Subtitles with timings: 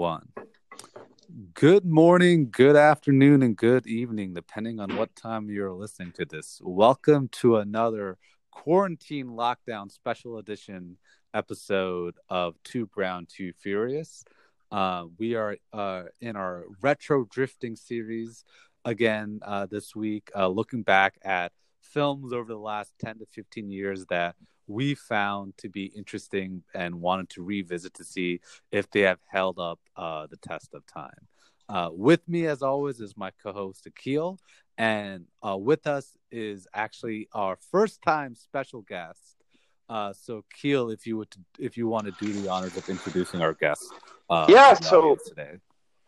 [0.00, 0.32] one.
[1.52, 6.58] Good morning, good afternoon, and good evening, depending on what time you're listening to this.
[6.64, 8.16] Welcome to another
[8.50, 10.96] quarantine lockdown special edition
[11.34, 14.24] episode of Two Brown, Two Furious.
[14.72, 18.46] Uh, we are uh, in our retro drifting series
[18.86, 23.70] again uh, this week, uh, looking back at films over the last 10 to 15
[23.70, 24.34] years that
[24.70, 29.58] we found to be interesting and wanted to revisit to see if they have held
[29.58, 31.26] up uh, the test of time.
[31.68, 34.38] Uh, with me, as always, is my co-host Akil,
[34.78, 39.36] and uh, with us is actually our first-time special guest.
[39.88, 43.42] Uh, so, Keel, if you would, if you want to do the honors of introducing
[43.42, 43.92] our guest,
[44.28, 44.74] uh, yeah.
[44.74, 45.58] So today,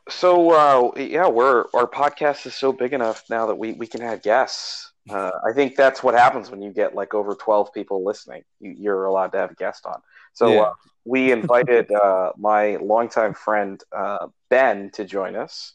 [0.09, 4.01] so uh, yeah, we're our podcast is so big enough now that we we can
[4.01, 4.92] have guests.
[5.11, 8.45] Uh, I think that's what happens when you get like over 12 people listening.
[8.61, 10.01] You, are allowed to have a guest on.
[10.33, 10.61] So yeah.
[10.61, 10.73] uh,
[11.05, 15.75] we invited uh, my longtime friend uh, Ben to join us.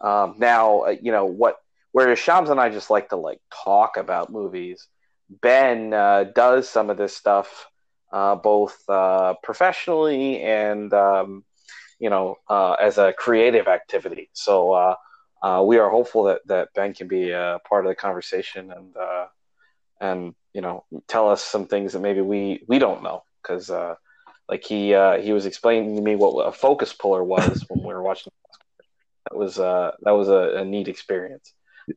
[0.00, 1.56] Um, now, uh, you know what?
[1.92, 4.88] Whereas Shams and I just like to like talk about movies,
[5.28, 7.68] Ben uh, does some of this stuff
[8.10, 8.82] both
[9.42, 11.44] professionally and um,
[11.98, 12.36] you know
[12.80, 14.30] as a creative activity.
[14.32, 14.96] So
[15.42, 18.96] uh, we are hopeful that, that Ben can be a part of the conversation and
[18.96, 19.26] uh,
[20.00, 23.96] and you know tell us some things that maybe we we don't know because uh,
[24.48, 27.92] like he uh, he was explaining to me what a focus puller was when we
[27.92, 28.32] were watching.
[29.30, 31.52] That was uh, that was a, a neat experience.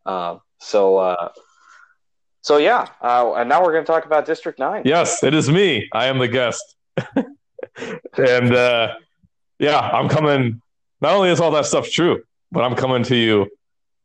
[0.05, 1.29] Um, so uh,
[2.41, 4.83] so yeah, and now we're going to talk about District Nine.
[4.85, 5.87] Yes, it is me.
[5.93, 6.63] I am the guest,
[8.17, 8.95] and
[9.59, 10.61] yeah, I'm coming.
[11.01, 13.47] Not only is all that stuff true, but I'm coming to you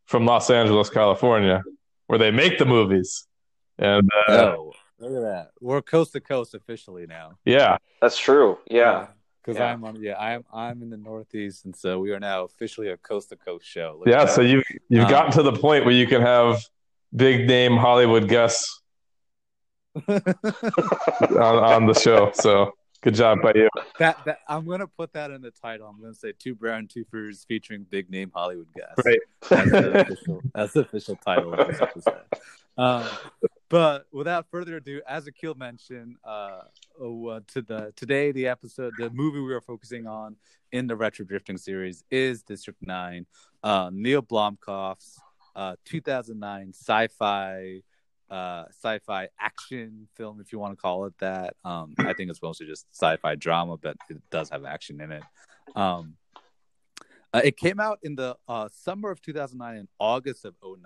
[0.06, 1.62] from Los Angeles, California,
[2.06, 3.26] where they make the movies.
[3.78, 5.50] And uh, oh, look at that.
[5.60, 7.38] We're coast to coast officially now.
[7.44, 8.58] Yeah, that's true.
[8.70, 9.08] Yeah.
[9.42, 9.72] Because yeah.
[9.72, 12.98] I'm on, yeah, I'm I'm in the Northeast, and so we are now officially a
[12.98, 13.96] coast to coast show.
[13.98, 16.62] Look yeah, so you you've um, gotten to the point where you can have
[17.14, 18.82] big name Hollywood guests
[20.08, 20.20] on,
[21.30, 22.32] on the show.
[22.34, 23.68] So Good job by you.
[23.98, 25.86] That, that I'm gonna put that in the title.
[25.86, 29.02] I'm gonna say two brown two furs featuring big name Hollywood guests.
[29.04, 29.20] Right.
[29.48, 32.04] That's the official, that's the official title of this.
[32.76, 33.04] Um,
[33.70, 36.62] but without further ado, as Akil mentioned, uh,
[37.00, 40.36] uh, to the today the episode, the movie we are focusing on
[40.72, 43.26] in the retro drifting series is District Nine,
[43.62, 45.18] uh, Neil Blomkamp's
[45.56, 47.82] uh, 2009 sci-fi
[48.30, 51.54] uh, sci-fi action film, if you want to call it that.
[51.64, 55.22] Um, I think it's mostly just sci-fi drama, but it does have action in it.
[55.74, 56.14] Um,
[57.32, 60.80] uh, it came out in the uh, summer of 2009 and August of 09,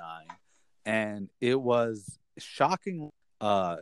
[0.85, 3.11] and it was shocking,
[3.41, 3.77] uh,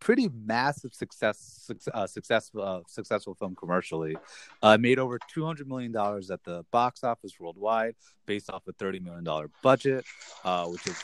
[0.00, 4.16] pretty massive success, uh, successful, uh, successful film commercially.
[4.62, 7.94] Uh, made over 200 million dollars at the box office worldwide,
[8.26, 10.04] based off a 30 million dollar budget,
[10.66, 11.02] which is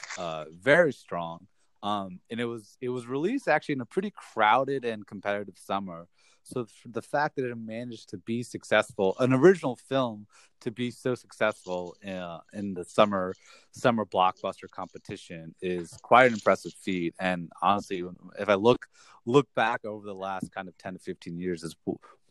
[0.61, 1.47] very strong.
[1.87, 6.09] Um, and it was it was released actually in a pretty crowded and competitive summer.
[6.43, 10.27] So the fact that it managed to be successful, an original film
[10.61, 13.35] to be so successful in, uh, in the summer
[13.71, 17.15] summer blockbuster competition is quite an impressive feat.
[17.21, 18.03] And honestly,
[18.39, 18.87] if I look
[19.25, 21.77] look back over the last kind of ten to fifteen years, it's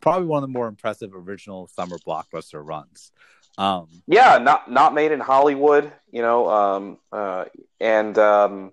[0.01, 3.11] probably one of the more impressive original summer blockbuster runs.
[3.57, 7.45] Um, yeah, not not made in Hollywood, you know, um, uh,
[7.79, 8.71] and um,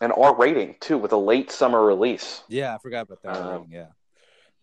[0.00, 2.42] an R rating too, with a late summer release.
[2.48, 3.36] Yeah, I forgot about that.
[3.36, 3.86] Um, yeah,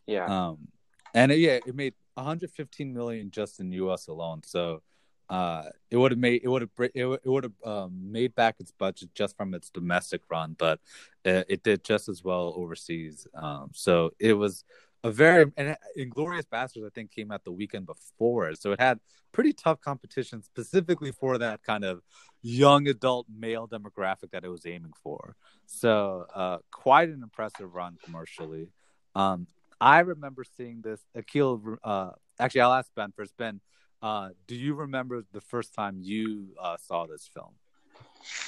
[0.06, 0.26] yeah.
[0.26, 0.68] Um,
[1.14, 4.08] and it, yeah, it made 115 million just in U.S.
[4.08, 4.42] alone.
[4.44, 4.82] So,
[5.30, 8.72] uh, it would have made it would have it would have um, made back its
[8.72, 10.80] budget just from its domestic run, but
[11.24, 13.28] it, it did just as well overseas.
[13.34, 14.64] Um, so it was
[15.06, 19.00] a very and Inglourious Basterds I think came out the weekend before, so it had
[19.32, 22.02] pretty tough competition specifically for that kind of
[22.42, 25.36] young adult male demographic that it was aiming for.
[25.68, 28.70] So uh, quite an impressive run commercially.
[29.14, 29.46] Um,
[29.80, 31.00] I remember seeing this.
[31.14, 33.38] Akil, uh, actually, I'll ask Ben first.
[33.38, 33.62] Ben,
[34.02, 37.54] uh, do you remember the first time you uh, saw this film?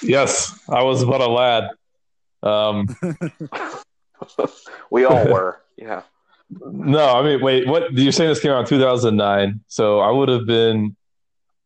[0.01, 1.69] Yes, I was but a lad.
[2.41, 2.87] Um,
[4.89, 5.61] we all were.
[5.75, 6.01] Yeah.
[6.49, 7.67] No, I mean, wait.
[7.67, 8.29] What you're saying?
[8.29, 10.95] This came out in 2009, so I would have been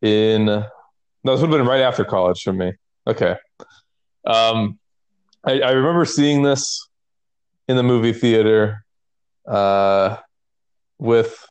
[0.02, 0.46] in.
[0.46, 0.66] No,
[1.24, 2.74] this would have been right after college for me.
[3.06, 3.36] Okay.
[4.26, 4.80] Um,
[5.44, 6.88] I, I remember seeing this
[7.68, 8.84] in the movie theater,
[9.48, 10.18] uh,
[10.98, 11.48] with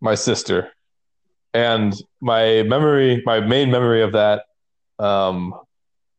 [0.00, 0.70] my sister,
[1.52, 4.44] and my memory, my main memory of that
[5.00, 5.54] um,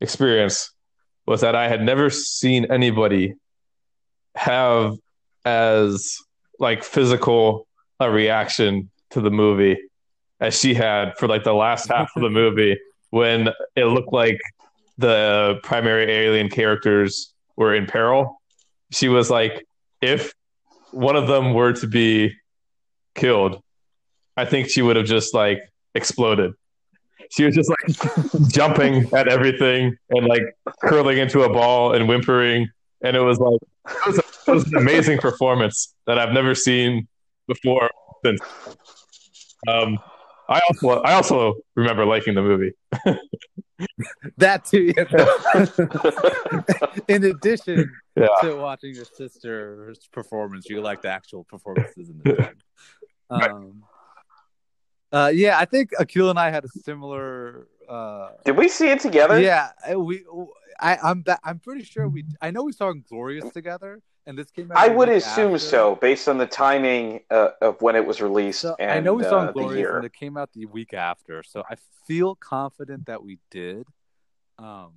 [0.01, 0.71] experience
[1.25, 3.35] was that I had never seen anybody
[4.35, 4.97] have
[5.45, 6.17] as
[6.59, 7.67] like physical
[7.99, 9.77] a reaction to the movie
[10.39, 12.77] as she had for like the last half of the movie
[13.11, 14.39] when it looked like
[14.97, 18.41] the primary alien characters were in peril.
[18.91, 19.65] She was like,
[20.01, 20.33] if
[20.91, 22.33] one of them were to be
[23.13, 23.61] killed,
[24.37, 25.59] I think she would have just like
[25.93, 26.53] exploded.
[27.31, 30.43] She was just like jumping at everything and like
[30.83, 32.69] curling into a ball and whimpering.
[33.05, 36.55] And it was like, it was, a, it was an amazing performance that I've never
[36.55, 37.07] seen
[37.47, 37.89] before
[38.23, 38.41] since.
[39.67, 39.99] Um,
[40.47, 42.73] I also I also remember liking the movie.
[44.37, 44.93] that too.
[47.07, 48.27] in addition yeah.
[48.41, 52.55] to watching your sister's performance, you like the actual performances in the film.
[53.29, 53.83] Um,
[55.11, 57.67] uh, yeah, I think Akil and I had a similar.
[57.89, 59.39] Uh, Did we see it together?
[59.39, 60.23] Yeah, we.
[60.79, 61.23] I, I'm.
[61.43, 62.25] I'm pretty sure we.
[62.41, 64.77] I know we saw Glorious together and this came out.
[64.77, 65.59] I would assume after.
[65.59, 68.61] so, based on the timing uh, of when it was released.
[68.61, 71.43] So and, I know we saw uh, Glorious, and it came out the week after,
[71.43, 71.75] so I
[72.07, 73.87] feel confident that we did.
[74.57, 74.93] Um,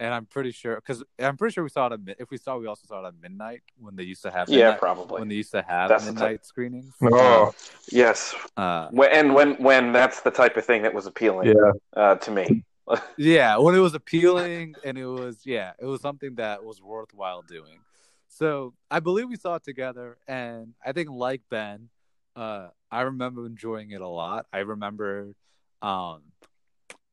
[0.00, 1.92] and I'm pretty sure because I'm pretty sure we saw it.
[1.92, 4.48] At, if we saw, we also saw it at midnight when they used to have.
[4.48, 6.92] Midnight, yeah, probably when they used to have that's midnight t- screenings.
[7.02, 7.54] Oh,
[7.90, 8.34] yes.
[8.56, 11.48] Uh, when, and when when that's the type of thing that was appealing.
[11.48, 11.72] Yeah.
[11.96, 12.64] Uh, to me.
[13.16, 17.42] yeah, when it was appealing and it was yeah, it was something that was worthwhile
[17.42, 17.80] doing.
[18.28, 21.88] So I believe we saw it together, and I think like Ben,
[22.36, 24.46] uh, I remember enjoying it a lot.
[24.52, 25.34] I remember,
[25.82, 26.22] um,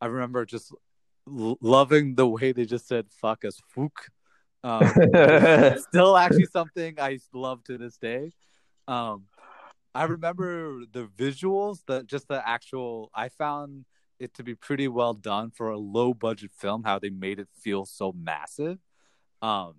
[0.01, 0.73] I remember just
[1.27, 3.91] l- loving the way they just said "fuck us, fook."
[4.63, 4.88] Um,
[5.89, 8.31] still, actually, something I love to this day.
[8.88, 9.25] Um,
[9.94, 13.12] I remember the visuals, the just the actual.
[13.13, 13.85] I found
[14.21, 16.83] it to be pretty well done for a low budget film.
[16.83, 18.79] How they made it feel so massive.
[19.41, 19.73] Um,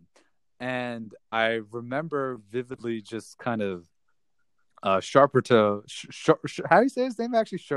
[0.58, 3.86] and I remember vividly just kind of
[4.82, 5.82] uh Sharperto.
[5.86, 6.06] Sh-
[6.46, 7.58] sh- how do you say his name actually?
[7.58, 7.72] Sh-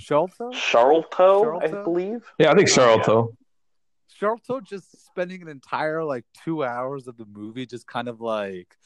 [0.00, 0.52] Sharlto?
[0.52, 2.24] Sharlto, I believe.
[2.38, 3.34] Yeah, I think Sharlto.
[4.20, 8.76] Sharlto just spending an entire like two hours of the movie just kind of like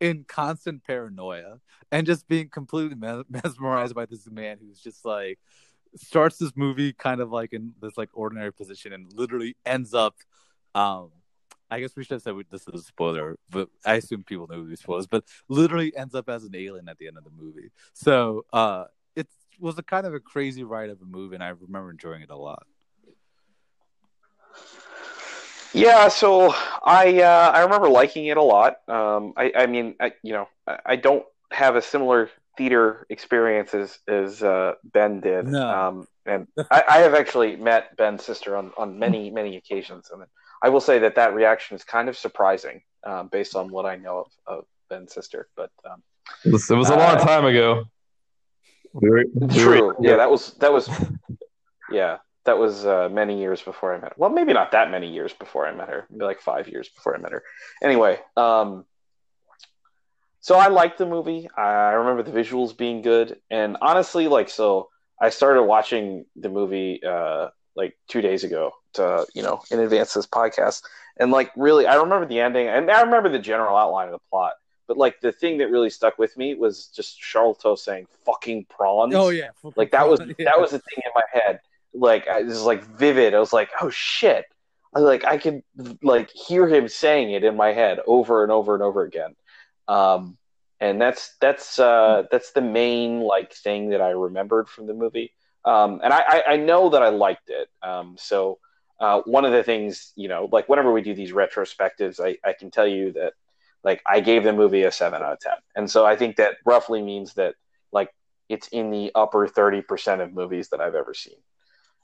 [0.00, 1.58] in constant paranoia
[1.90, 2.96] and just being completely
[3.28, 5.38] mesmerized by this man who's just like
[6.00, 10.14] starts this movie kind of like in this like ordinary position and literally ends up
[10.74, 11.10] um
[11.70, 14.64] I guess we should have said this is a spoiler, but I assume people know
[14.64, 15.06] these spoilers.
[15.06, 17.70] But literally ends up as an alien at the end of the movie.
[17.92, 18.84] So uh,
[19.14, 19.26] it
[19.60, 22.30] was a kind of a crazy ride of a movie, and I remember enjoying it
[22.30, 22.66] a lot.
[25.74, 28.76] Yeah, so I uh, I remember liking it a lot.
[28.88, 33.72] Um, I, I mean, I, you know, I, I don't have a similar theater experience
[33.72, 35.46] as, as uh, Ben did.
[35.46, 35.66] No.
[35.66, 40.10] Um, and I, I, have actually met Ben's sister on, on many, many occasions.
[40.12, 40.24] And
[40.62, 43.96] I will say that that reaction is kind of surprising um, based on what I
[43.96, 45.48] know of, of Ben's sister.
[45.56, 46.02] But um,
[46.44, 47.84] it, was, it was, a long uh, time ago.
[48.92, 49.86] We were, we true.
[49.86, 50.88] Were, yeah, that was that was
[51.92, 54.14] yeah that was uh, many years before I met her.
[54.16, 56.06] Well, maybe not that many years before I met her.
[56.10, 57.42] Maybe like five years before I met her.
[57.82, 58.86] Anyway, um,
[60.48, 61.46] so I liked the movie.
[61.58, 64.88] I remember the visuals being good, and honestly, like so,
[65.20, 70.16] I started watching the movie uh, like two days ago to you know in advance
[70.16, 70.82] of this podcast
[71.18, 74.18] and like really i remember the ending and i remember the general outline of the
[74.30, 74.54] plot
[74.86, 79.14] but like the thing that really stuck with me was just Sharlto saying "fucking prawns."
[79.14, 80.46] Oh yeah, like that was yeah.
[80.46, 81.60] that was the thing in my head.
[81.92, 83.34] Like I was like vivid.
[83.34, 84.46] I was like, oh shit!
[84.94, 85.62] I, like I could
[86.02, 89.36] like hear him saying it in my head over and over and over again.
[89.88, 90.36] Um,
[90.80, 95.32] and that's that's uh, that's the main like thing that I remembered from the movie.
[95.64, 97.68] Um, and I, I, know that I liked it.
[97.82, 98.58] Um, so
[99.00, 102.52] uh, one of the things, you know, like whenever we do these retrospectives, I, I
[102.52, 103.34] can tell you that
[103.82, 106.56] like I gave the movie a seven out of ten, and so I think that
[106.64, 107.54] roughly means that
[107.92, 108.10] like
[108.48, 111.36] it's in the upper thirty percent of movies that I've ever seen.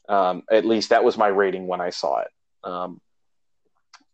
[0.08, 2.28] Um, at least that was my rating when I saw it.
[2.62, 3.00] Um,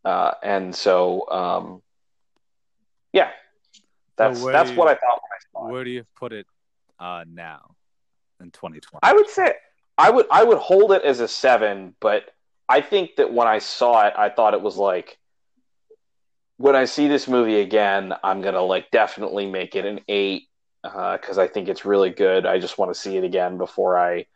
[0.04, 1.82] uh, and so, um,
[3.12, 3.30] yeah,
[4.20, 5.72] that's so that's you, what I thought when I saw it.
[5.72, 6.46] Where do you put it
[6.98, 7.76] uh, now?
[8.40, 9.00] in 2020?
[9.02, 9.54] I would say
[9.98, 12.24] I would I would hold it as a seven, but
[12.68, 15.18] I think that when I saw it, I thought it was like
[16.56, 20.48] when I see this movie again, I'm gonna like definitely make it an eight
[20.82, 22.46] because uh, I think it's really good.
[22.46, 24.26] I just want to see it again before I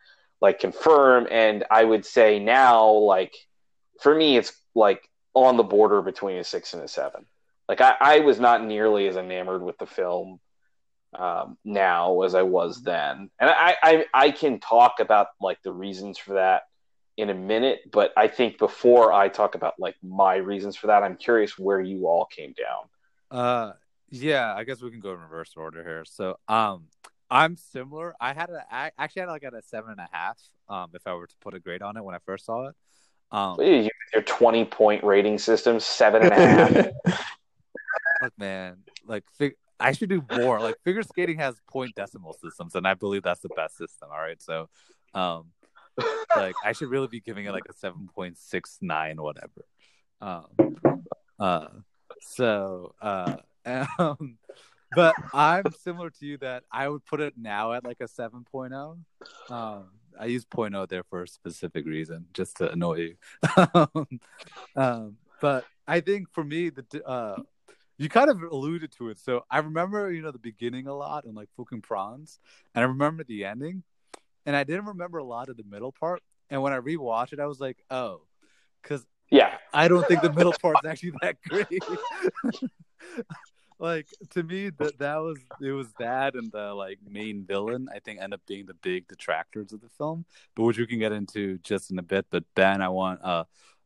[0.41, 1.27] like confirm.
[1.31, 3.35] And I would say now, like
[4.01, 7.25] for me, it's like on the border between a six and a seven.
[7.69, 10.41] Like I, I was not nearly as enamored with the film
[11.19, 13.31] um, now as I was then.
[13.39, 16.63] And I, I, I can talk about like the reasons for that
[17.17, 21.03] in a minute, but I think before I talk about like my reasons for that,
[21.03, 22.89] I'm curious where you all came down.
[23.31, 23.73] Uh,
[24.11, 26.05] yeah, I guess we can go in reverse order here.
[26.05, 26.89] So, um,
[27.31, 28.15] I'm similar.
[28.21, 30.39] I had a I actually had like at a seven and a half.
[30.69, 32.77] Um, if I were to put a grade on it when I first saw it.
[33.33, 36.37] Um, your twenty point rating system, seven and a
[37.07, 37.27] half.
[38.25, 40.61] look, man, like fig- I should do more.
[40.61, 44.09] Like figure skating has point decimal systems, and I believe that's the best system.
[44.13, 44.69] All right, so,
[45.15, 45.47] um,
[46.37, 49.65] like I should really be giving it like a seven point six nine, whatever.
[50.21, 50.47] Um,
[51.39, 51.67] uh,
[52.21, 53.37] so, uh,
[53.99, 54.39] um,
[54.95, 58.99] but I'm similar to you that I would put it now at like a 7.0.
[59.51, 59.85] Um,
[60.19, 63.17] I use 0.0 there for a specific reason, just to annoy you.
[64.77, 67.43] um, but I think for me, the uh,
[67.99, 69.19] you kind of alluded to it.
[69.19, 72.39] So I remember, you know, the beginning a lot and like fucking prawns,
[72.75, 73.83] and I remember the ending,
[74.47, 76.23] and I didn't remember a lot of the middle part.
[76.51, 78.23] And when I rewatched it, I was like, oh,
[78.83, 81.83] because yeah, I don't think the middle part's actually that great.
[83.79, 87.99] like to me that that was it was that and the like main villain i
[87.99, 90.25] think end up being the big detractors of the film
[90.55, 93.45] but which we can get into just in a bit but ben i want uh,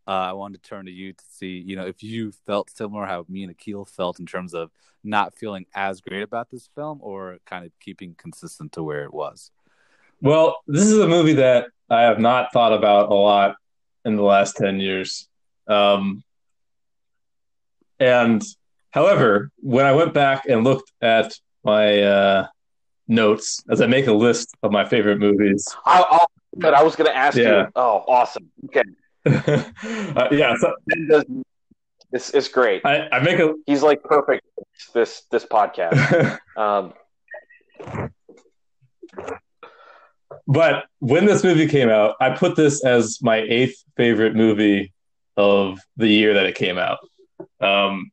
[0.08, 3.06] uh i wanted to turn to you to see you know if you felt similar
[3.06, 4.70] how me and akil felt in terms of
[5.04, 9.14] not feeling as great about this film or kind of keeping consistent to where it
[9.14, 9.50] was
[10.20, 13.54] well this is a movie that i have not thought about a lot
[14.04, 15.28] in the last 10 years
[15.68, 16.24] um
[18.00, 18.42] and
[18.90, 22.46] However, when I went back and looked at my uh,
[23.06, 26.96] notes as I make a list of my favorite movies, I'll, I'll but I was
[26.96, 27.66] going to ask yeah.
[27.66, 27.66] you.
[27.76, 28.50] Oh, awesome!
[28.66, 28.82] Okay,
[29.26, 30.74] uh, yeah, so,
[32.12, 32.82] it's it's great.
[32.84, 33.54] I, I, make a.
[33.66, 34.46] He's like perfect.
[34.94, 36.38] This this podcast.
[36.56, 36.94] um,
[40.46, 44.92] but when this movie came out, I put this as my eighth favorite movie
[45.36, 46.98] of the year that it came out.
[47.60, 48.10] Um,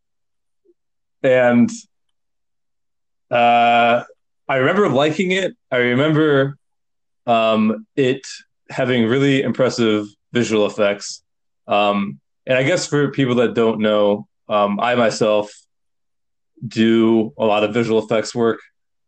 [1.23, 1.69] and
[3.31, 4.03] uh,
[4.47, 5.55] I remember liking it.
[5.71, 6.57] I remember
[7.25, 8.27] um, it
[8.69, 11.23] having really impressive visual effects.
[11.65, 15.51] Um, and I guess for people that don't know, um, I myself
[16.67, 18.59] do a lot of visual effects work.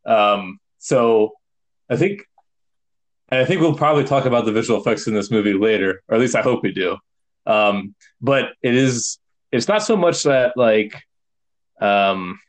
[0.06, 1.34] Um, so
[1.90, 2.24] I think,
[3.30, 6.16] and I think we'll probably talk about the visual effects in this movie later, or
[6.16, 6.98] at least I hope we do.
[7.46, 9.20] Um, but it is,
[9.52, 10.96] it's not so much that like
[11.82, 12.40] um,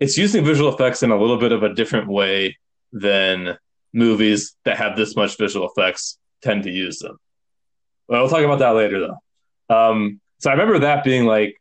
[0.00, 2.58] it's using visual effects in a little bit of a different way
[2.92, 3.56] than
[3.92, 7.16] movies that have this much visual effects tend to use them.
[8.08, 9.74] But we'll talk about that later, though.
[9.74, 11.56] Um, so I remember that being like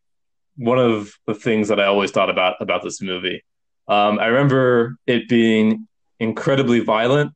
[0.57, 3.43] one of the things that I always thought about about this movie.
[3.87, 5.87] Um, I remember it being
[6.19, 7.33] incredibly violent.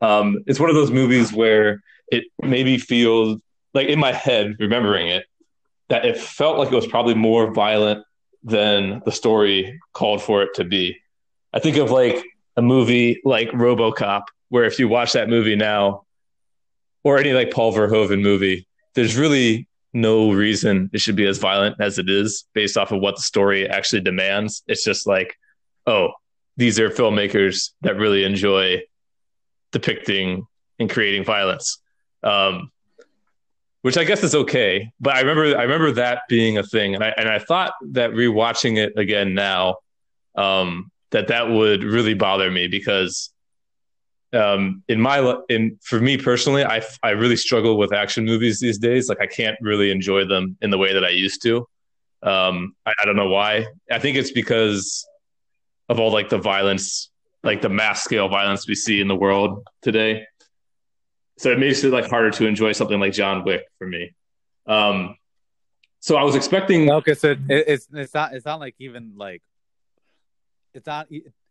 [0.00, 3.38] Um, it's one of those movies where it maybe feels
[3.74, 5.26] like in my head, remembering it,
[5.88, 8.04] that it felt like it was probably more violent
[8.42, 10.98] than the story called for it to be.
[11.52, 12.24] I think of like
[12.56, 16.03] a movie like RoboCop, where if you watch that movie now,
[17.04, 21.76] or any like Paul Verhoeven movie, there's really no reason it should be as violent
[21.80, 24.62] as it is based off of what the story actually demands.
[24.66, 25.38] It's just like,
[25.86, 26.10] oh,
[26.56, 28.82] these are filmmakers that really enjoy
[29.70, 30.46] depicting
[30.78, 31.80] and creating violence.
[32.22, 32.70] Um,
[33.82, 34.90] which I guess is okay.
[34.98, 38.12] But I remember I remember that being a thing, and I and I thought that
[38.12, 39.76] rewatching it again now,
[40.36, 43.28] um, that that would really bother me because,
[44.34, 48.78] um, in my in for me personally, I I really struggle with action movies these
[48.78, 49.08] days.
[49.08, 51.66] Like I can't really enjoy them in the way that I used to.
[52.22, 53.66] Um, I, I don't know why.
[53.90, 55.06] I think it's because
[55.88, 57.10] of all like the violence,
[57.42, 60.26] like the mass scale violence we see in the world today
[61.36, 64.14] so it makes it like harder to enjoy something like John Wick for me.
[64.66, 65.16] Um,
[66.00, 66.90] so I was expecting.
[66.90, 69.42] Okay, so it, it's it's not it's not like even like
[70.74, 71.08] it's not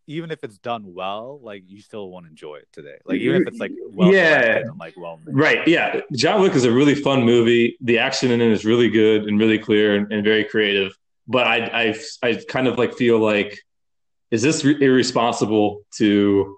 [0.08, 2.98] even if it's done well, like you still won't enjoy it today.
[3.06, 5.36] Like even if it's like well yeah, and, like well made.
[5.36, 6.02] right, yeah.
[6.14, 7.78] John Wick is a really fun movie.
[7.82, 10.98] The action in it is really good and really clear and, and very creative.
[11.28, 13.60] But I I I kind of like feel like
[14.32, 16.58] is this re- irresponsible to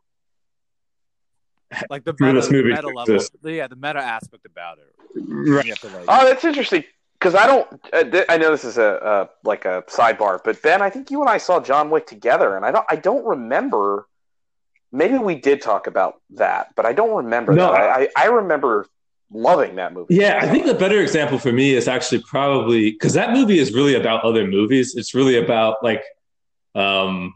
[1.90, 4.94] like the meta, this movie meta level, yeah, the meta aspect about it.
[5.28, 5.68] Right.
[5.68, 6.84] Like, oh, that's interesting
[7.20, 7.68] because I don't.
[7.94, 11.12] Uh, th- I know this is a uh, like a sidebar, but Ben, I think
[11.12, 12.86] you and I saw John Wick together, and I don't.
[12.90, 14.08] I don't remember.
[14.92, 17.54] Maybe we did talk about that, but I don't remember.
[17.54, 17.82] No, that.
[17.82, 18.88] I, I remember
[19.32, 20.16] loving that movie.
[20.16, 23.74] Yeah, I think the better example for me is actually probably because that movie is
[23.74, 24.96] really about other movies.
[24.96, 26.04] It's really about like
[26.76, 27.34] um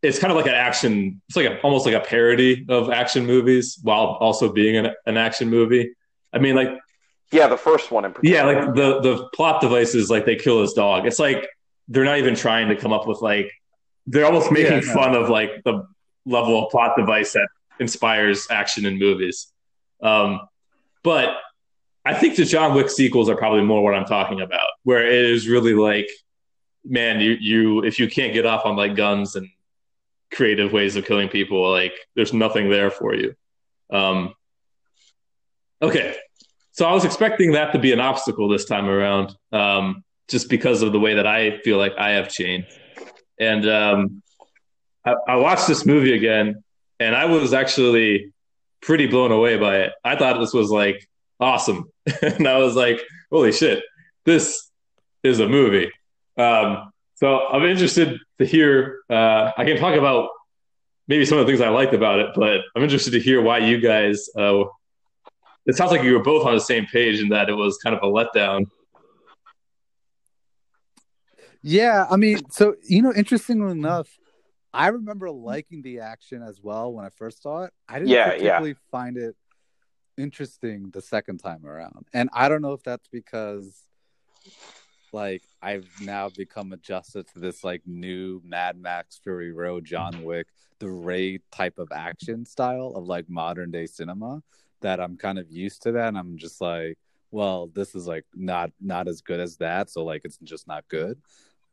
[0.00, 1.20] it's kind of like an action.
[1.28, 5.16] It's like a, almost like a parody of action movies while also being an, an
[5.16, 5.92] action movie.
[6.32, 6.68] I mean, like
[7.30, 8.36] yeah, the first one in particular.
[8.36, 11.06] Yeah, like the the plot device is like they kill his dog.
[11.06, 11.46] It's like
[11.88, 13.50] they're not even trying to come up with like
[14.06, 15.86] they're almost making yeah, fun of like the
[16.24, 17.48] level of plot device that
[17.80, 19.48] inspires action in movies.
[20.02, 20.40] Um,
[21.02, 21.36] but
[22.04, 25.12] I think the John Wick sequels are probably more what I'm talking about, where it
[25.12, 26.08] is really like,
[26.84, 29.48] man, you you if you can't get off on like guns and
[30.32, 33.34] creative ways of killing people, like there's nothing there for you.
[33.90, 34.34] Um,
[35.82, 36.16] okay,
[36.78, 40.80] so I was expecting that to be an obstacle this time around, um, just because
[40.80, 42.68] of the way that I feel like I have changed.
[43.40, 44.22] And um,
[45.04, 46.62] I, I watched this movie again,
[47.00, 48.32] and I was actually
[48.80, 49.92] pretty blown away by it.
[50.04, 51.04] I thought this was like
[51.40, 51.90] awesome,
[52.22, 53.82] and I was like, holy shit,
[54.24, 54.70] this
[55.24, 55.90] is a movie.
[56.36, 59.00] Um, so I'm interested to hear.
[59.10, 60.28] Uh, I can talk about
[61.08, 63.58] maybe some of the things I liked about it, but I'm interested to hear why
[63.58, 64.28] you guys.
[64.38, 64.66] Uh,
[65.68, 67.94] it sounds like you were both on the same page in that it was kind
[67.94, 68.64] of a letdown.
[71.62, 74.08] Yeah, I mean, so you know, interestingly enough,
[74.72, 77.72] I remember liking the action as well when I first saw it.
[77.88, 79.36] I didn't Yeah, particularly find it
[80.16, 82.06] interesting the second time around.
[82.14, 83.82] And I don't know if that's because
[85.12, 90.46] like I've now become adjusted to this like new Mad Max Fury Road John Wick,
[90.78, 94.42] the Raid type of action style of like modern day cinema
[94.80, 96.98] that I'm kind of used to that and I'm just like,
[97.30, 100.88] well, this is like not not as good as that, so like it's just not
[100.88, 101.20] good.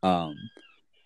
[0.04, 0.36] Um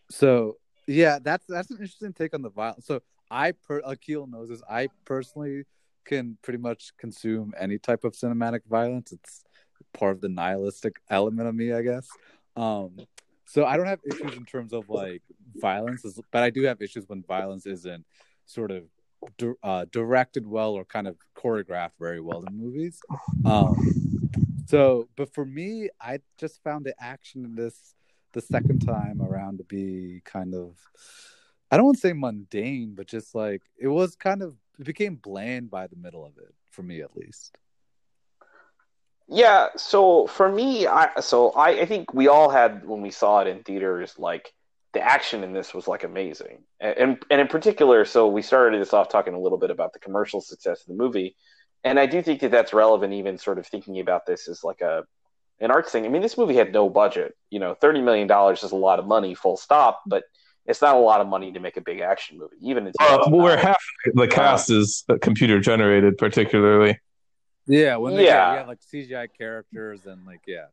[0.10, 2.86] so yeah, that's that's an interesting take on the violence.
[2.86, 4.62] So I per Akil knows this.
[4.70, 5.64] I personally
[6.06, 9.12] can pretty much consume any type of cinematic violence.
[9.12, 9.44] It's
[9.94, 12.08] part of the nihilistic element of me, I guess.
[12.56, 12.98] Um,
[13.46, 15.22] so I don't have issues in terms of like
[15.56, 18.06] violence, but I do have issues when violence isn't
[18.46, 18.84] sort of
[19.38, 23.00] di- uh, directed well or kind of choreographed very well in movies.
[23.46, 23.78] Um,
[24.66, 27.96] so, but for me, I just found the action in this
[28.34, 30.78] the second time around to be kind of
[31.72, 35.16] I don't want to say mundane, but just like it was kind of it became
[35.16, 37.58] bland by the middle of it for me at least.
[39.28, 43.42] Yeah, so for me, I so I, I think we all had when we saw
[43.42, 44.54] it in theaters, like
[44.94, 48.94] the action in this was like amazing, and and in particular, so we started this
[48.94, 51.36] off talking a little bit about the commercial success of the movie,
[51.84, 54.82] and I do think that that's relevant, even sort of thinking about this as like
[54.82, 55.04] a
[55.60, 56.06] an arts thing.
[56.06, 59.00] I mean, this movie had no budget, you know, thirty million dollars is a lot
[59.00, 60.24] of money, full stop, but
[60.66, 63.20] it's not a lot of money to make a big action movie, even in Uh,
[63.30, 67.00] well, where half the cast is computer generated, particularly.
[67.68, 68.54] Yeah, when they Yeah.
[68.54, 68.58] yeah.
[68.60, 70.66] have like CGI characters and like yeah.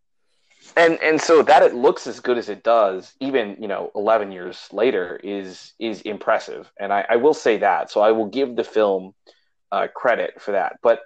[0.76, 4.32] And and so that it looks as good as it does even you know 11
[4.32, 6.70] years later is is impressive.
[6.78, 7.90] And i, I will say that.
[7.90, 9.14] So i will give the film
[9.72, 10.78] uh, credit for that.
[10.82, 11.00] But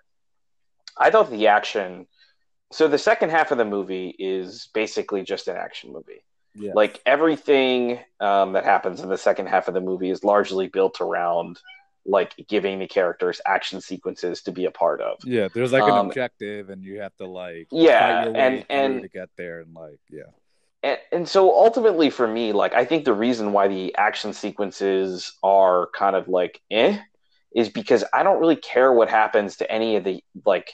[0.99, 2.07] i thought the action
[2.73, 6.23] so the second half of the movie is basically just an action movie.
[6.55, 6.73] Yeah.
[6.75, 11.01] like everything um, that happens in the second half of the movie is largely built
[11.01, 11.61] around
[12.17, 15.91] like giving the characters action sequences to be a part of yeah, there's like an
[16.01, 19.29] Um, objective and you have to like Yeah, fight your way and- and- to get
[19.37, 20.31] there and like yeah.
[20.83, 25.13] and, and so ultimately for me like i think the reason why the action sequences
[25.43, 26.99] are kind of like eh
[27.55, 30.69] is because i don't really care what happens to any of the like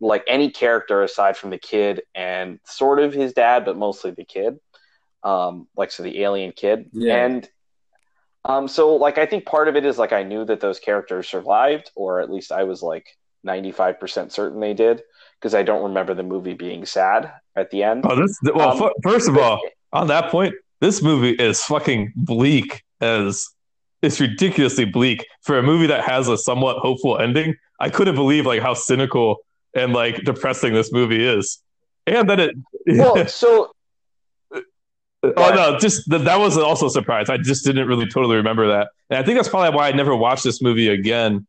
[0.00, 4.24] like any character aside from the kid and sort of his dad but mostly the
[4.24, 4.52] kid
[5.24, 7.16] um like so the alien kid Yeah.
[7.24, 7.48] and
[8.48, 11.28] um so like i think part of it is like i knew that those characters
[11.28, 15.02] survived or at least i was like 95% certain they did
[15.38, 18.70] because i don't remember the movie being sad at the end Oh, this well.
[18.70, 19.60] Um, f- first of all,
[19.92, 23.48] on that point, this movie is fucking bleak as
[24.02, 27.54] it's ridiculously bleak for a movie that has a somewhat hopeful ending.
[27.80, 29.36] I couldn't believe like how cynical
[29.74, 31.60] and like depressing this movie is,
[32.06, 32.54] and that it.
[32.86, 33.70] well so
[35.36, 37.28] oh no, just that, that was also a surprise.
[37.28, 40.14] I just didn't really totally remember that, and I think that's probably why I never
[40.14, 41.46] watched this movie again.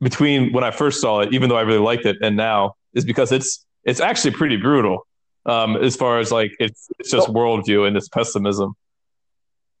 [0.00, 3.04] Between when I first saw it, even though I really liked it, and now is
[3.04, 5.06] because it's it's actually pretty brutal.
[5.44, 8.74] Um, as far as like it's it's just worldview and it's pessimism.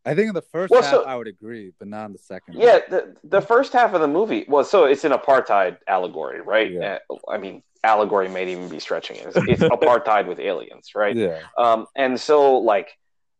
[0.04, 2.18] I think in the first Well, half so- I would agree, but not in the
[2.18, 2.54] second.
[2.54, 6.72] Yeah, the the first half of the movie Well, so it's an apartheid allegory, right?
[6.72, 6.98] Yeah.
[7.10, 9.26] Uh, I mean, allegory may even be stretching it.
[9.26, 11.16] It's, it's apartheid with aliens, right?
[11.16, 11.40] Yeah.
[11.56, 12.90] Um, and so like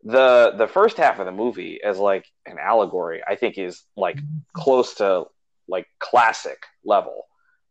[0.05, 4.19] the the first half of the movie as like an allegory, I think is like
[4.53, 5.25] close to
[5.67, 7.27] like classic level.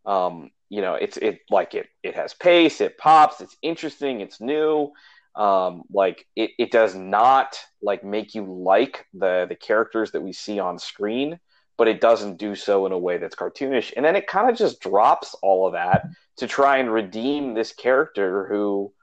[0.05, 4.41] Um, you know, it's it like it it has pace, it pops, it's interesting, it's
[4.41, 4.91] new.
[5.35, 10.33] Um, like it, it does not like make you like the the characters that we
[10.33, 11.39] see on screen,
[11.77, 13.93] but it doesn't do so in a way that's cartoonish.
[13.95, 17.71] And then it kind of just drops all of that to try and redeem this
[17.71, 18.93] character who,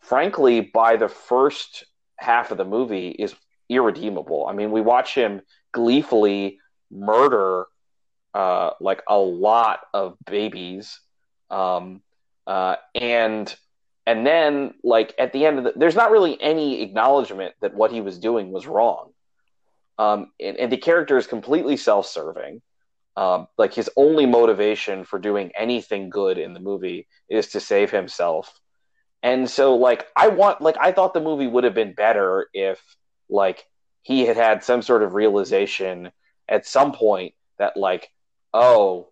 [0.00, 1.84] frankly, by the first
[2.16, 3.34] half of the movie is
[3.68, 4.46] irredeemable.
[4.48, 6.58] I mean, we watch him gleefully
[6.90, 7.66] murder
[8.34, 11.00] uh, like a lot of babies,
[11.50, 12.00] um,
[12.46, 13.54] uh, and
[14.06, 17.92] and then like at the end of the, there's not really any acknowledgement that what
[17.92, 19.12] he was doing was wrong,
[20.00, 22.62] um, and, and the character is completely self-serving.
[23.18, 27.90] Um, like his only motivation for doing anything good in the movie is to save
[27.90, 28.58] himself.
[29.22, 32.80] And so like I want like I thought the movie would have been better if
[33.28, 33.66] like
[34.00, 36.12] he had had some sort of realization
[36.48, 38.10] at some point that like
[38.54, 39.08] oh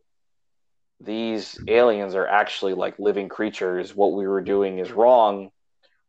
[1.01, 5.51] these aliens are actually like living creatures what we were doing is wrong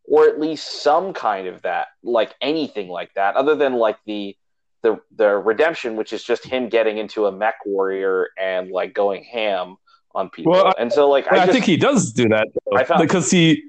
[0.05, 4.35] or at least some kind of that like anything like that other than like the
[4.81, 9.23] the the redemption, which is just him getting into a mech warrior and like going
[9.23, 9.77] ham
[10.15, 10.53] on people.
[10.53, 12.47] Well, and so like I, I just, think he does do that
[12.87, 13.63] found, because he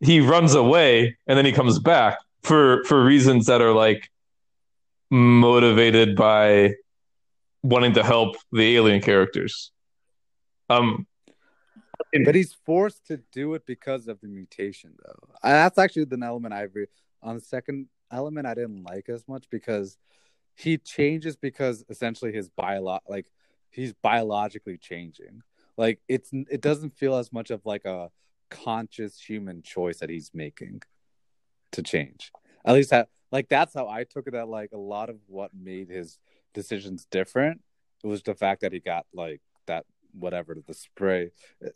[0.00, 4.10] he runs away and then he comes back for for reasons that are like
[5.10, 6.74] motivated by
[7.62, 9.72] wanting to help the alien characters.
[10.68, 11.06] Um
[12.24, 15.28] but he's forced to do it because of the mutation though.
[15.42, 16.86] That's actually the element I agree
[17.22, 19.96] on the second element I didn't like as much because
[20.54, 23.26] he changes because essentially his bio like
[23.70, 25.42] he's biologically changing.
[25.76, 28.10] Like it's it doesn't feel as much of like a
[28.50, 30.82] conscious human choice that he's making
[31.72, 32.30] to change.
[32.64, 35.50] At least that like that's how I took it that like a lot of what
[35.54, 36.18] made his
[36.52, 37.60] decisions different
[38.04, 41.30] was the fact that he got like that whatever the spray.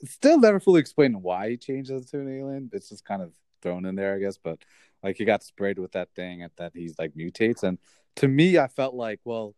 [0.04, 2.70] still never fully explained why he changed to an alien.
[2.72, 4.38] It's just kind of thrown in there, I guess.
[4.38, 4.60] But
[5.02, 7.78] like he got sprayed with that thing and that he's like mutates and
[8.18, 9.54] to me, I felt like, well,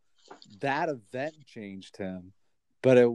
[0.61, 2.33] that event changed him,
[2.83, 3.09] but it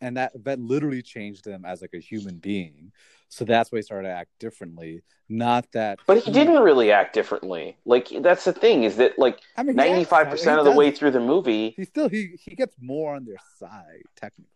[0.00, 2.92] and that event literally changed him as like a human being.
[3.28, 5.02] So that's why he started to act differently.
[5.28, 7.76] Not that, but he, he didn't really act differently.
[7.84, 11.20] Like that's the thing is that like ninety five percent of the way through the
[11.20, 14.55] movie, he still he he gets more on their side technically.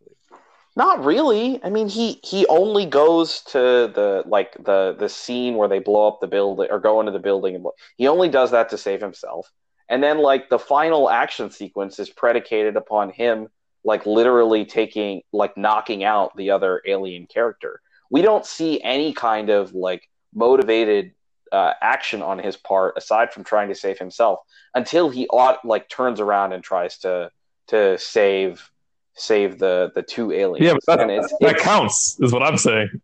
[0.81, 1.61] Not really.
[1.63, 6.09] I mean, he he only goes to the like the the scene where they blow
[6.09, 7.67] up the building or go into the building, and
[7.99, 9.53] he only does that to save himself.
[9.91, 13.49] And then like the final action sequence is predicated upon him
[13.85, 17.83] like literally taking like knocking out the other alien character.
[18.11, 21.13] We don't see any kind of like motivated
[21.53, 24.39] uh, action on his part aside from trying to save himself
[24.75, 27.31] until he ought like turns around and tries to
[27.67, 28.71] to save
[29.15, 30.65] save the the two aliens.
[30.65, 33.01] Yeah, but that, it's, that it's, counts is what I'm saying.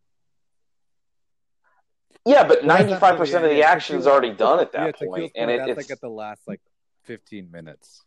[2.25, 5.33] Yeah, but ninety five percent of the action is already done at that yeah, point,
[5.37, 6.61] and it, it's like at the last like
[7.07, 8.03] 15 minutes.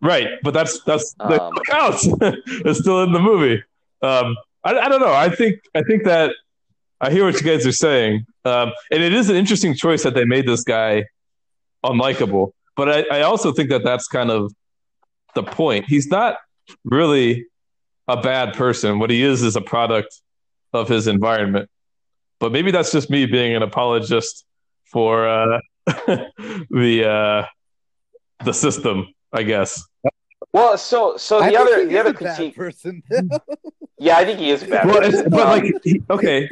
[0.00, 2.06] Right, but that's that's that um, counts.
[2.20, 3.62] it's still in the movie.
[4.02, 5.12] Um, I, I don't know.
[5.12, 6.32] I think I think that
[7.00, 10.14] I hear what you guys are saying, um, and it is an interesting choice that
[10.14, 11.04] they made this guy
[11.84, 12.52] unlikable.
[12.76, 14.52] But I, I also think that that's kind of
[15.34, 15.86] the point.
[15.86, 16.36] He's not
[16.84, 17.46] really
[18.08, 18.98] a bad person.
[18.98, 20.20] What he is is a product
[20.72, 21.70] of his environment.
[22.40, 24.44] But maybe that's just me being an apologist
[24.86, 27.46] for uh, the uh,
[28.44, 29.82] the system, I guess.
[30.52, 33.02] Well, so so the other the other critique person.
[33.98, 34.86] yeah, I think he is bad.
[34.86, 35.00] Well,
[35.30, 35.72] but like,
[36.10, 36.48] okay,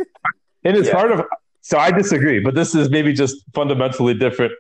[0.65, 0.95] and it's yeah.
[0.95, 1.25] part of.
[1.61, 4.53] So I disagree, but this is maybe just fundamentally different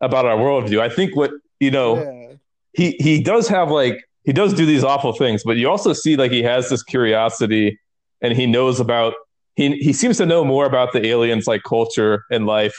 [0.00, 0.80] about our worldview.
[0.80, 2.36] I think what you know, yeah.
[2.72, 6.16] he he does have like he does do these awful things, but you also see
[6.16, 7.78] like he has this curiosity,
[8.20, 9.14] and he knows about
[9.56, 12.76] he he seems to know more about the aliens like culture and life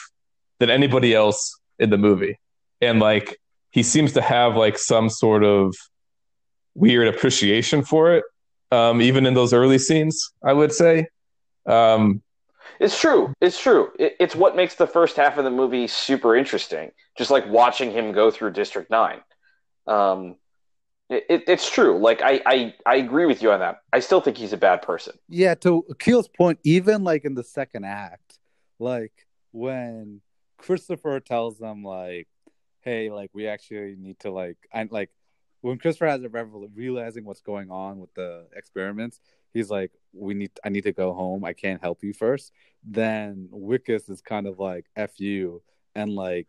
[0.60, 2.40] than anybody else in the movie,
[2.80, 3.40] and like
[3.72, 5.76] he seems to have like some sort of
[6.76, 8.24] weird appreciation for it,
[8.72, 10.32] um, even in those early scenes.
[10.44, 11.08] I would say.
[11.66, 12.22] Um,
[12.80, 13.34] it's true.
[13.42, 13.92] It's true.
[14.00, 16.92] It, it's what makes the first half of the movie super interesting.
[17.18, 19.22] Just like watching him go through District Nine.
[19.88, 20.38] Um,
[21.12, 21.98] it, it's true.
[21.98, 23.82] Like I, I, I agree with you on that.
[23.92, 25.18] I still think he's a bad person.
[25.30, 25.56] Yeah.
[25.56, 28.40] To Akil's point, even like in the second act,
[28.80, 29.14] like
[29.52, 30.22] when
[30.58, 32.28] Christopher tells them like
[32.82, 35.10] hey, like we actually need to like I like
[35.62, 39.20] when Christopher has a revel- realizing what's going on with the experiments,
[39.54, 41.46] he's like, we need I need to go home.
[41.46, 42.52] I can't help you first.
[42.84, 45.62] Then Wikus is kind of like F you
[45.96, 46.48] and like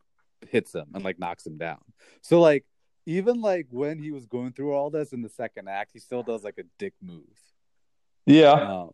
[0.49, 1.81] hits him and like knocks him down.
[2.23, 2.65] So like
[3.07, 6.23] even like when he was going through all this in the second act, he still
[6.23, 7.23] does like a dick move.
[8.27, 8.53] Yeah.
[8.53, 8.91] Um,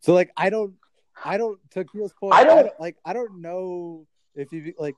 [0.00, 0.74] so like I don't
[1.22, 4.74] I don't to Keel's point, I don't, I don't like I don't know if you
[4.78, 4.94] like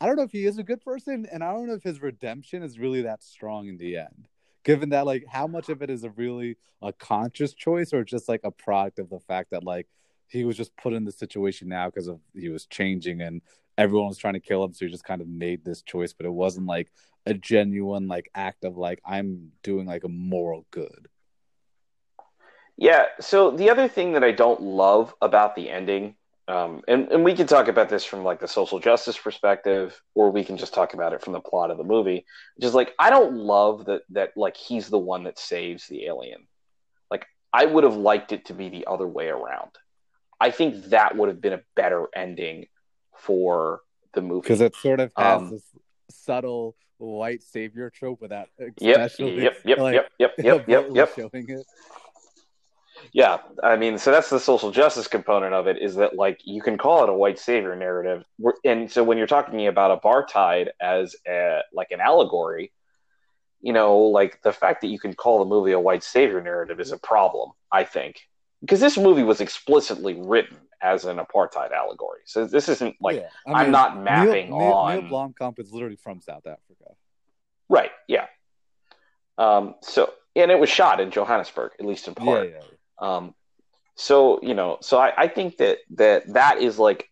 [0.00, 2.02] I don't know if he is a good person, and I don't know if his
[2.02, 4.28] redemption is really that strong in the end.
[4.62, 8.28] Given that, like, how much of it is a really a conscious choice, or just
[8.28, 9.86] like a product of the fact that like
[10.28, 13.40] he was just put in the situation now because of he was changing, and
[13.78, 16.26] everyone was trying to kill him, so he just kind of made this choice, but
[16.26, 16.90] it wasn't like
[17.26, 21.08] a genuine like act of like I'm doing like a moral good.
[22.76, 23.06] Yeah.
[23.20, 26.14] So the other thing that I don't love about the ending,
[26.48, 30.30] um, and and we can talk about this from like the social justice perspective, or
[30.30, 32.24] we can just talk about it from the plot of the movie,
[32.60, 36.46] is like I don't love that that like he's the one that saves the alien.
[37.10, 39.70] Like I would have liked it to be the other way around.
[40.38, 42.66] I think that would have been a better ending
[43.18, 43.80] for
[44.14, 45.62] the movie because it sort of has um, this
[46.10, 48.48] subtle white savior trope without
[48.80, 51.66] yep, yep, yep, like, yep, yep, yep, yep, yep, showing it.
[53.12, 55.78] Yeah, I mean, so that's the social justice component of it.
[55.80, 58.24] Is that like you can call it a white savior narrative,
[58.64, 62.72] and so when you're talking about apartheid as a, like an allegory,
[63.60, 66.80] you know, like the fact that you can call the movie a white savior narrative
[66.80, 67.50] is a problem.
[67.70, 68.20] I think
[68.60, 72.20] because this movie was explicitly written as an apartheid allegory.
[72.24, 75.00] So this isn't like yeah, I am not mapping Neil, on.
[75.00, 76.94] Neil Blomkamp is literally from South Africa.
[77.68, 77.90] Right.
[78.08, 78.26] Yeah.
[79.38, 79.74] Um.
[79.82, 82.48] So and it was shot in Johannesburg, at least in part.
[82.48, 83.16] Yeah, yeah.
[83.16, 83.34] Um.
[83.96, 87.10] So you know, so I, I think that that that is like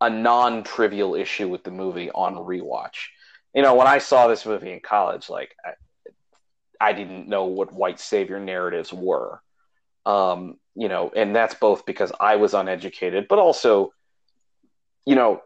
[0.00, 3.08] a non-trivial issue with the movie on rewatch.
[3.54, 7.72] You know, when I saw this movie in college, like I, I didn't know what
[7.72, 9.40] white savior narratives were.
[10.04, 13.92] Um, you know, and that's both because I was uneducated, but also,
[15.04, 15.42] you know,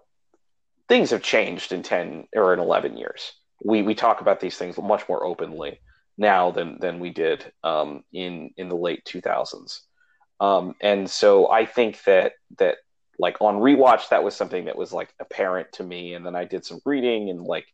[0.88, 3.32] things have changed in 10 or in 11 years.
[3.64, 5.80] We, we talk about these things much more openly
[6.16, 9.80] now than, than we did um, in, in the late 2000s.
[10.38, 12.76] Um, and so I think that, that
[13.18, 16.14] like on rewatch, that was something that was like apparent to me.
[16.14, 17.66] And then I did some reading and like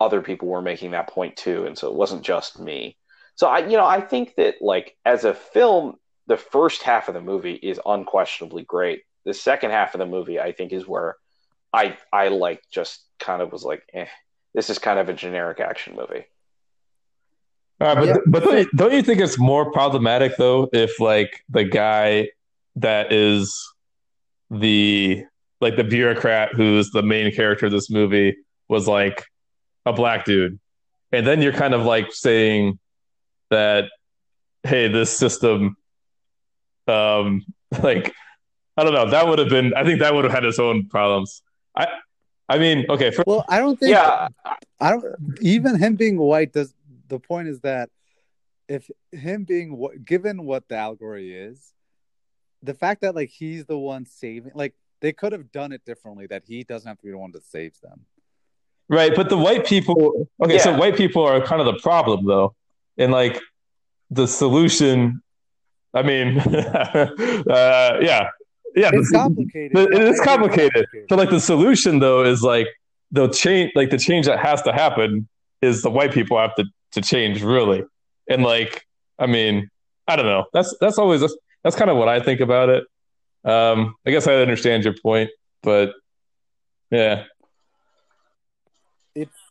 [0.00, 1.66] other people were making that point too.
[1.66, 2.96] And so it wasn't just me.
[3.36, 5.96] So I, you know, I think that like as a film,
[6.26, 9.02] the first half of the movie is unquestionably great.
[9.24, 11.16] The second half of the movie, I think, is where
[11.72, 14.06] I I like just kind of was like, eh,
[14.54, 16.24] this is kind of a generic action movie.
[17.78, 18.16] All right, but yeah.
[18.26, 22.30] but don't you, don't you think it's more problematic though if like the guy
[22.76, 23.54] that is
[24.50, 25.24] the
[25.60, 28.36] like the bureaucrat who's the main character of this movie
[28.68, 29.24] was like
[29.84, 30.58] a black dude,
[31.12, 32.78] and then you're kind of like saying
[33.50, 33.84] that
[34.62, 35.76] hey, this system
[36.88, 37.44] um,
[37.82, 38.12] like
[38.76, 39.08] I don't know.
[39.08, 39.72] That would have been.
[39.74, 41.42] I think that would have had its own problems.
[41.74, 41.86] I,
[42.48, 43.10] I mean, okay.
[43.10, 43.90] For, well, I don't think.
[43.90, 44.28] Yeah,
[44.80, 45.04] I don't.
[45.40, 46.74] Even him being white does.
[47.08, 47.88] The point is that
[48.68, 51.72] if him being given what the allegory is,
[52.62, 56.26] the fact that like he's the one saving, like they could have done it differently.
[56.26, 58.04] That he doesn't have to be the one that saves them.
[58.88, 60.28] Right, but the white people.
[60.42, 60.62] Okay, yeah.
[60.62, 62.54] so white people are kind of the problem, though,
[62.98, 63.40] and like
[64.10, 65.22] the solution
[65.96, 68.28] I mean, uh, yeah,
[68.74, 68.90] yeah.
[68.92, 69.76] It's complicated.
[69.76, 70.72] It is complicated.
[70.72, 71.08] complicated.
[71.08, 72.68] So, like, the solution though is like
[73.10, 75.26] the change, like the change that has to happen
[75.62, 77.82] is the white people have to to change really,
[78.28, 78.84] and like,
[79.18, 79.70] I mean,
[80.06, 80.44] I don't know.
[80.52, 82.84] That's that's always that's, that's kind of what I think about it.
[83.44, 85.30] Um, I guess I understand your point,
[85.62, 85.94] but
[86.90, 87.24] yeah.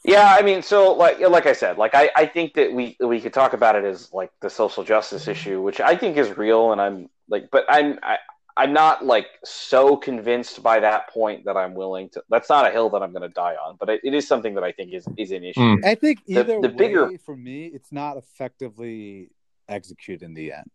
[0.07, 3.19] Yeah, I mean, so like like I said, like I, I think that we we
[3.19, 6.71] could talk about it as like the social justice issue, which I think is real,
[6.71, 8.17] and I'm like, but I'm I,
[8.57, 12.23] I'm not like so convinced by that point that I'm willing to.
[12.29, 14.53] That's not a hill that I'm going to die on, but it, it is something
[14.55, 15.59] that I think is is an issue.
[15.59, 15.83] Mm.
[15.83, 19.31] I think either the, the way, bigger for me, it's not effectively
[19.67, 20.71] executed in the end.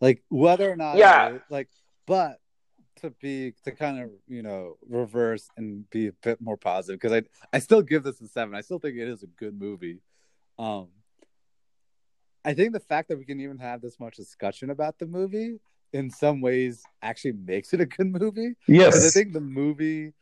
[0.00, 1.70] Like whether or not, yeah, like,
[2.06, 2.38] but
[2.96, 7.12] to be to kind of you know reverse and be a bit more positive because
[7.12, 7.22] I
[7.56, 8.54] I still give this a seven.
[8.54, 10.00] I still think it is a good movie.
[10.58, 10.88] Um,
[12.44, 15.58] I think the fact that we can even have this much discussion about the movie
[15.92, 18.54] in some ways actually makes it a good movie.
[18.66, 20.12] Yes, I think the movie.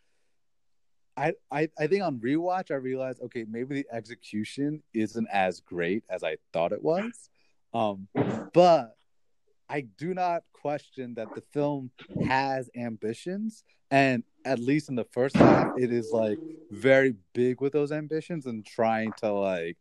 [1.16, 6.02] I, I, I think on rewatch I realized okay maybe the execution isn't as great
[6.10, 7.30] as I thought it was,
[7.72, 8.08] um,
[8.52, 8.96] but
[9.68, 11.90] I do not question that the film
[12.26, 16.38] has ambitions, and at least in the first half, it is like
[16.70, 19.76] very big with those ambitions and trying to like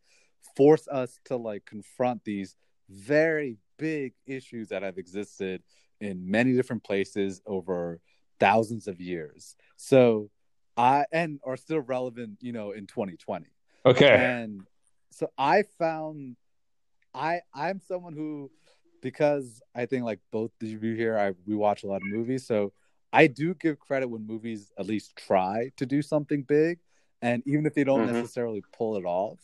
[0.56, 2.56] force us to like confront these
[2.88, 5.62] very big issues that have existed
[6.00, 8.00] in many different places over
[8.40, 9.56] thousands of years.
[9.76, 10.30] So
[10.76, 13.46] I and are still relevant, you know, in 2020.
[13.86, 14.08] Okay.
[14.08, 14.62] And
[15.10, 16.36] so I found
[17.14, 18.50] I I'm someone who
[19.04, 22.46] because I think like both of you here, I we watch a lot of movies,
[22.46, 22.72] so
[23.12, 26.78] I do give credit when movies at least try to do something big,
[27.20, 28.14] and even if they don't mm-hmm.
[28.14, 29.38] necessarily pull it off,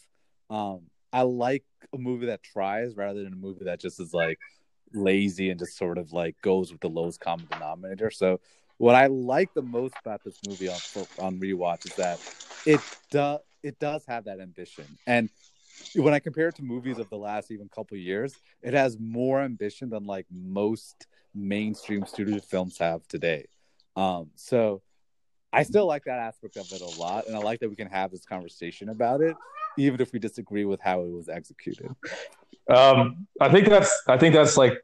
[0.49, 0.81] um,
[1.13, 4.39] I like a movie that tries rather than a movie that just is like
[4.95, 8.11] lazy and just sort of like goes with the lowest common denominator.
[8.11, 8.41] So
[8.79, 10.79] what I like the most about this movie on
[11.19, 12.19] on rewatch is that
[12.65, 15.29] it does it does have that ambition, and
[15.95, 19.41] when I compare it to movies of the last even couple years, it has more
[19.41, 23.47] ambition than like most mainstream studio films have today.
[23.97, 24.83] Um, so
[25.53, 27.89] I still like that aspect of it a lot, and I like that we can
[27.89, 29.37] have this conversation about it,
[29.77, 31.95] even if we disagree with how it was executed.
[32.73, 34.75] Um, I think that's I think that's like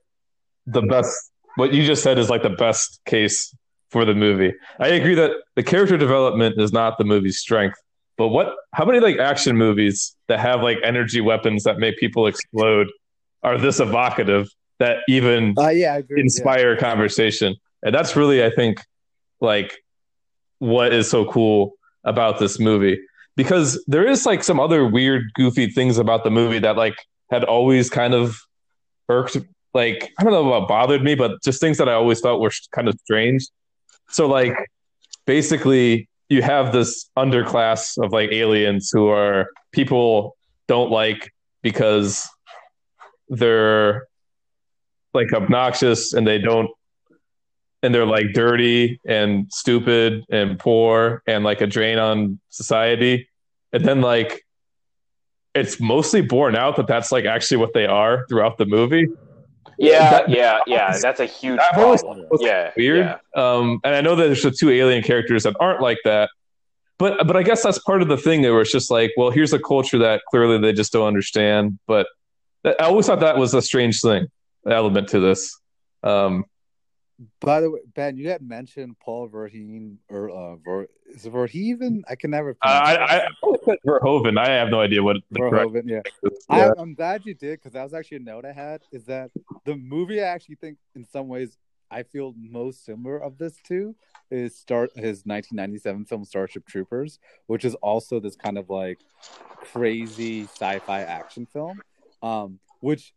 [0.67, 1.33] the best.
[1.55, 3.55] What you just said is like the best case
[3.91, 4.53] for the movie.
[4.81, 7.79] I agree that the character development is not the movie's strength,
[8.17, 8.55] but what?
[8.73, 12.89] How many like action movies that have like energy weapons that make people explode
[13.43, 14.49] are this evocative
[14.79, 16.81] that even uh, yeah, inspire yeah.
[16.81, 17.57] conversation?
[17.83, 18.81] And that's really, I think,
[19.41, 19.77] like
[20.59, 21.75] what is so cool
[22.05, 22.99] about this movie
[23.37, 26.97] because there is like some other weird, goofy things about the movie that like
[27.31, 28.41] had always kind of
[29.09, 29.37] irked.
[29.75, 32.53] Like I don't know about bothered me, but just things that I always thought were
[32.73, 33.47] kind of strange.
[34.09, 34.55] So like
[35.27, 40.37] basically you have this underclass of like aliens who are people
[40.67, 42.29] don't like because
[43.29, 44.07] they're
[45.15, 46.71] like obnoxious and they don't
[47.83, 53.29] and they're like dirty and stupid and poor and like a drain on society.
[53.73, 54.45] And then like
[55.55, 59.09] it's mostly borne out that that's like actually what they are throughout the movie
[59.79, 60.99] yeah, that, yeah, yeah.
[61.01, 62.27] That's a huge problem.
[62.41, 62.99] Yeah, weird.
[63.07, 63.19] Yeah.
[63.35, 66.31] Um, and I know that there's the two alien characters that aren't like that,
[66.99, 69.53] but but I guess that's part of the thing where it's just like, well, here's
[69.53, 71.79] a culture that clearly they just don't understand.
[71.87, 72.07] But
[72.65, 74.27] I always thought that was a strange thing
[74.69, 75.59] element to this.
[76.03, 76.45] Um,
[77.41, 82.03] by the way, Ben, you had mentioned Paul Verhoeven or uh, Ver, is Verhoeven?
[82.09, 82.57] I can never.
[82.63, 84.39] I, I, I Verhoeven.
[84.39, 85.85] I have no idea what Verhoeven.
[85.87, 86.71] Yeah, yeah.
[86.77, 88.83] I, am glad you did because that was actually a note I had.
[88.93, 89.31] Is that
[89.65, 90.21] the movie?
[90.21, 91.57] I actually think in some ways
[91.91, 93.95] I feel most similar of this to
[94.31, 98.99] is start his 1997 film Starship Troopers, which is also this kind of like
[99.73, 101.81] crazy sci-fi action film,
[102.23, 103.15] um, which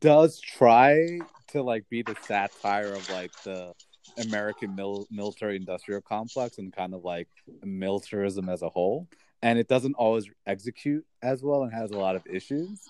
[0.00, 1.18] does try
[1.48, 3.72] to like be the satire of like the
[4.18, 7.28] American mil- military industrial complex and kind of like
[7.62, 9.08] militarism as a whole.
[9.42, 12.80] And it doesn't always execute as well and has a lot of issues.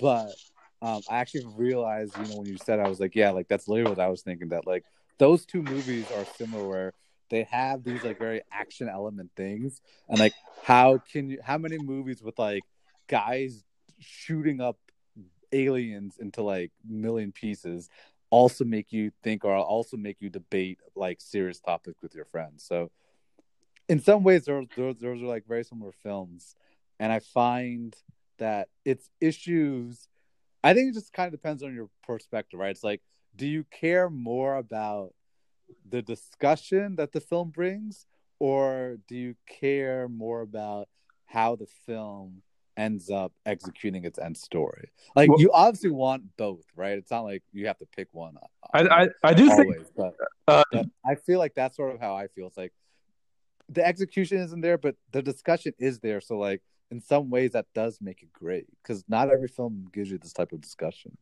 [0.00, 0.34] But
[0.82, 3.68] um, I actually realized, you know, when you said, I was like, yeah, like that's
[3.68, 4.48] literally what I was thinking.
[4.48, 4.84] That like
[5.18, 6.92] those two movies are similar, where
[7.28, 10.32] they have these like very action element things, and like
[10.64, 12.62] how can you, how many movies with like
[13.08, 13.62] guys
[13.98, 14.78] shooting up
[15.52, 17.88] aliens into like million pieces
[18.30, 22.64] also make you think or also make you debate like serious topics with your friends.
[22.64, 22.90] So
[23.88, 26.54] in some ways those, those, are like very similar films.
[27.00, 27.94] And I find
[28.38, 30.08] that its issues
[30.62, 32.70] I think it just kind of depends on your perspective, right?
[32.70, 33.00] It's like,
[33.34, 35.14] do you care more about
[35.88, 38.06] the discussion that the film brings,
[38.38, 40.88] or do you care more about
[41.24, 42.42] how the film
[42.80, 44.88] ends up executing its end story.
[45.14, 46.96] Like well, you obviously want both, right?
[46.96, 48.36] It's not like you have to pick one.
[48.72, 50.14] I I, I do always, think, but,
[50.48, 52.46] uh, but I feel like that's sort of how I feel.
[52.46, 52.72] It's like
[53.68, 56.20] the execution isn't there, but the discussion is there.
[56.20, 60.10] So like in some ways that does make it great because not every film gives
[60.10, 61.16] you this type of discussion.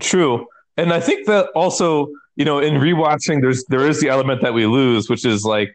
[0.00, 0.46] True.
[0.76, 4.54] And I think that also, you know, in rewatching, there's there is the element that
[4.54, 5.70] we lose, which is like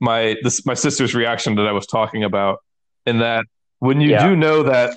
[0.00, 2.58] my this my sister's reaction that I was talking about,
[3.06, 3.44] in that
[3.80, 4.26] when you yeah.
[4.26, 4.96] do know that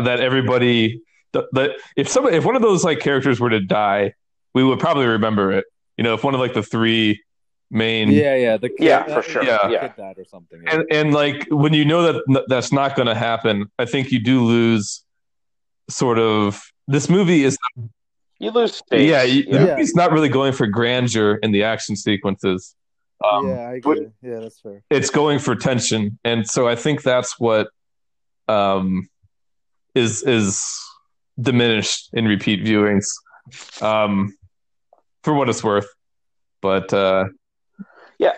[0.00, 4.14] that everybody that if some if one of those like characters were to die,
[4.54, 5.66] we would probably remember it.
[5.96, 7.22] You know, if one of like the three
[7.68, 9.92] main yeah yeah the kid, yeah for sure yeah, yeah.
[9.96, 10.72] died or something yeah.
[10.76, 14.20] and and like when you know that that's not going to happen, I think you
[14.20, 15.04] do lose
[15.90, 17.58] sort of this movie is
[18.38, 19.08] you lose space.
[19.08, 19.58] Yeah, you, yeah.
[19.58, 22.74] the movie's not really going for grandeur in the action sequences.
[23.24, 24.08] Um, yeah, I agree.
[24.22, 24.82] Yeah, that's fair.
[24.90, 27.68] It's going for tension, and so I think that's what
[28.48, 29.08] um,
[29.94, 30.64] is is
[31.40, 33.06] diminished in repeat viewings,
[33.80, 34.34] um,
[35.22, 35.88] for what it's worth.
[36.60, 37.26] But uh,
[38.18, 38.32] yeah,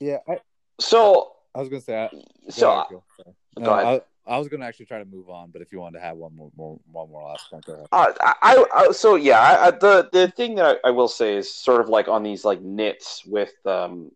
[0.00, 0.18] yeah.
[0.28, 0.38] I,
[0.80, 2.04] so I was gonna say.
[2.04, 2.10] I,
[2.48, 3.34] so go ahead.
[3.64, 4.02] Go ahead.
[4.26, 6.16] I, I, was gonna actually try to move on, but if you wanted to have
[6.16, 7.86] one more, more one more last point, go ahead.
[7.92, 11.52] Uh, I, I, so yeah, I, the the thing that I, I, will say is
[11.52, 14.10] sort of like on these like nits with um,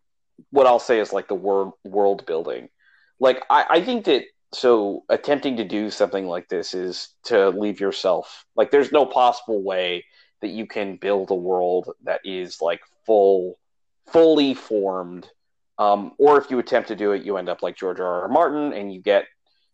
[0.51, 2.69] what I'll say is like the world world building.
[3.21, 4.25] Like I, I think that
[4.55, 9.63] so attempting to do something like this is to leave yourself like there's no possible
[9.63, 10.05] way
[10.41, 13.59] that you can build a world that is like full
[14.07, 15.29] fully formed
[15.79, 18.29] um, or if you attempt to do it you end up like george r r
[18.29, 19.27] martin and you get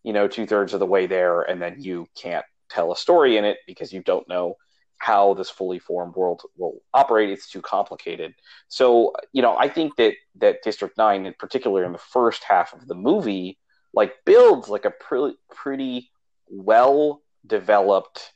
[0.02, 3.44] you know two-thirds of the way there and then you can't tell a story in
[3.44, 4.56] it because you don't know
[5.00, 7.30] how this fully formed world will operate.
[7.30, 8.34] It's too complicated.
[8.68, 12.74] So, you know, I think that that District Nine, in particular, in the first half
[12.74, 13.58] of the movie,
[13.92, 16.10] like builds like a pretty pretty
[16.48, 18.32] well developed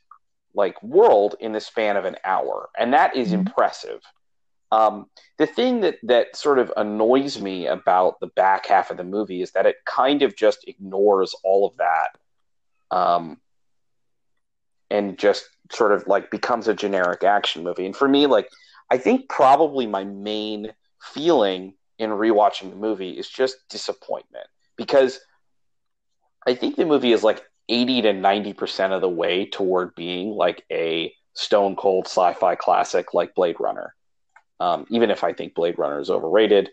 [0.53, 3.39] like world in the span of an hour, and that is mm-hmm.
[3.39, 4.01] impressive.
[4.71, 9.03] Um, the thing that that sort of annoys me about the back half of the
[9.03, 12.17] movie is that it kind of just ignores all of that,
[12.91, 13.39] um,
[14.89, 17.85] and just sort of like becomes a generic action movie.
[17.85, 18.49] And for me, like
[18.89, 25.19] I think probably my main feeling in rewatching the movie is just disappointment because
[26.45, 30.63] I think the movie is like 80 to 90% of the way toward being like
[30.71, 33.95] a stone cold sci-fi classic like Blade Runner.
[34.59, 36.69] Um, even if I think Blade Runner is overrated,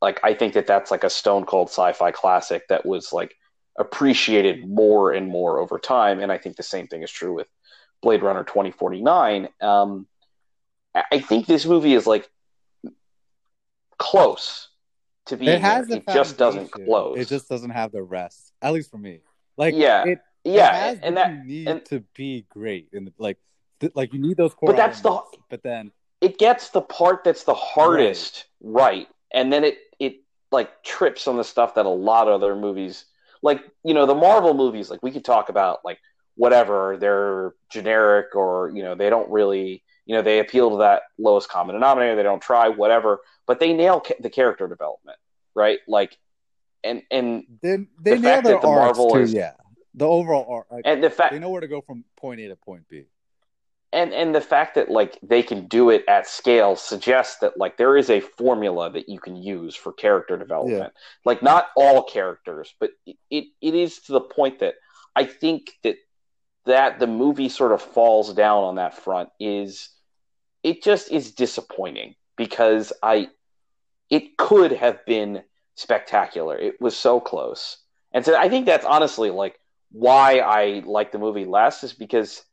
[0.00, 3.34] like I think that that's like a stone cold sci-fi classic that was like
[3.78, 6.20] appreciated more and more over time.
[6.20, 7.46] And I think the same thing is true with
[8.00, 9.48] Blade Runner 2049.
[9.60, 10.06] Um,
[10.94, 12.28] I think this movie is like
[13.98, 14.68] close
[15.26, 15.52] to being.
[15.52, 15.88] It has.
[15.88, 17.18] It just doesn't close.
[17.18, 18.41] It just doesn't have the rest.
[18.62, 19.20] At least for me.
[19.56, 23.38] Like yeah, it, yeah, it and that need and, to be great, and like
[23.80, 24.68] th- like you need those core.
[24.68, 25.20] But that's the.
[25.50, 28.82] But then it gets the part that's the hardest right.
[28.82, 30.16] right, and then it it
[30.50, 33.04] like trips on the stuff that a lot of other movies,
[33.42, 34.90] like you know, the Marvel movies.
[34.90, 35.98] Like we could talk about like
[36.36, 41.02] whatever they're generic or you know they don't really you know they appeal to that
[41.18, 42.16] lowest common denominator.
[42.16, 45.18] They don't try whatever, but they nail ca- the character development,
[45.54, 45.80] right?
[45.86, 46.16] Like
[46.84, 49.52] and and they, they the nail their the Marvel too, is, yeah.
[49.94, 52.48] The overall arc, like, and the fact they know where to go from point A
[52.48, 53.04] to point B.
[53.92, 57.76] And and the fact that like they can do it at scale suggests that like
[57.76, 60.92] there is a formula that you can use for character development.
[60.94, 61.20] Yeah.
[61.26, 64.76] Like not all characters, but it, it, it is to the point that
[65.14, 65.96] I think that
[66.64, 69.90] that the movie sort of falls down on that front is
[70.62, 73.28] it just is disappointing because I
[74.08, 75.42] it could have been
[75.74, 76.56] spectacular.
[76.56, 77.78] It was so close.
[78.12, 79.58] And so I think that's honestly like
[79.90, 82.44] why I like the movie less is because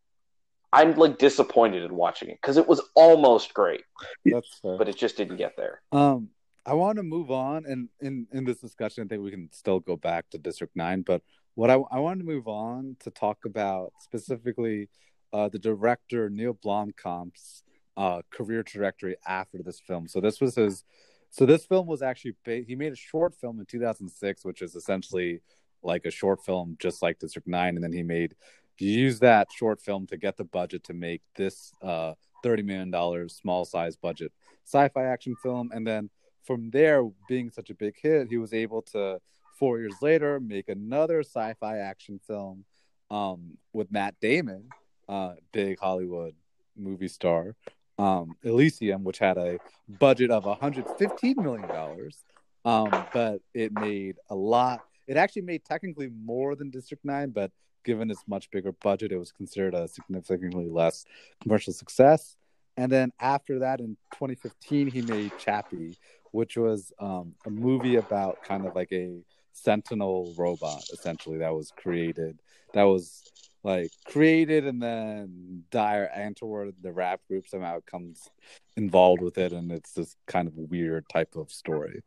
[0.71, 3.83] I'm like disappointed in watching it because it was almost great.
[4.25, 4.77] That's fair.
[4.77, 5.81] But it just didn't get there.
[5.91, 6.29] Um
[6.65, 9.79] I want to move on and in in this discussion I think we can still
[9.79, 11.21] go back to District 9, but
[11.55, 14.89] what I I wanted to move on to talk about specifically
[15.33, 17.63] uh the director Neil Blomkamp's
[17.97, 20.07] uh career trajectory after this film.
[20.07, 20.83] So this was his
[21.29, 25.41] so this film was actually he made a short film in 2006, which is essentially
[25.83, 28.35] like a short film, just like District Nine, and then he made
[28.75, 32.13] he used that short film to get the budget to make this uh,
[32.43, 34.31] thirty million dollars small size budget
[34.65, 36.09] sci-fi action film, and then
[36.43, 39.19] from there, being such a big hit, he was able to
[39.57, 42.65] four years later make another sci-fi action film
[43.11, 44.69] um, with Matt Damon,
[45.07, 46.33] uh, big Hollywood
[46.75, 47.55] movie star,
[47.99, 49.59] um, Elysium, which had a
[49.99, 52.23] budget of 115 million dollars,
[52.63, 54.81] um, but it made a lot.
[55.07, 57.51] It actually made technically more than District Nine, but
[57.83, 61.05] given its much bigger budget, it was considered a significantly less
[61.41, 62.37] commercial success.
[62.77, 65.97] And then after that, in 2015, he made Chappie,
[66.31, 69.19] which was um, a movie about kind of like a
[69.51, 72.39] sentinel robot, essentially that was created.
[72.73, 73.23] That was
[73.63, 78.29] like created and then Die Antwoord, the rap group, somehow comes
[78.77, 82.01] involved with it, and it's this kind of weird type of story.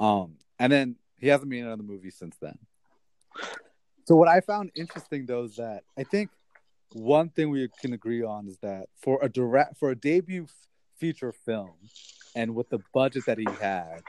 [0.00, 2.58] Um, and then he hasn't been in another movie since then.
[4.06, 6.30] So what I found interesting though is that I think
[6.92, 10.50] one thing we can agree on is that for a direct for a debut f-
[10.96, 11.74] feature film,
[12.34, 14.02] and with the budget that he had,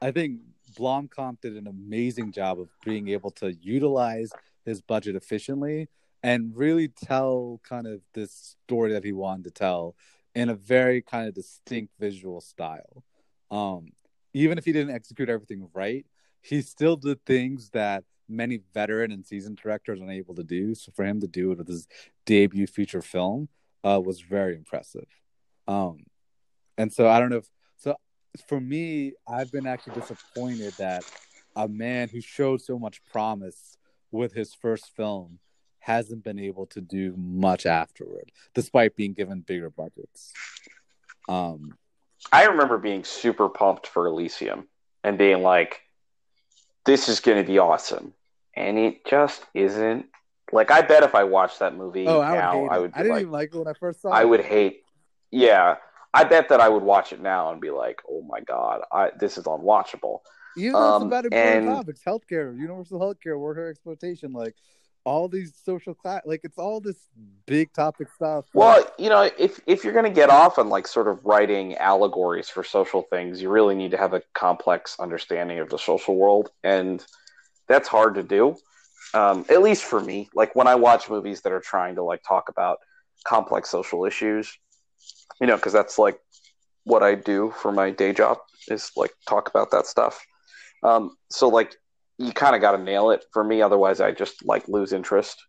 [0.00, 0.40] I think
[0.76, 4.32] Blomkamp did an amazing job of being able to utilize
[4.64, 5.88] his budget efficiently
[6.22, 9.96] and really tell kind of this story that he wanted to tell
[10.34, 13.04] in a very kind of distinct visual style.
[13.50, 13.92] Um,
[14.32, 16.06] even if he didn't execute everything right,
[16.40, 20.74] he still did things that many veteran and seasoned directors are unable to do.
[20.74, 21.86] So for him to do it with his
[22.24, 23.48] debut feature film
[23.84, 25.06] uh, was very impressive.
[25.68, 26.04] Um,
[26.78, 27.96] and so I don't know if so.
[28.48, 31.04] For me, I've been actually disappointed that
[31.54, 33.76] a man who showed so much promise
[34.10, 35.38] with his first film
[35.82, 40.32] hasn't been able to do much afterward, despite being given bigger budgets.
[41.28, 41.76] Um,
[42.30, 44.68] I remember being super pumped for Elysium
[45.02, 45.80] and being like,
[46.84, 48.14] "This is going to be awesome,"
[48.54, 50.06] and it just isn't.
[50.52, 52.92] Like, I bet if I watched that movie oh, I now, I would.
[52.94, 54.22] I didn't like, even like it when I first saw I it.
[54.22, 54.82] I would hate.
[55.32, 55.76] Yeah,
[56.14, 59.10] I bet that I would watch it now and be like, "Oh my god, I,
[59.18, 60.20] this is unwatchable."
[60.56, 61.66] You know, um, it's about important and...
[61.66, 64.32] topics: healthcare, universal healthcare, worker exploitation.
[64.32, 64.54] Like,
[65.04, 67.08] all these social class like it's all this
[67.46, 68.44] big topic stuff.
[68.54, 71.76] Well you know if if you're going to get off on like sort of writing
[71.76, 76.16] allegories for social things you really need to have a complex understanding of the social
[76.16, 77.04] world and
[77.68, 78.56] that's hard to do
[79.14, 80.28] um, at least for me.
[80.34, 82.78] Like when i watch movies that are trying to like talk about
[83.24, 84.58] complex social issues
[85.40, 86.18] you know because that's like
[86.82, 88.38] what i do for my day job
[88.68, 90.24] is like talk about that stuff.
[90.82, 91.76] Um, so like
[92.22, 93.62] you kind of got to nail it for me.
[93.62, 95.44] Otherwise, I just like lose interest.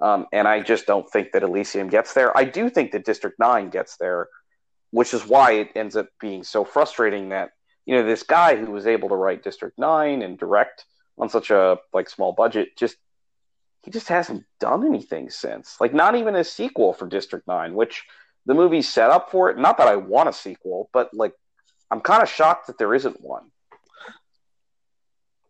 [0.00, 2.36] Um, and I just don't think that Elysium gets there.
[2.36, 4.28] I do think that District Nine gets there,
[4.90, 7.50] which is why it ends up being so frustrating that
[7.86, 10.84] you know this guy who was able to write District Nine and direct
[11.18, 12.96] on such a like small budget just
[13.84, 15.76] he just hasn't done anything since.
[15.80, 18.04] Like not even a sequel for District Nine, which
[18.46, 19.58] the movie set up for it.
[19.58, 21.34] Not that I want a sequel, but like
[21.90, 23.51] I'm kind of shocked that there isn't one.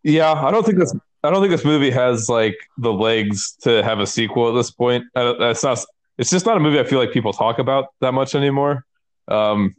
[0.02, 0.94] Yeah, I don't think this.
[1.24, 4.70] I don't think this movie has like the legs to have a sequel at this
[4.70, 5.04] point.
[5.14, 5.84] It's not.
[6.18, 8.84] It's just not a movie I feel like people talk about that much anymore.
[9.28, 9.74] Um,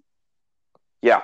[1.01, 1.21] yeah.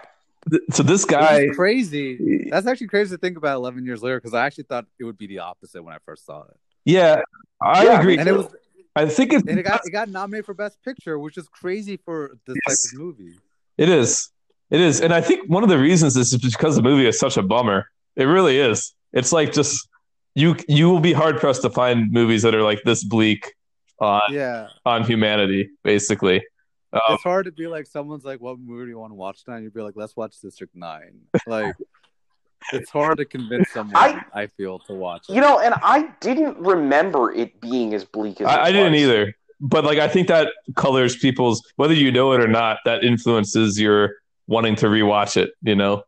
[0.49, 2.47] Th- so this guy crazy.
[2.49, 5.17] That's actually crazy to think about 11 years later because I actually thought it would
[5.17, 6.57] be the opposite when I first saw it.
[6.85, 7.21] Yeah,
[7.61, 8.17] I yeah, agree.
[8.17, 8.47] And it was.
[8.95, 11.97] I think it, and it got it got nominated for Best Picture, which is crazy
[11.97, 12.83] for this yes.
[12.83, 13.39] type of movie.
[13.77, 14.29] It is.
[14.69, 17.37] It is, and I think one of the reasons is because the movie is such
[17.37, 17.89] a bummer.
[18.15, 18.93] It really is.
[19.13, 19.87] It's like just
[20.35, 23.53] you you will be hard pressed to find movies that are like this bleak
[23.99, 26.43] on yeah on humanity, basically.
[26.91, 29.43] Um, it's hard to be like someone's like, "What movie do you want to watch
[29.43, 31.21] tonight?" You'd be like, "Let's watch District 9.
[31.45, 31.75] Like,
[32.73, 33.95] it's hard to convince someone.
[33.95, 35.25] I, I feel to watch.
[35.29, 35.35] It.
[35.35, 39.35] You know, and I didn't remember it being as bleak as I, I didn't either.
[39.59, 42.79] But like, I think that colors people's whether you know it or not.
[42.85, 44.15] That influences your
[44.47, 45.51] wanting to rewatch it.
[45.61, 46.03] You know.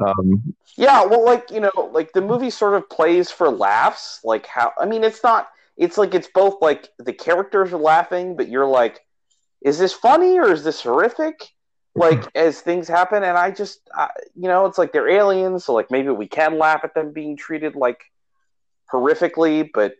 [0.00, 4.20] Um, yeah, well, like you know, like the movie sort of plays for laughs.
[4.24, 5.48] Like how I mean, it's not.
[5.76, 9.00] It's like it's both like the characters are laughing, but you're like,
[9.62, 11.48] is this funny or is this horrific?
[11.94, 15.74] Like as things happen, and I just, I, you know, it's like they're aliens, so
[15.74, 18.02] like maybe we can laugh at them being treated like
[18.92, 19.94] horrifically, but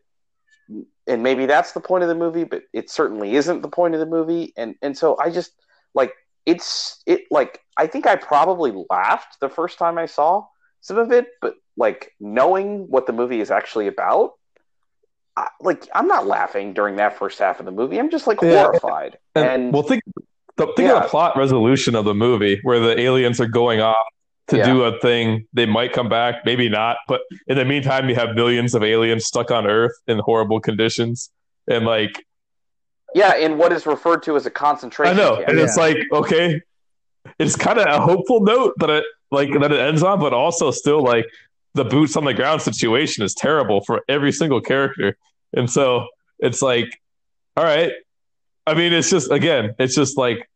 [1.07, 4.01] and maybe that's the point of the movie, but it certainly isn't the point of
[4.01, 5.53] the movie, and and so I just
[5.95, 6.13] like
[6.47, 10.47] it's it like I think I probably laughed the first time I saw
[10.81, 14.33] some of it, but like knowing what the movie is actually about,
[15.37, 17.99] I, like I'm not laughing during that first half of the movie.
[17.99, 18.65] I'm just like yeah.
[18.65, 19.19] horrified.
[19.35, 20.03] And, and, well, think
[20.57, 20.97] the, think yeah.
[20.97, 24.07] of the plot resolution of the movie where the aliens are going off
[24.49, 24.67] to yeah.
[24.67, 25.47] do a thing.
[25.53, 26.99] They might come back, maybe not.
[27.09, 31.31] But in the meantime, you have millions of aliens stuck on Earth in horrible conditions,
[31.69, 32.25] and like
[33.15, 35.19] yeah, in what is referred to as a concentration.
[35.19, 35.49] I know, camp.
[35.49, 36.61] and it's like okay,
[37.39, 40.71] it's kind of a hopeful note that it like that it ends on, but also
[40.71, 41.27] still like
[41.75, 45.17] the boots on the ground situation is terrible for every single character,
[45.53, 46.07] and so
[46.39, 47.01] it's like,
[47.57, 47.93] all right.
[48.67, 50.49] I mean, it's just again, it's just like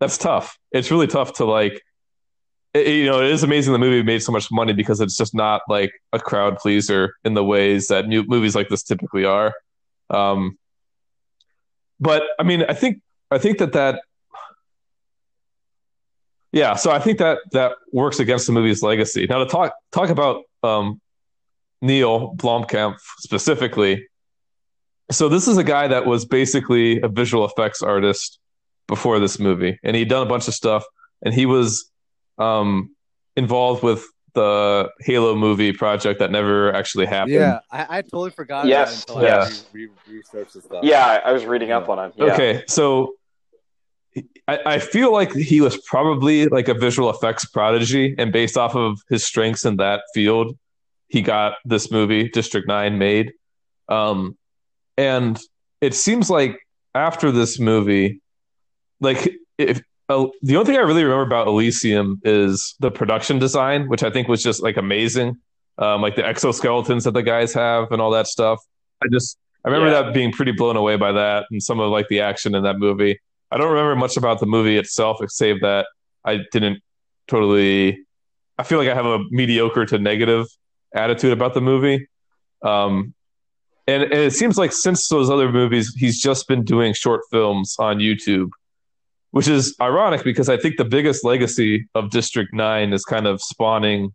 [0.00, 0.58] that's tough.
[0.72, 1.82] It's really tough to like.
[2.74, 5.34] It, you know, it is amazing the movie made so much money because it's just
[5.34, 9.54] not like a crowd pleaser in the ways that movies like this typically are.
[10.10, 10.58] Um,
[12.00, 14.02] but I mean, I think I think that that
[16.52, 19.26] yeah, so I think that that works against the movie's legacy.
[19.28, 21.00] Now to talk talk about um,
[21.82, 24.08] Neil Blomkamp specifically.
[25.10, 28.40] So this is a guy that was basically a visual effects artist
[28.88, 30.84] before this movie, and he'd done a bunch of stuff,
[31.22, 31.90] and he was
[32.38, 32.94] um,
[33.36, 34.04] involved with
[34.36, 37.34] the Halo movie project that never actually happened.
[37.34, 38.66] Yeah, I, I totally forgot.
[38.66, 39.48] Yes, yeah.
[39.72, 40.84] Re- re- stuff.
[40.84, 42.12] Yeah, I, I was reading up on it.
[42.16, 42.34] Yeah.
[42.34, 43.14] Okay, so
[44.46, 48.76] I, I feel like he was probably like a visual effects prodigy, and based off
[48.76, 50.56] of his strengths in that field,
[51.08, 53.32] he got this movie District Nine made.
[53.88, 54.36] Um,
[54.98, 55.40] and
[55.80, 56.58] it seems like
[56.94, 58.20] after this movie,
[59.00, 63.88] like if uh, the only thing I really remember about Elysium is the production design,
[63.88, 65.36] which I think was just like amazing.
[65.78, 68.60] Um, like the exoskeletons that the guys have and all that stuff.
[69.02, 70.02] I just I remember yeah.
[70.02, 72.78] that being pretty blown away by that and some of like the action in that
[72.78, 73.20] movie.
[73.50, 75.86] I don't remember much about the movie itself, save that
[76.24, 76.82] I didn't
[77.28, 78.06] totally.
[78.58, 80.46] I feel like I have a mediocre to negative
[80.94, 82.08] attitude about the movie.
[82.62, 83.12] Um,
[83.86, 87.76] and, and it seems like since those other movies, he's just been doing short films
[87.78, 88.50] on YouTube
[89.36, 93.42] which is ironic because I think the biggest legacy of District 9 is kind of
[93.42, 94.14] spawning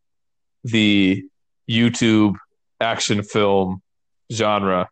[0.64, 1.24] the
[1.70, 2.38] YouTube
[2.80, 3.84] action film
[4.34, 4.90] genre.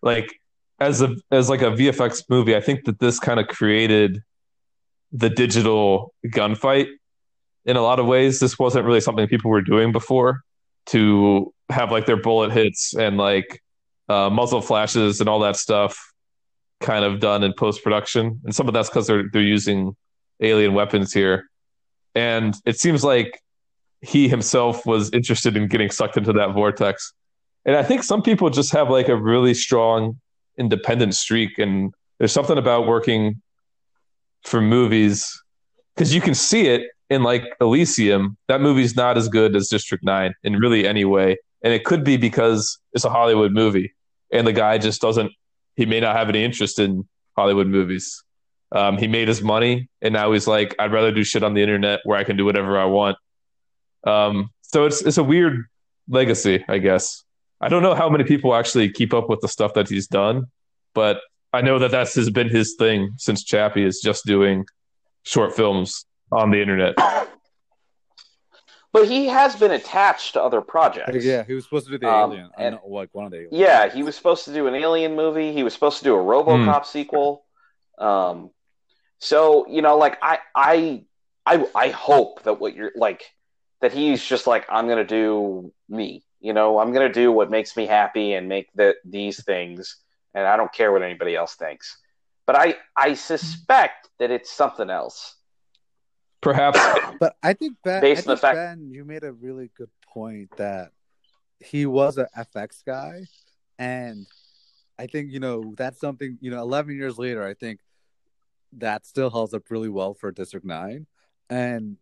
[0.00, 0.38] Like
[0.78, 4.22] as a as like a VFX movie, I think that this kind of created
[5.10, 6.86] the digital gunfight
[7.64, 8.38] in a lot of ways.
[8.38, 10.42] This wasn't really something people were doing before
[10.90, 13.60] to have like their bullet hits and like
[14.08, 16.11] uh, muzzle flashes and all that stuff
[16.82, 19.96] kind of done in post production, and some of that's because they're they're using
[20.40, 21.48] alien weapons here,
[22.14, 23.40] and it seems like
[24.00, 27.12] he himself was interested in getting sucked into that vortex.
[27.64, 30.20] And I think some people just have like a really strong
[30.58, 33.40] independent streak, and there's something about working
[34.44, 35.40] for movies
[35.94, 38.36] because you can see it in like Elysium.
[38.48, 42.04] That movie's not as good as District Nine in really any way, and it could
[42.04, 43.94] be because it's a Hollywood movie,
[44.32, 45.32] and the guy just doesn't.
[45.76, 47.06] He may not have any interest in
[47.36, 48.22] Hollywood movies.
[48.72, 51.62] Um, he made his money, and now he's like, I'd rather do shit on the
[51.62, 53.16] internet where I can do whatever I want.
[54.04, 55.64] Um, so it's it's a weird
[56.08, 57.22] legacy, I guess.
[57.60, 60.46] I don't know how many people actually keep up with the stuff that he's done,
[60.94, 61.20] but
[61.52, 64.64] I know that that's has been his thing since Chappie is just doing
[65.24, 66.94] short films on the internet.
[68.92, 71.24] But he has been attached to other projects.
[71.24, 73.48] Yeah, he was supposed to do the Um, Alien, and- and, like one of the.
[73.50, 75.52] Yeah, he was supposed to do an Alien movie.
[75.52, 77.44] He was supposed to do a RoboCop sequel.
[77.98, 78.50] Um,
[79.18, 81.04] so you know, like I, I,
[81.46, 83.22] I, I hope that what you're like
[83.80, 86.22] that he's just like I'm gonna do me.
[86.40, 89.96] You know, I'm gonna do what makes me happy and make the, these things,
[90.34, 91.96] and I don't care what anybody else thinks.
[92.46, 95.36] But I, I suspect that it's something else.
[96.42, 96.78] Perhaps
[97.20, 99.90] But I think Ben, Based I on the fact- Ben, you made a really good
[100.06, 100.90] point that
[101.60, 103.22] he was a FX guy,
[103.78, 104.26] and
[104.98, 106.60] I think you know that's something you know.
[106.60, 107.80] Eleven years later, I think
[108.78, 111.06] that still holds up really well for District Nine,
[111.48, 111.96] and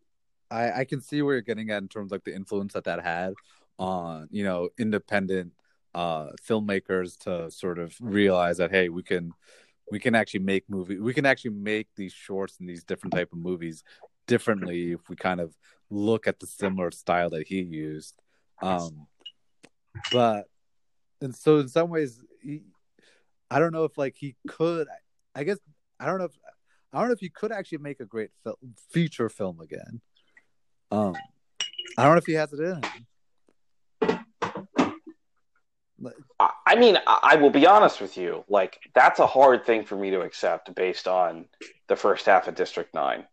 [0.50, 2.84] I, I can see where you're getting at in terms of like the influence that
[2.84, 3.34] that had
[3.78, 5.52] on you know independent
[5.94, 9.32] uh filmmakers to sort of realize that hey we can
[9.90, 13.32] we can actually make movie we can actually make these shorts and these different type
[13.32, 13.82] of movies
[14.30, 15.52] differently if we kind of
[15.90, 18.14] look at the similar style that he used.
[18.62, 19.08] Um
[20.12, 20.44] but
[21.20, 22.62] and so in some ways he,
[23.50, 24.86] i don't know if like he could
[25.34, 25.58] i guess
[25.98, 26.38] i don't know if
[26.92, 28.58] i don't know if he could actually make a great fil-
[28.90, 30.00] feature film again.
[30.90, 31.14] Um
[31.98, 32.80] i don't know if he has it in.
[36.38, 38.44] I mean, I I will be honest with you.
[38.48, 41.46] Like, that's a hard thing for me to accept based on
[41.88, 43.26] the first half of District Nine,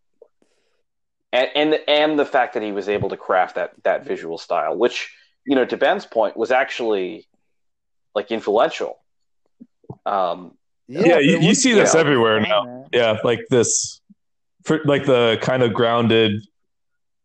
[1.33, 4.77] and and and the fact that he was able to craft that that visual style,
[4.77, 5.13] which
[5.45, 7.27] you know, to Ben's point, was actually
[8.15, 8.97] like influential.
[10.05, 10.57] Um,
[10.87, 12.85] Yeah, but you- you see this fun, everywhere now.
[12.93, 14.01] yeah, like this,
[14.63, 16.31] for, like the kind of grounded.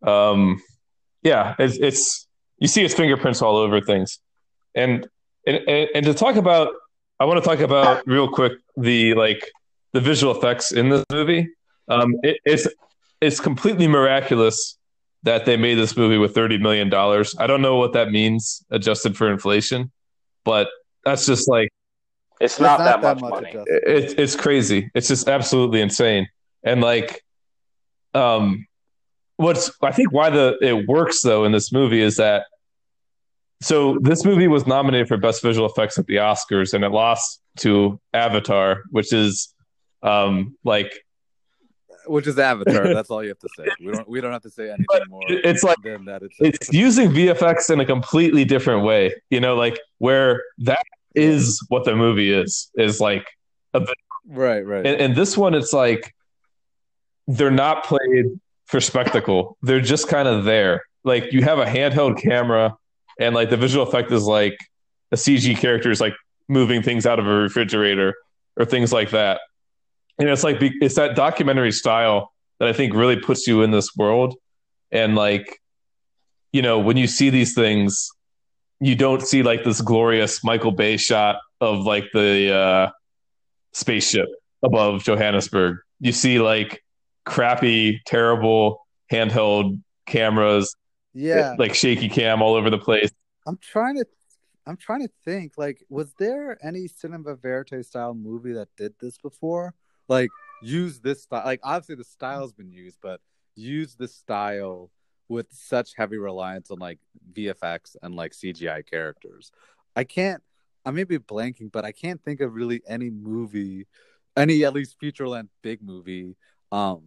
[0.07, 0.61] Um,
[1.23, 2.27] yeah, it's, it's
[2.59, 4.19] you see his fingerprints all over things,
[4.75, 5.07] and
[5.47, 6.75] and and, and to talk about,
[7.21, 9.49] I want to talk about real quick the like
[9.93, 11.49] the visual effects in this movie.
[11.89, 12.67] Um, it, it's
[13.23, 14.77] it's completely miraculous
[15.23, 17.35] that they made this movie with thirty million dollars.
[17.39, 19.91] I don't know what that means adjusted for inflation,
[20.45, 20.69] but
[21.05, 21.71] that's just like
[22.41, 23.53] it's It's not, that, much, money.
[23.55, 24.91] it, it's crazy.
[24.95, 26.27] It's just absolutely insane.
[26.65, 27.23] And like,
[28.15, 28.67] um,
[29.37, 32.45] what's I think why the it works though in this movie is that
[33.61, 37.41] so this movie was nominated for best visual effects at the Oscars and it lost
[37.59, 39.55] to Avatar, which is
[40.03, 40.93] um like
[42.07, 42.93] which is Avatar.
[42.95, 43.67] That's all you have to say.
[43.81, 46.23] We don't we don't have to say anything But more it's like than that.
[46.23, 49.15] It's, it's using VFX in a completely different way.
[49.31, 50.83] You know, like where that
[51.15, 53.27] is what the movie is is like
[54.27, 54.87] right, right.
[54.87, 56.15] And, and this one, it's like
[57.27, 58.27] they're not played
[58.67, 59.57] for spectacle.
[59.63, 60.83] They're just kind of there.
[61.05, 62.77] Like you have a handheld camera,
[63.19, 64.57] and like the visual effect is like
[65.11, 66.15] a CG character is like
[66.49, 68.15] moving things out of a refrigerator
[68.57, 69.41] or things like that.
[70.23, 73.97] And it's like it's that documentary style that I think really puts you in this
[73.97, 74.37] world.
[74.93, 75.61] And like,
[76.53, 78.09] you know, when you see these things,
[78.79, 82.91] you don't see like this glorious Michael Bay shot of like the uh,
[83.73, 84.29] spaceship
[84.63, 85.79] above Johannesburg.
[85.99, 86.85] You see like
[87.27, 90.77] crappy, terrible handheld cameras,
[91.15, 93.11] yeah, like shaky cam all over the place.
[93.45, 94.05] I'm trying to
[94.69, 99.19] I'm trying to think like was there any cinema verite style movie that did this
[99.19, 99.75] before?
[100.09, 100.31] Like
[100.63, 103.21] use this style like obviously the style's been used, but
[103.55, 104.91] use this style
[105.29, 106.99] with such heavy reliance on like
[107.33, 109.51] VFX and like CGI characters.
[109.97, 110.43] I can't
[110.85, 113.87] I may be blanking, but I can't think of really any movie,
[114.37, 116.37] any at least feature length big movie,
[116.73, 117.05] um,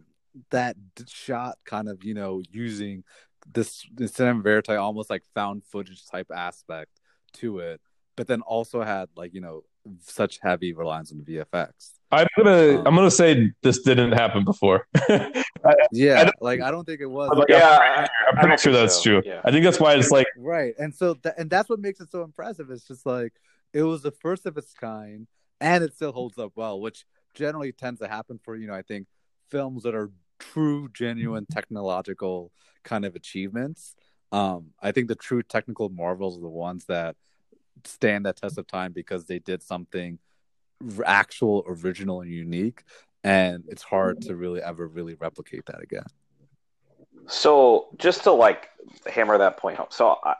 [0.50, 0.76] that
[1.08, 3.04] shot kind of, you know, using
[3.52, 7.00] this, this cinema verite almost like found footage type aspect
[7.34, 7.80] to it,
[8.16, 9.62] but then also had like you know
[10.00, 11.92] such heavy reliance on VFX.
[12.12, 14.86] I'm gonna Um, I'm gonna say this didn't happen before.
[14.96, 17.30] I, Yeah, don't- like I don't think it was.
[17.32, 19.02] I'm like, Yeah, I'm I- pretty, I'm pretty sure that's so.
[19.02, 19.22] true.
[19.24, 19.40] Yeah.
[19.44, 22.10] I think that's why it's like right, and so that and that's what makes it
[22.10, 22.70] so impressive.
[22.70, 23.32] It's just like
[23.72, 25.26] it was the first of its kind,
[25.60, 28.82] and it still holds up well, which generally tends to happen for you know I
[28.82, 29.08] think
[29.50, 32.52] films that are true, genuine technological
[32.84, 33.96] kind of achievements.
[34.32, 37.16] Um, I think the true technical marvels are the ones that
[37.84, 40.18] stand that test of time because they did something
[41.04, 42.84] actual, original, and unique,
[43.24, 46.06] and it's hard to really ever really replicate that again.
[47.28, 48.68] So, just to like
[49.12, 50.34] hammer that point home, so I,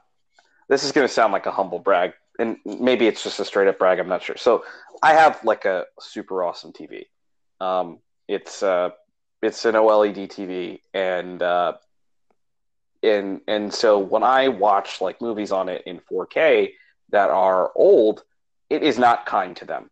[0.68, 3.68] this is going to sound like a humble brag, and maybe it's just a straight
[3.68, 3.98] up brag.
[3.98, 4.36] I'm not sure.
[4.36, 4.64] So,
[5.02, 7.06] I have like a super awesome TV.
[7.60, 8.90] Um, it's uh,
[9.42, 11.74] it's an OLED TV, and uh,
[13.02, 16.72] and and so when I watch like movies on it in 4K
[17.10, 18.22] that are old,
[18.70, 19.90] it is not kind to them.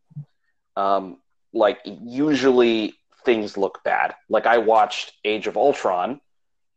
[0.77, 1.19] Um,
[1.53, 2.95] like usually
[3.25, 4.15] things look bad.
[4.29, 6.21] Like I watched Age of Ultron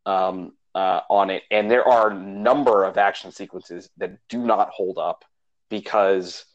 [0.06, 4.70] um, uh, on it, and there are a number of action sequences that do not
[4.70, 5.26] hold up
[5.70, 6.46] because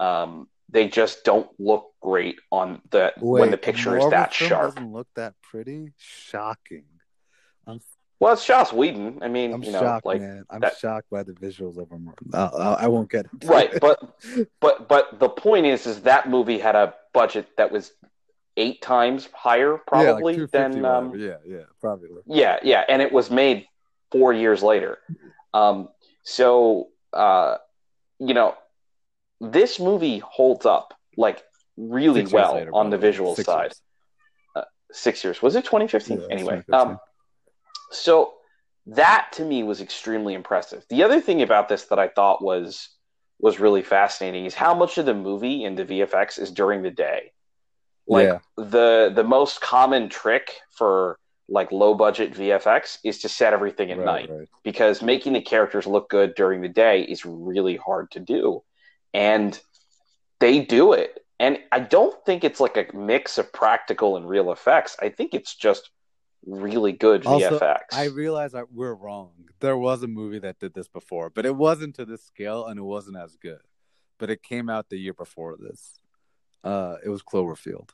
[0.00, 4.74] um, they just don't look great on the Wait, when the picture is that sharp.
[4.74, 5.92] Doesn't look that pretty.
[5.98, 6.84] Shocking.
[7.66, 7.80] I'm,
[8.24, 9.18] well, it's Joss Whedon.
[9.20, 10.46] I mean, I'm you know, shocked, like man.
[10.48, 12.10] I'm that, shocked by the visuals of them.
[12.32, 13.46] I won't get it.
[13.46, 14.00] right, but
[14.60, 17.92] but but the point is, is that movie had a budget that was
[18.56, 22.22] eight times higher, probably yeah, like than um, yeah, yeah, probably.
[22.24, 23.66] Yeah, yeah, and it was made
[24.10, 25.00] four years later.
[25.52, 25.90] Um,
[26.22, 27.58] so uh,
[28.18, 28.54] you know,
[29.38, 31.42] this movie holds up like
[31.76, 33.64] really six well later, on the visual six side.
[33.64, 33.82] Years.
[34.56, 34.62] Uh,
[34.92, 36.20] six years was it 2015?
[36.22, 36.74] Yeah, anyway, 2015.
[36.74, 36.98] um,
[37.90, 38.34] so
[38.86, 40.84] that to me was extremely impressive.
[40.90, 42.90] The other thing about this that I thought was
[43.40, 46.90] was really fascinating is how much of the movie and the VFX is during the
[46.90, 47.32] day.
[48.06, 48.38] Like yeah.
[48.56, 51.18] the the most common trick for
[51.48, 54.48] like low budget VFX is to set everything at right, night right.
[54.62, 58.62] because making the characters look good during the day is really hard to do.
[59.12, 59.58] And
[60.40, 61.24] they do it.
[61.38, 64.96] And I don't think it's like a mix of practical and real effects.
[65.00, 65.90] I think it's just
[66.46, 67.80] really good also, VFX.
[67.92, 69.32] I realize we're wrong.
[69.60, 72.78] There was a movie that did this before, but it wasn't to this scale and
[72.78, 73.60] it wasn't as good.
[74.18, 75.98] But it came out the year before this.
[76.62, 77.90] Uh, it was Cloverfield.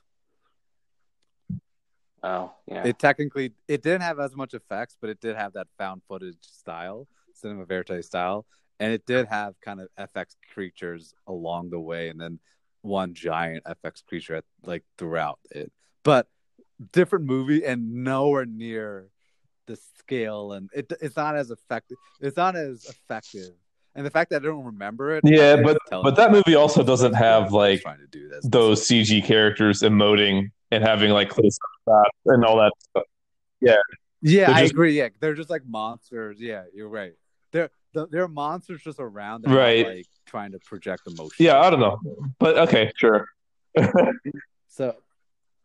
[2.23, 2.85] Oh, yeah.
[2.85, 6.37] It technically it didn't have as much effects, but it did have that found footage
[6.41, 8.45] style, cinema verite style,
[8.79, 12.39] and it did have kind of FX creatures along the way, and then
[12.81, 15.71] one giant FX creature at, like throughout it.
[16.03, 16.27] But
[16.91, 19.07] different movie and nowhere near
[19.67, 21.97] the scale, and it, it's not as effective.
[22.19, 23.53] It's not as effective
[23.95, 25.23] and the fact that I don't remember it.
[25.25, 28.45] Yeah, but but that movie also doesn't have like trying to do this.
[28.45, 31.57] those CG characters emoting and having like close
[31.87, 33.03] up and all that stuff.
[33.59, 33.75] Yeah,
[34.21, 34.97] yeah, I agree.
[34.97, 36.39] Yeah, they're just like monsters.
[36.39, 37.13] Yeah, you're right.
[37.51, 39.85] They're they're monsters just around, right?
[39.85, 41.45] like trying to project emotion.
[41.45, 41.99] Yeah, I don't know,
[42.39, 43.27] but okay, sure.
[44.69, 44.95] so,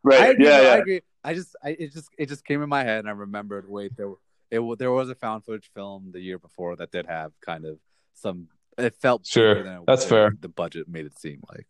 [0.07, 0.21] right?
[0.21, 1.01] I agree, yeah, yeah, I agree.
[1.25, 3.69] I just, I it just, it just came in my head, and I remembered.
[3.69, 4.13] Wait, there,
[4.51, 7.79] it there was a found footage film the year before that did have kind of
[8.15, 8.49] some.
[8.79, 9.63] It felt sure.
[9.87, 10.33] That's fair.
[10.41, 11.67] The budget made it seem like.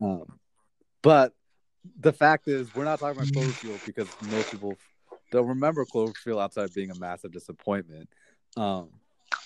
[0.00, 0.38] Um,
[1.02, 1.34] but
[1.98, 4.76] the fact is, we're not talking about Cloverfield because most people
[5.30, 8.08] don't remember Cloverfield outside of being a massive disappointment.
[8.56, 8.90] Um,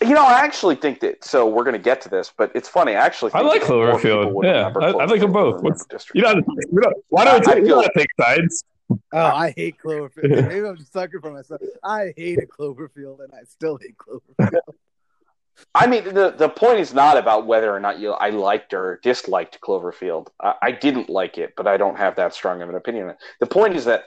[0.02, 1.24] you know, I actually think that.
[1.24, 2.92] So we're going to get to this, but it's funny.
[2.92, 4.44] I actually I like Cloverfield.
[4.44, 5.62] Yeah, I, I, like them both.
[5.62, 8.64] What's, you know, you know, why don't we take, you take sides?
[8.90, 10.48] Oh, I hate Cloverfield.
[10.48, 11.60] Maybe I'm just sucking for myself.
[11.82, 14.58] I hated Cloverfield, and I still hate Cloverfield.
[15.74, 18.98] I mean, the the point is not about whether or not you I liked or
[19.02, 20.28] disliked Cloverfield.
[20.40, 23.14] I, I didn't like it, but I don't have that strong of an opinion.
[23.40, 24.04] The point is that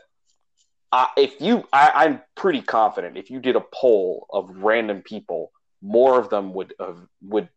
[0.93, 5.51] uh, if you, I, am pretty confident if you did a poll of random people,
[5.83, 7.49] more of them would have would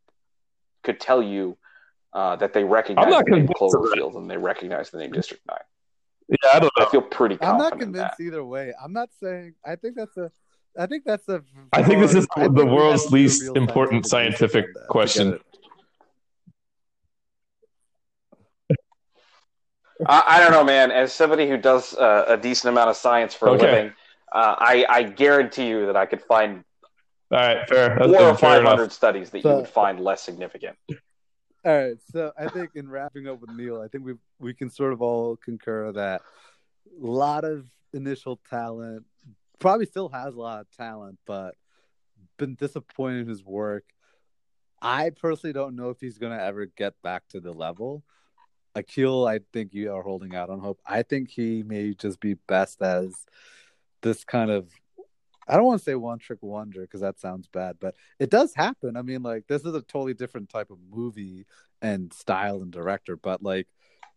[0.83, 1.57] could tell you
[2.13, 5.59] uh, that they recognize the name Cloverfield than they recognize the name District Nine.
[6.29, 6.87] Yeah, I don't know.
[6.87, 7.39] I feel pretty.
[7.41, 8.73] I'm not convinced either way.
[8.83, 9.55] I'm not saying.
[9.65, 10.31] I think that's a
[10.79, 11.43] I think that's a.
[11.73, 15.39] I think this is the world's least important scientific, scientific question.
[20.05, 20.91] I, I, don't know, man.
[20.91, 23.67] As somebody who does uh, a decent amount of science for okay.
[23.67, 23.93] a living,
[24.33, 26.65] uh, I, I guarantee you that I could find
[27.31, 27.97] all right, fair.
[27.99, 30.77] That's four or five hundred studies that so, you would find less significant.
[31.65, 34.71] All right, so I think in wrapping up with Neil, I think we we can
[34.71, 36.23] sort of all concur that
[37.03, 39.05] a lot of initial talent,
[39.59, 41.55] probably still has a lot of talent, but
[42.37, 43.85] been disappointed in his work.
[44.81, 48.05] I personally don't know if he's going to ever get back to the level.
[48.75, 50.79] Akil, I think you are holding out on hope.
[50.87, 53.15] I think he may just be best as
[54.03, 54.71] this kind of
[55.49, 58.55] I don't want to say one trick wonder because that sounds bad, but it does
[58.55, 58.97] happen.
[58.97, 61.47] I mean, like this is a totally different type of movie,
[61.83, 63.17] and style and director.
[63.17, 63.69] But like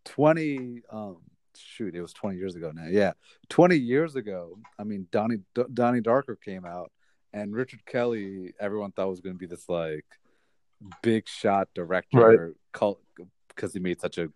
[0.06, 1.18] twenty, um,
[1.56, 2.88] shoot, it was twenty years ago now.
[2.90, 3.14] Yeah,
[3.50, 4.58] twenty years ago.
[4.78, 6.92] I mean, Donnie D- Donnie Darko came out,
[7.34, 8.54] and Richard Kelly.
[8.60, 10.06] Everyone thought was going to be this like
[11.02, 12.96] big shot director, right.
[13.50, 14.30] because he made such a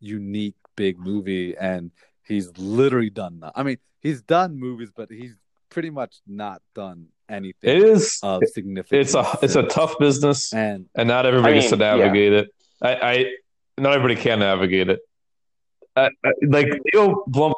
[0.00, 1.90] unique big movie, and
[2.24, 3.52] he's literally done that.
[3.54, 5.36] I mean, he's done movies, but he's
[5.70, 7.76] pretty much not done anything.
[7.76, 9.08] It is of significance.
[9.08, 12.32] It's a it's a tough business, and and not everybody I mean, gets to navigate
[12.32, 12.38] yeah.
[12.38, 12.48] it.
[12.82, 13.32] I, I
[13.78, 15.00] not everybody can navigate it.
[15.96, 17.54] I, I, like Neil Blum.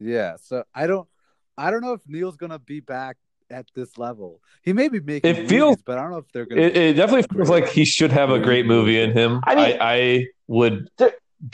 [0.00, 1.08] Yeah, so I don't,
[1.56, 3.16] I don't know if Neil's gonna be back
[3.50, 4.40] at this level.
[4.62, 6.62] He may be making it movies, feels, but I don't know if they're gonna.
[6.62, 9.40] It, it definitely feels like he should have a great movie in him.
[9.44, 10.88] I mean, I, I would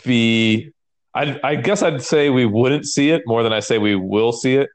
[0.04, 0.72] be.
[1.14, 4.32] I, I guess I'd say we wouldn't see it more than I say we will
[4.32, 4.68] see it.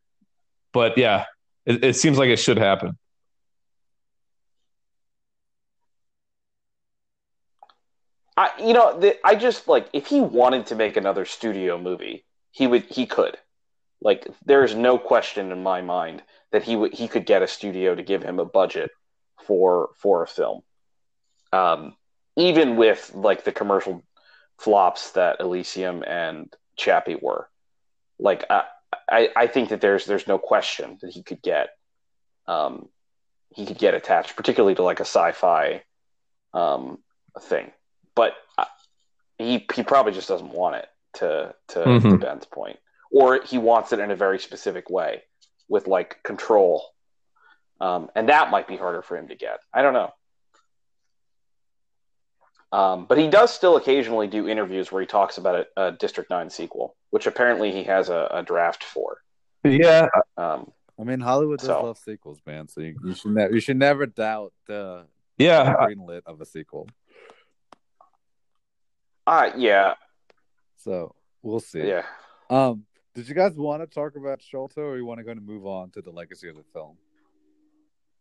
[0.74, 1.26] But yeah,
[1.66, 2.98] it, it seems like it should happen.
[8.36, 12.26] I, you know, the, I just like if he wanted to make another studio movie,
[12.52, 13.38] he would, he could.
[14.02, 17.48] Like, there is no question in my mind that he would, he could get a
[17.48, 18.92] studio to give him a budget
[19.46, 20.62] for for a film.
[21.52, 21.96] Um,
[22.36, 24.04] even with like the commercial
[24.58, 27.50] flops that Elysium and Chappie were,
[28.20, 28.44] like
[29.10, 31.70] I, I think that there's there's no question that he could get
[32.48, 32.89] um,
[33.50, 35.84] he could get attached, particularly to like a sci-fi
[36.54, 37.00] um,
[37.41, 37.72] thing.
[38.16, 38.66] But uh,
[39.38, 42.10] he he probably just doesn't want it to to, mm-hmm.
[42.12, 42.80] to Ben's point,
[43.12, 45.24] or he wants it in a very specific way
[45.68, 46.86] with like control,
[47.80, 49.60] um, and that might be harder for him to get.
[49.74, 50.14] I don't know.
[52.74, 56.28] Um, but he does still occasionally do interviews where he talks about a, a District
[56.32, 59.20] Nine sequel, which apparently he has a, a draft for.
[59.64, 60.08] Yeah.
[60.38, 62.68] Um, I mean, Hollywood does so, love sequels, man.
[62.68, 65.06] So you, you should never you should never doubt the
[65.38, 66.90] yeah greenlit of a sequel.
[69.28, 69.94] Uh yeah.
[70.78, 71.14] So
[71.44, 71.88] we'll see.
[71.88, 72.06] Yeah.
[72.50, 75.42] Um, did you guys want to talk about Sharlto, or you want to go to
[75.42, 76.98] move on to the legacy of the film?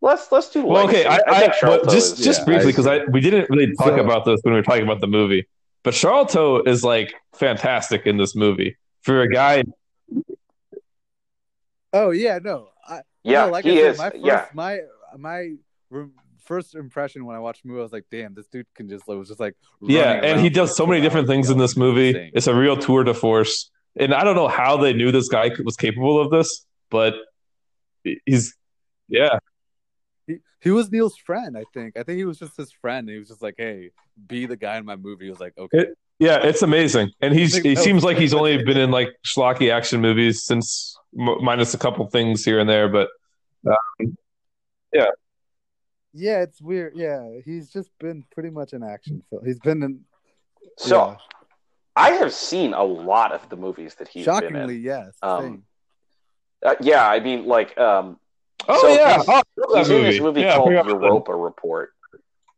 [0.03, 0.67] Let's let's do.
[0.67, 3.49] Well, okay, I, I, I just is, just yeah, briefly because I, I, we didn't
[3.49, 5.47] really talk so, about this when we were talking about the movie,
[5.85, 9.63] but Sharlto is like fantastic in this movie for a guy
[11.93, 12.69] Oh yeah, no.
[12.87, 13.99] I, yeah, no, like he I said, is.
[13.99, 14.47] My first, yeah.
[14.55, 14.81] my
[15.17, 15.53] my
[16.45, 19.05] first impression when I watched the movie, I was like, "Damn, this dude can just."
[19.09, 22.31] It was just like, yeah, and he does so many different things in this movie.
[22.35, 25.51] It's a real tour de force, and I don't know how they knew this guy
[25.63, 27.15] was capable of this, but
[28.25, 28.57] he's,
[29.09, 29.39] yeah.
[30.35, 31.97] He, he was Neil's friend, I think.
[31.97, 33.09] I think he was just his friend.
[33.09, 33.91] He was just like, "Hey,
[34.27, 37.35] be the guy in my movie." He was like, "Okay." It, yeah, it's amazing, and
[37.35, 41.79] he's he seems like he's only been in like schlocky action movies since minus a
[41.79, 43.09] couple things here and there, but
[43.67, 44.17] um,
[44.93, 45.07] yeah.
[46.15, 46.93] Yeah, it's weird.
[46.95, 49.45] Yeah, he's just been pretty much an action film.
[49.45, 50.01] He's been in.
[50.77, 51.17] So, yeah.
[51.97, 54.83] I have seen a lot of the movies that he's shockingly, been in.
[54.83, 55.17] yes.
[55.23, 55.65] Um,
[56.65, 58.19] uh, yeah, I mean, like, um,
[58.69, 61.91] oh so yeah, he's, oh, he's in this movie yeah, called Europa Report.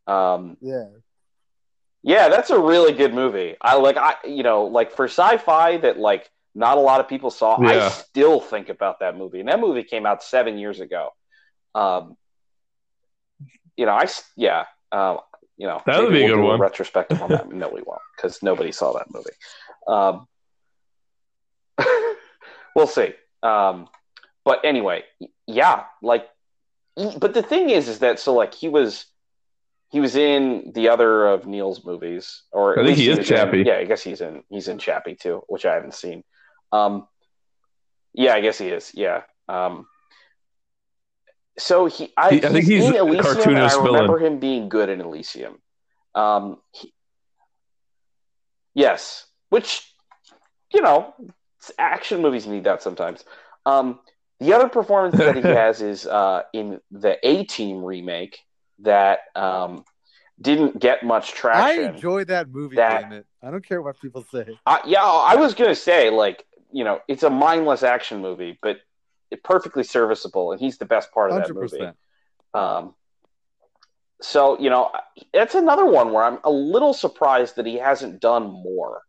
[0.06, 0.86] Um, yeah,
[2.02, 3.56] yeah, that's a really good movie.
[3.60, 7.30] I like, I you know, like for sci-fi that like not a lot of people
[7.30, 7.58] saw.
[7.60, 7.86] Yeah.
[7.86, 11.10] I still think about that movie, and that movie came out seven years ago.
[11.74, 12.16] Um,
[13.76, 15.16] you know, I yeah, uh,
[15.56, 16.60] you know, that would be we'll a good one.
[16.60, 17.48] A retrospective on that.
[17.52, 19.30] no, we won't because nobody saw that movie.
[19.88, 20.26] Um,
[22.76, 23.14] we'll see.
[23.42, 23.88] Um,
[24.44, 25.04] but anyway,
[25.46, 26.28] yeah, like,
[27.18, 29.06] but the thing is, is that so like he was.
[29.90, 33.60] He was in the other of Neil's movies, or I think he is Chappie.
[33.60, 36.24] In, yeah, I guess he's in he's in Chappie too, which I haven't seen.
[36.72, 37.06] Um,
[38.12, 38.90] yeah, I guess he is.
[38.92, 39.22] Yeah.
[39.48, 39.86] Um,
[41.56, 43.56] so he, I, he, I think he's, in Elysium.
[43.56, 44.32] I remember villain.
[44.32, 45.58] him being good in Elysium.
[46.12, 46.92] Um, he,
[48.74, 49.94] yes, which
[50.72, 51.14] you know,
[51.78, 53.24] action movies need that sometimes.
[53.64, 54.00] Um,
[54.40, 58.38] the other performance that he has is uh, in the A Team remake
[58.80, 59.84] that um,
[60.40, 61.84] didn't get much traction.
[61.84, 62.76] I enjoyed that movie.
[62.76, 63.26] That, damn it!
[63.42, 64.58] I don't care what people say.
[64.66, 68.78] Uh, yeah, I was gonna say like you know, it's a mindless action movie, but
[69.30, 71.46] it perfectly serviceable, and he's the best part of 100%.
[71.46, 71.92] that movie.
[72.52, 72.94] Um,
[74.20, 74.90] so you know,
[75.32, 79.02] it's another one where I'm a little surprised that he hasn't done more.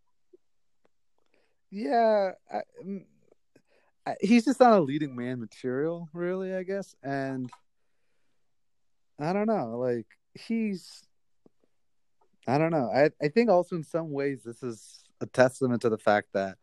[1.71, 2.31] Yeah,
[2.85, 3.05] mm, I,
[4.21, 6.53] he's just not a leading man material, really.
[6.55, 7.49] I guess, and
[9.19, 11.03] I don't know, like he's.
[12.47, 12.91] I don't know.
[12.93, 16.57] I I think also in some ways this is a testament to the fact that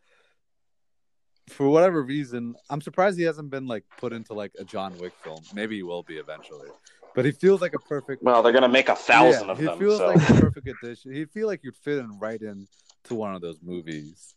[1.48, 5.12] for whatever reason, I'm surprised he hasn't been like put into like a John Wick
[5.22, 5.40] film.
[5.54, 6.68] Maybe he will be eventually.
[7.14, 8.22] but he feels like a perfect.
[8.22, 9.74] Well, they're gonna make a thousand yeah, of he them.
[9.74, 10.06] He feels so.
[10.06, 11.12] like a perfect addition.
[11.12, 12.66] He'd feel like you'd fit in right in
[13.04, 14.34] to one of those movies.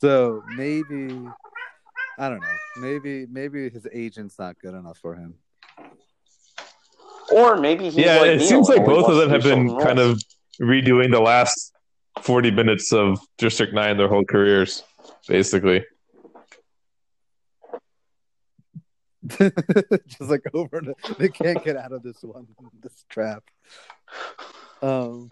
[0.00, 1.26] So maybe
[2.18, 2.56] I don't know.
[2.78, 5.34] Maybe maybe his agent's not good enough for him.
[7.32, 8.04] Or maybe he.
[8.04, 8.18] yeah.
[8.18, 9.84] Like it Neil seems like both of them have been else.
[9.84, 10.20] kind of
[10.60, 11.74] redoing the last
[12.22, 14.82] forty minutes of District Nine their whole careers,
[15.28, 15.84] basically.
[20.06, 22.46] just like over and they can't get out of this one
[22.80, 23.42] this trap.
[24.82, 25.28] Um,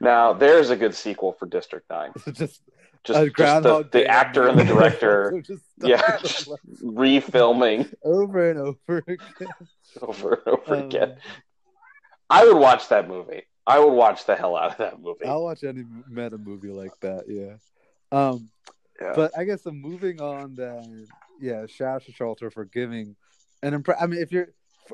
[0.00, 2.12] now there's a good sequel for District Nine.
[2.32, 2.62] Just
[3.04, 5.42] just, just the, the actor and the director,
[5.82, 6.48] yeah, just
[6.82, 9.48] refilming over and over again,
[10.02, 11.16] over and over um, again.
[12.28, 13.42] I would watch that movie.
[13.66, 15.26] I would watch the hell out of that movie.
[15.26, 17.24] I'll watch any meta movie like that.
[17.28, 17.56] Yeah.
[18.12, 18.50] Um,
[19.00, 19.12] yeah.
[19.14, 20.54] but I guess I'm moving on.
[20.54, 21.06] Then,
[21.40, 23.16] yeah, shout out to Sharlto for giving
[23.62, 24.00] an impress.
[24.00, 24.48] I mean, if you're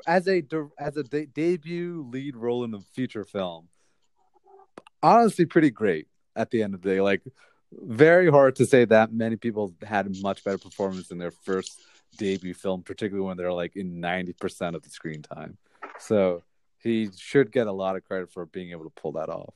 [0.06, 0.42] as a
[0.78, 3.68] as a de- debut lead role in a feature film,
[5.02, 6.06] honestly, pretty great.
[6.34, 7.22] At the end of the day, like
[7.82, 11.80] very hard to say that many people had a much better performance in their first
[12.16, 15.58] debut film, particularly when they're like in 90% of the screen time.
[15.98, 16.42] So
[16.82, 19.54] he should get a lot of credit for being able to pull that off.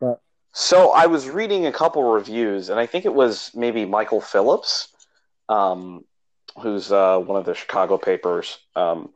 [0.00, 0.20] But
[0.52, 4.88] so I was reading a couple reviews, and I think it was maybe Michael Phillips,
[5.48, 6.04] um,
[6.60, 9.10] who's uh, one of the Chicago papers, um,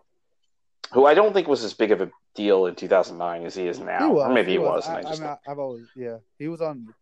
[0.92, 3.78] who I don't think was as big of a deal in 2009 as he is
[3.78, 4.86] now, was, or maybe he, he was.
[4.86, 6.92] was I, I, just I have always, yeah, he was on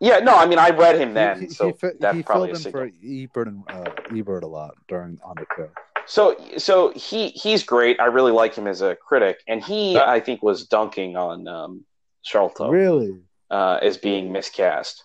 [0.00, 2.66] yeah, no, I mean I read him then, he, so he, that's he probably filled
[2.66, 5.70] in for Ebert and uh, Ebert a lot during on the show.
[6.06, 8.00] So, so he he's great.
[8.00, 11.84] I really like him as a critic, and he I think was dunking on um,
[12.24, 13.18] Sharlto really
[13.50, 15.04] uh, as being miscast,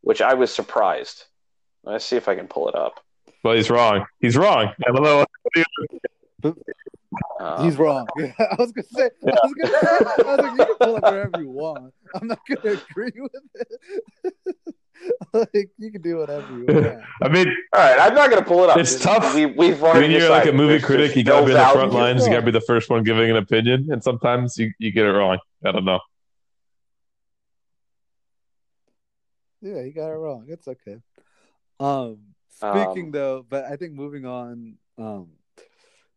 [0.00, 1.24] which I was surprised.
[1.84, 3.00] Let's see if I can pull it up.
[3.44, 4.06] Well, he's wrong.
[4.20, 4.72] He's wrong.
[4.86, 5.26] I don't know.
[7.40, 8.06] Uh, He's wrong.
[8.18, 9.10] I was gonna say.
[9.26, 9.86] I was gonna say.
[9.86, 11.92] I was like, you can pull it wherever you want.
[12.14, 14.64] I'm not gonna agree with it.
[15.32, 17.00] like you can do whatever you want.
[17.22, 17.98] I mean, all right.
[17.98, 18.76] I'm not gonna pull it up.
[18.78, 19.34] It's tough.
[19.34, 20.00] We, we've already.
[20.00, 22.24] When you're like a movie critic, you gotta be in the front lines.
[22.24, 25.10] You gotta be the first one giving an opinion, and sometimes you, you get it
[25.12, 25.38] wrong.
[25.64, 26.00] I don't know.
[29.60, 30.46] Yeah, you got it wrong.
[30.48, 30.98] It's okay.
[31.78, 34.76] Um, speaking Um, though, but I think moving on.
[34.98, 35.28] Um,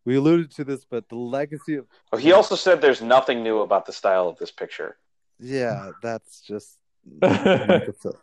[0.06, 3.60] we alluded to this, but the legacy of Oh, he also said there's nothing new
[3.60, 4.96] about the style of this picture.
[5.38, 6.78] yeah, that's just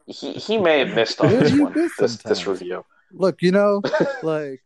[0.08, 1.74] He he may have missed on this one.
[1.74, 2.84] This this review.
[3.12, 3.42] look.
[3.42, 3.82] You know,
[4.24, 4.64] like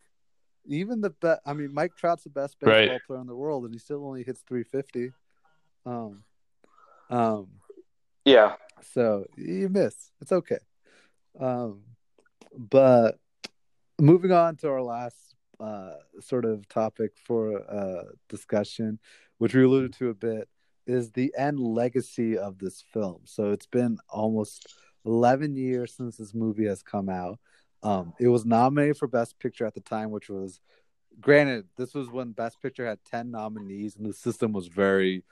[0.66, 1.42] even the best.
[1.46, 3.02] I mean, Mike Trout's the best baseball Right.
[3.06, 5.12] player in the world, and he still only hits 350.
[5.86, 6.24] Um,
[7.10, 7.48] um,
[8.26, 8.56] Yeah.
[8.82, 10.12] so you miss.
[10.22, 10.60] It's okay.
[11.40, 11.84] Um,
[12.58, 13.20] but
[14.00, 15.27] moving on to our last
[15.60, 19.00] uh, sort of topic for uh, discussion,
[19.38, 20.48] which we alluded to a bit,
[20.86, 23.22] is the end legacy of this film.
[23.26, 24.74] So it's been almost
[25.06, 27.40] 11 years since this movie has come out.
[27.84, 30.60] Um, it was nominated for Best Picture at the time, which was
[31.20, 35.24] granted, this was when Best Picture had 10 nominees and the system was very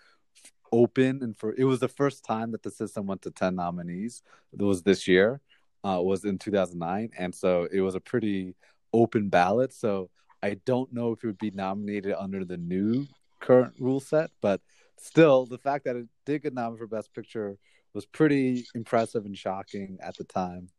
[0.71, 1.23] open.
[1.23, 4.23] And for it was the first time that the system went to 10 nominees.
[4.53, 5.41] It was this year,
[5.83, 7.11] uh, was in 2009.
[7.17, 8.55] And so it was a pretty
[8.95, 9.73] open ballot.
[9.73, 10.09] So
[10.41, 13.07] I don't know if it would be nominated under the new
[13.39, 14.61] current rule set, but
[14.97, 17.57] still, the fact that it did get nominated for Best Picture
[17.93, 20.69] was pretty impressive and shocking at the time.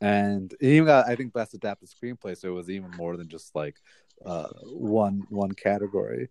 [0.00, 3.54] And even got, I think, Best Adapted Screenplay, so it was even more than just
[3.54, 3.76] like
[4.24, 6.28] uh, one one category.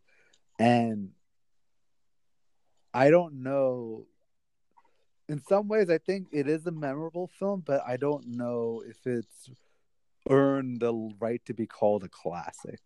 [0.57, 1.11] And
[2.93, 4.07] I don't know.
[5.27, 9.05] In some ways, I think it is a memorable film, but I don't know if
[9.05, 9.51] it's
[10.29, 12.79] earned the right to be called a classic.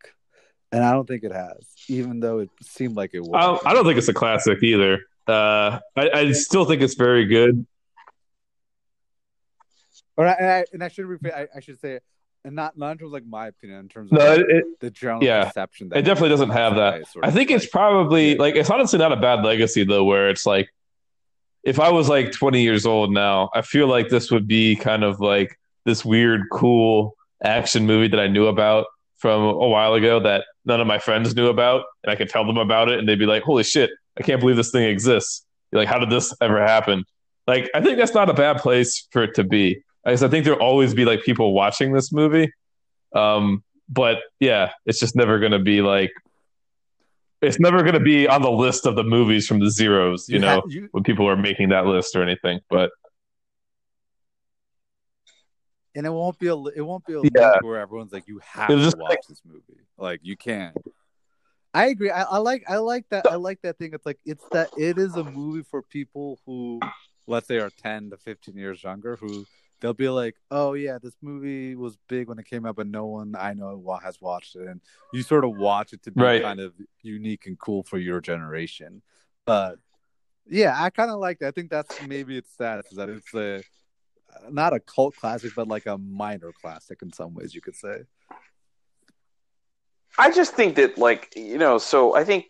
[0.71, 3.31] And I don't think it has, even though it seemed like it was.
[3.35, 5.01] I don't, I don't think it's a classic either.
[5.27, 7.65] Uh, I, I still think it's very good.
[10.17, 11.99] Or I, and I, and I should rephrase, I, I should say,
[12.45, 14.63] and not not in terms of like my opinion, in terms of No, like, it,
[14.79, 15.45] the general yeah.
[15.45, 15.89] perception.
[15.89, 17.07] That it definitely doesn't have that.
[17.07, 20.29] sort I think it's like- probably like it's honestly not a bad legacy though, where
[20.29, 20.69] it's like
[21.63, 25.03] if I was like 20 years old now, I feel like this would be kind
[25.03, 28.85] of like this weird, cool action movie that I knew about
[29.17, 32.45] from a while ago that none of my friends knew about, and I could tell
[32.45, 35.45] them about it, and they'd be like, "Holy shit, I can't believe this thing exists!"
[35.71, 37.03] You're like, how did this ever happen?
[37.47, 39.81] Like, I think that's not a bad place for it to be.
[40.05, 42.51] I guess I think there'll always be like people watching this movie,
[43.15, 46.11] um, but yeah, it's just never going to be like
[47.41, 50.35] it's never going to be on the list of the movies from the zeros, you,
[50.35, 52.59] You know, ha- you- when people are making that list or anything.
[52.69, 52.91] But
[55.95, 57.59] and it won't be a it won't be a Yeah.
[57.61, 59.81] where everyone's like, you have It'll to watch like- this movie.
[59.97, 60.75] Like you can't
[61.75, 62.11] I agree.
[62.11, 63.91] I, I, like I like that I like that thing.
[63.93, 66.79] It's like it's that it is a movie for people who
[67.25, 69.45] let's say are ten to fifteen years younger who
[69.79, 73.05] they'll be like, Oh yeah, this movie was big when it came out, but no
[73.07, 74.81] one I know has watched it and
[75.13, 76.41] you sort of watch it to be right.
[76.43, 79.01] kind of unique and cool for your generation.
[79.45, 79.79] But
[80.45, 81.47] yeah, I kinda like that.
[81.47, 83.63] I think that's maybe its status is that it's a
[84.49, 88.03] not a cult classic, but like a minor classic in some ways you could say.
[90.17, 92.45] I just think that like you know, so I think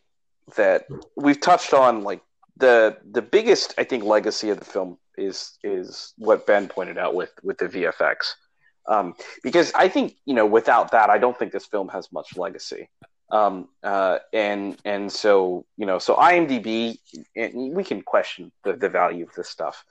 [0.55, 2.21] that we've touched on like
[2.57, 7.15] the the biggest I think legacy of the film is is what Ben pointed out
[7.15, 8.33] with with the VFX.
[8.85, 9.13] Um,
[9.43, 12.89] because I think you know without that I don't think this film has much legacy.
[13.31, 16.97] Um, uh, and and so you know so IMDb
[17.35, 19.83] and we can question the, the value of this stuff.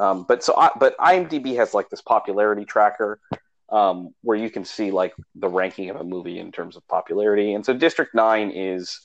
[0.00, 3.20] Um, but so I, but IMDb has like this popularity tracker
[3.68, 7.52] um, where you can see like the ranking of a movie in terms of popularity.
[7.52, 8.98] And so District Nine is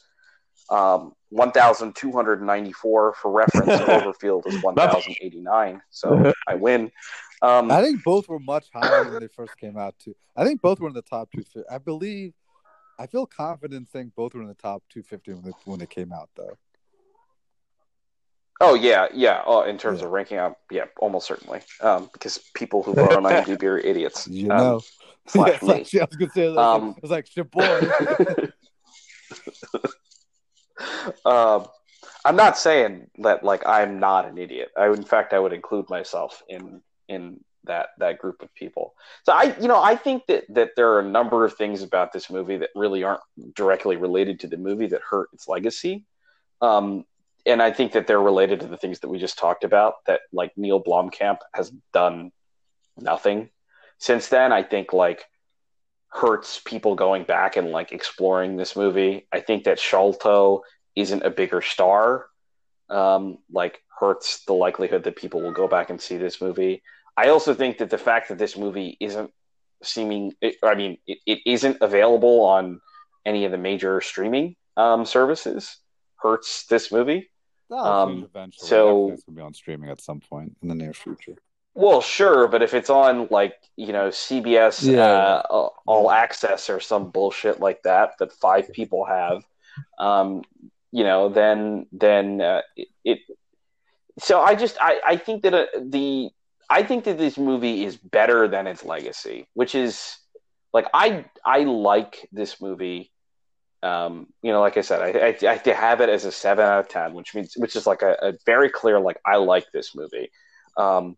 [0.70, 3.70] um, 1,294 for reference.
[3.82, 5.82] Cloverfield is 1,089.
[5.89, 6.89] So I win.
[7.41, 10.16] Um, I think both were much higher when they first came out too.
[10.38, 11.43] I think both were in the top two.
[11.70, 12.34] I believe.
[12.98, 16.14] I feel confident saying both were in the top 250 when they, when they came
[16.14, 16.58] out though.
[18.62, 19.41] Oh yeah, yeah.
[19.45, 20.06] Oh, in terms yeah.
[20.06, 21.60] of ranking, up, yeah, almost certainly.
[21.82, 24.28] Um, because people who vote on IMDb are idiots.
[24.28, 24.82] You um, know.
[25.36, 26.58] yeah, like, I was gonna say that.
[26.58, 27.82] Um, it was like shit boy.
[31.26, 31.66] um,
[32.24, 34.70] I'm not saying that like I'm not an idiot.
[34.78, 38.93] I, in fact, I would include myself in in that that group of people.
[39.24, 42.14] So I, you know, I think that that there are a number of things about
[42.14, 43.22] this movie that really aren't
[43.53, 46.06] directly related to the movie that hurt its legacy.
[46.62, 47.06] Um,
[47.46, 49.96] and I think that they're related to the things that we just talked about.
[50.08, 52.32] That like Neil Blomkamp has done
[52.98, 53.50] nothing
[54.00, 54.52] since then.
[54.52, 55.26] I think like
[56.10, 59.28] hurts people going back and like exploring this movie.
[59.32, 60.62] I think that Sharlto
[60.96, 62.28] isn't a bigger star.
[62.89, 66.84] Um, like hurts the likelihood that people will go back and see this movie.
[67.18, 69.32] I also think that the fact that this movie isn't
[69.84, 70.34] seeming,
[70.64, 72.82] I mean, it, it isn't available on
[73.26, 75.78] any of the major streaming um, services
[76.18, 77.30] hurts this movie.
[77.72, 78.68] Um, eventually.
[78.68, 81.36] So it's gonna be on streaming at some point in the near future.
[81.74, 85.01] Well, sure, but if it's on like you know CBS yeah.
[85.03, 89.43] uh, All Access or some bullshit like that that five people have,
[89.99, 90.43] um,
[90.91, 93.20] you know, then then uh, it, it,
[94.20, 96.30] So I just I I think that uh, the
[96.70, 100.18] I think that this movie is better than its legacy, which is
[100.74, 103.11] like I I like this movie
[103.84, 106.80] um, you know, like I said, I, I, I, have it as a seven out
[106.80, 109.95] of ten, which means which is like a, a very clear like I like this
[109.95, 110.32] movie.
[110.78, 111.17] Um,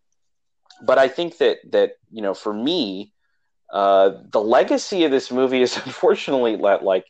[0.82, 3.14] but I think that that you know, for me,
[3.72, 7.06] uh, the legacy of this movie is unfortunately that like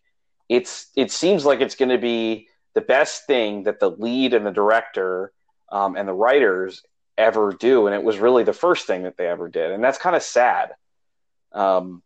[0.49, 4.45] it's it seems like it's going to be the best thing that the lead and
[4.45, 5.31] the director
[5.71, 6.83] um, and the writers
[7.17, 9.97] ever do, and it was really the first thing that they ever did, and that's
[9.97, 10.73] kind of sad.
[11.51, 12.03] Um,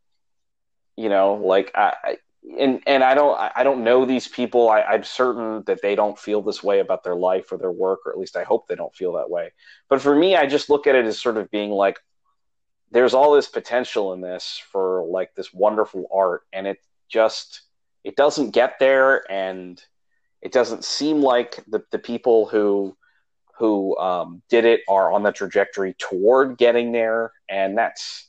[0.96, 2.18] you know, like I,
[2.60, 4.70] and and I don't I don't know these people.
[4.70, 8.00] I, I'm certain that they don't feel this way about their life or their work,
[8.06, 9.52] or at least I hope they don't feel that way.
[9.90, 12.00] But for me, I just look at it as sort of being like,
[12.92, 16.80] there's all this potential in this for like this wonderful art, and it
[17.10, 17.62] just
[18.04, 19.82] it doesn't get there, and
[20.42, 22.98] it doesn't seem like the the people who
[23.60, 28.28] who um, did it are on the trajectory toward getting there, and that's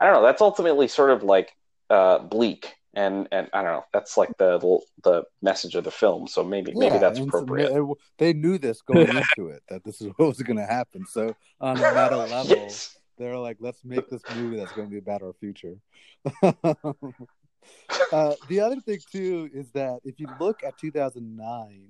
[0.00, 0.22] I don't know.
[0.22, 1.54] That's ultimately sort of like
[1.88, 3.84] uh, bleak and and I don't know.
[3.92, 4.58] That's like the
[5.02, 6.26] the message of the film.
[6.26, 7.70] So maybe yeah, maybe that's appropriate.
[7.70, 11.04] So they knew this going into it that this is what was going to happen.
[11.06, 12.96] So on a meta level, yes.
[13.18, 15.76] they're like, let's make this movie that's going to be about our future.
[16.42, 21.88] uh, the other thing too is that if you look at 2009,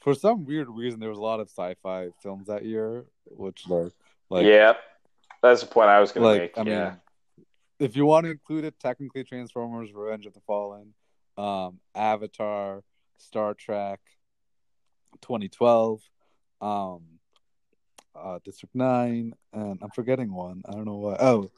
[0.00, 3.90] for some weird reason, there was a lot of sci-fi films that year, which are
[4.30, 4.74] like yeah.
[5.42, 6.68] That's the point I was going like, to make.
[6.68, 6.88] I yeah.
[6.90, 7.00] mean,
[7.78, 10.94] if you want to include it, technically Transformers: Revenge of the Fallen,
[11.36, 12.82] um, Avatar,
[13.18, 14.00] Star Trek,
[15.22, 16.00] 2012,
[16.60, 17.02] um,
[18.14, 20.62] uh, District Nine, and I'm forgetting one.
[20.68, 21.20] I don't know what.
[21.20, 21.50] Oh,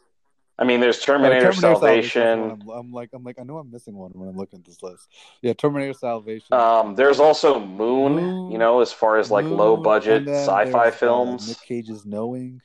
[0.61, 2.11] I mean, there's Terminator, uh, Terminator Salvation.
[2.11, 2.63] Salvation.
[2.63, 4.83] I'm, I'm, like, I'm like, I know I'm missing one when I'm looking at this
[4.83, 5.09] list.
[5.41, 6.53] Yeah, Terminator Salvation.
[6.53, 8.13] Um, there's also Moon.
[8.17, 11.45] Moon you know, as far as like Moon, low budget sci-fi uh, films.
[11.45, 12.61] Uh, Nick Cage's Knowing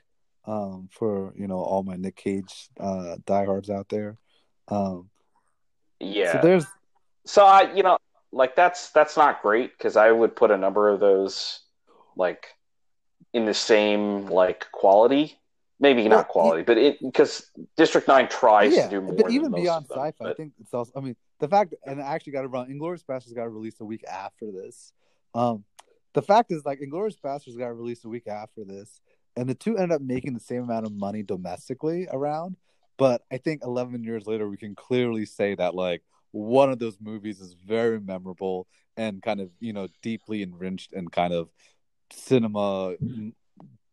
[0.48, 4.18] um, for you know all my Nick Cage uh, diehards out there.
[4.68, 5.10] Um,
[6.00, 6.34] yeah.
[6.34, 6.66] So there's.
[7.26, 7.98] So I, you know,
[8.32, 11.62] like that's that's not great because I would put a number of those
[12.16, 12.48] like
[13.34, 15.40] in the same like quality.
[15.80, 19.16] maybe well, not quality, but it because District Nine tries yeah, to do more.
[19.16, 20.30] But even beyond sci-fi, but...
[20.30, 20.92] I think it's also.
[20.96, 22.70] I mean, the fact, and I actually got to run.
[22.70, 24.94] Inglourious Basterds got released a week after this.
[25.34, 25.64] Um,
[26.14, 29.02] the fact is, like, Inglourious Basterds got released a week after this,
[29.36, 32.58] and the two ended up making the same amount of money domestically around.
[32.98, 36.02] But I think 11 years later, we can clearly say that like
[36.32, 38.68] one of those movies is very memorable
[38.98, 41.50] and kind of you know deeply enriched in kind of
[42.12, 42.96] cinema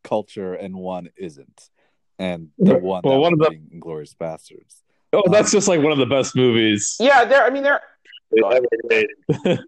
[0.03, 1.71] culture, and one isn't.
[2.19, 4.83] And the one well, one of the Inglourious Basterds.
[5.13, 6.97] Oh, that's um, just like one of the best movies.
[7.01, 7.45] Yeah, there.
[7.45, 7.81] I mean, there.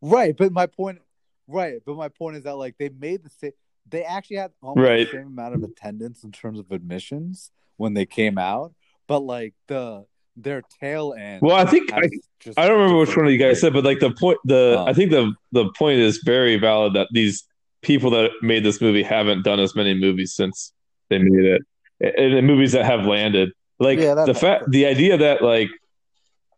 [0.00, 0.98] right, but my point,
[1.46, 3.52] right, but my point is that like they made the same.
[3.88, 5.06] They actually had almost right.
[5.06, 8.74] the same amount of attendance in terms of admissions when they came out,
[9.06, 10.04] but like the
[10.36, 11.40] their tail end.
[11.42, 12.08] Well, I think I,
[12.56, 14.88] I don't remember which one of you guys said, but like the point, the um,
[14.88, 17.44] I think the the point is very valid that these
[17.82, 20.72] people that made this movie haven't done as many movies since
[21.08, 21.62] they made it,
[22.00, 23.52] and the movies that have landed.
[23.78, 25.68] Like yeah, the fact, the idea that like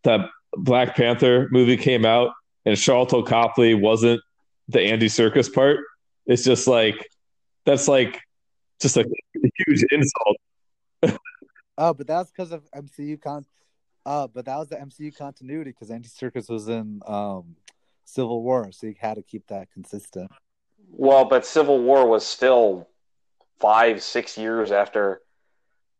[0.04, 2.32] that Black Panther movie came out
[2.64, 4.20] and Sharlto Copley wasn't
[4.68, 5.80] the Andy Serkis part.
[6.26, 7.08] It's just like
[7.68, 8.22] that's like
[8.80, 9.04] just a
[9.66, 11.18] huge insult.
[11.78, 13.44] oh, but that's because of MCU con.
[14.06, 17.56] Uh, but that was the MCU continuity because Andy Serkis was in um,
[18.06, 20.30] Civil War, so you had to keep that consistent.
[20.90, 22.88] Well, but Civil War was still
[23.60, 25.20] five, six years after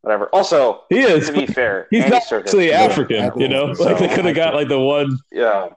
[0.01, 0.25] whatever.
[0.33, 1.27] Also, he is.
[1.27, 3.39] To be fair, he's Andy not Serkis, actually African.
[3.39, 5.19] You know, so, like they could have got like the one.
[5.31, 5.69] Yeah.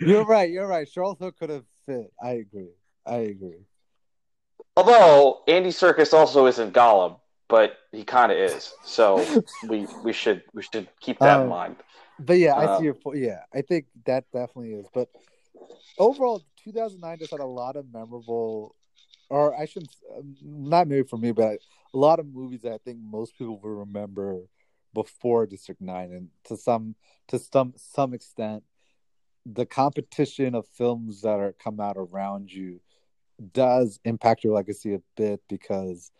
[0.00, 0.50] you're right.
[0.50, 0.88] You're right.
[0.88, 2.12] Sharlto could have fit.
[2.20, 2.70] I agree.
[3.06, 3.66] I agree.
[4.76, 7.18] Although Andy Serkis also isn't Gollum,
[7.48, 8.72] but he kind of is.
[8.84, 11.76] So we we should we should keep that um, in mind.
[12.18, 13.18] But yeah, I see um, your point.
[13.18, 14.86] Yeah, I think that definitely is.
[14.92, 15.08] But
[15.98, 18.74] overall, 2009 just had a lot of memorable,
[19.28, 19.94] or I shouldn't,
[20.42, 21.58] not maybe for me, but
[21.92, 24.40] a lot of movies that I think most people will remember
[24.94, 26.94] before District Nine, and to some
[27.28, 28.62] to some some extent,
[29.44, 32.80] the competition of films that are come out around you
[33.52, 36.10] does impact your legacy a bit because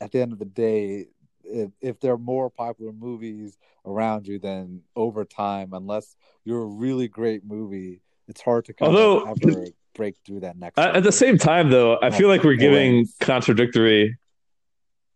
[0.00, 1.06] at the end of the day,
[1.44, 6.66] if, if there are more popular movies around you, then over time, unless you're a
[6.66, 10.78] really great movie, it's hard to kind Although, of ever break through that next.
[10.78, 14.18] At, the same time, though, I feel like we're giving contradictory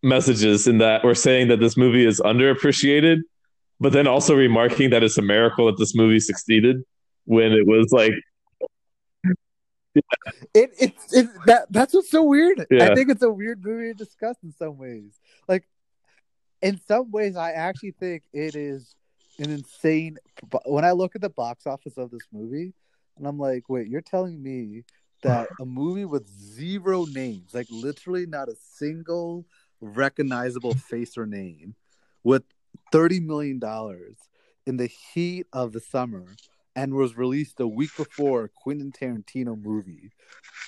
[0.02, 3.18] messages in that we're saying that this movie is underappreciated,
[3.80, 6.82] but then also remarking that it's a miracle that this movie succeeded
[7.24, 8.12] when it was like
[10.54, 12.66] it, it's it, that that's what's so weird.
[12.70, 12.84] Yeah.
[12.84, 15.18] I think it's a weird movie to discuss in some ways.
[15.48, 15.68] Like
[16.62, 18.94] in some ways, I actually think it is
[19.38, 20.18] an insane.
[20.64, 22.74] When I look at the box office of this movie,
[23.16, 24.84] and I'm like, wait, you're telling me
[25.22, 29.46] that a movie with zero names, like literally not a single
[29.80, 31.74] recognizable face or name,
[32.24, 32.44] with
[32.92, 34.16] thirty million dollars
[34.66, 36.26] in the heat of the summer
[36.78, 40.12] and was released a week before Quentin Tarantino movie,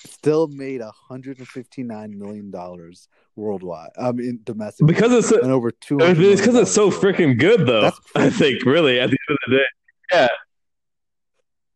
[0.05, 3.91] still made 159 million dollars worldwide.
[3.97, 5.99] I mean, domestic because it's and over two.
[6.01, 7.93] It's because it's so freaking good, though.
[8.17, 9.65] I think really at the end of the day,
[10.13, 10.29] yeah.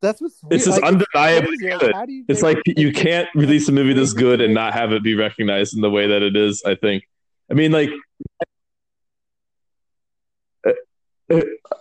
[0.03, 1.95] That's what's it's just like, undeniably it's good.
[2.29, 5.75] It's like you can't release a movie this good and not have it be recognized
[5.75, 6.61] in the way that it is.
[6.67, 7.05] I think.
[7.49, 7.91] I mean, like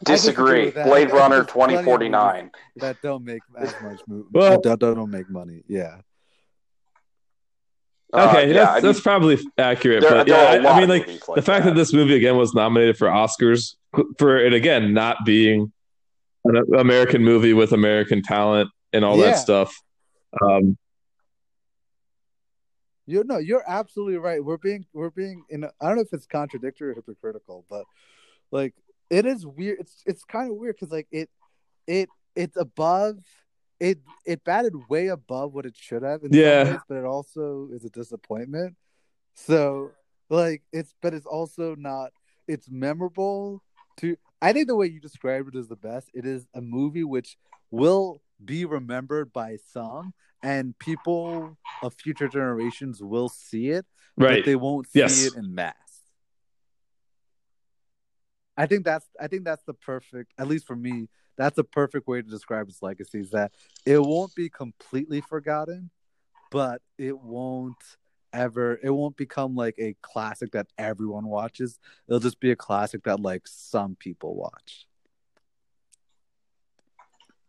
[0.03, 0.71] Disagree.
[0.71, 2.51] Blade Runner twenty forty nine.
[2.77, 4.27] That don't make as much movie.
[4.31, 5.63] Well, that don't make money.
[5.67, 5.97] Yeah.
[8.13, 10.01] Uh, okay, uh, yeah, that's, I mean, that's probably accurate.
[10.01, 11.71] There, but there yeah, I, I, mean, like, like the fact that.
[11.71, 11.75] that.
[11.75, 13.75] this movie again was nominated for Oscars
[14.19, 15.71] for it again not being
[16.45, 19.25] an American movie with American talent and all yeah.
[19.25, 19.75] that stuff.
[20.41, 20.77] Um,
[23.05, 24.43] you know, you're absolutely right.
[24.43, 25.65] We're being we're being in.
[25.65, 27.83] I don't know if it's contradictory or hypocritical, but
[28.51, 28.73] like
[29.09, 29.79] it is weird.
[29.79, 31.29] It's it's kind of weird because like it
[31.87, 33.17] it it's above
[33.79, 36.21] it it batted way above what it should have.
[36.29, 38.75] yeah, ways, but it also is a disappointment.
[39.35, 39.91] So
[40.29, 42.11] like it's but it's also not.
[42.47, 43.61] It's memorable
[43.97, 44.17] to.
[44.41, 46.09] I think the way you described it is the best.
[46.13, 47.37] It is a movie which
[47.71, 53.85] will be remembered by some, and people of future generations will see it,
[54.17, 54.39] right?
[54.39, 55.25] But they won't see yes.
[55.25, 55.75] it in mass.
[58.55, 62.07] I think that's I think that's the perfect, at least for me, that's a perfect
[62.07, 63.19] way to describe its legacy.
[63.19, 63.51] Is that
[63.85, 65.89] it won't be completely forgotten,
[66.51, 67.75] but it won't
[68.31, 71.79] ever it won't become like a classic that everyone watches.
[72.07, 74.87] It'll just be a classic that like some people watch.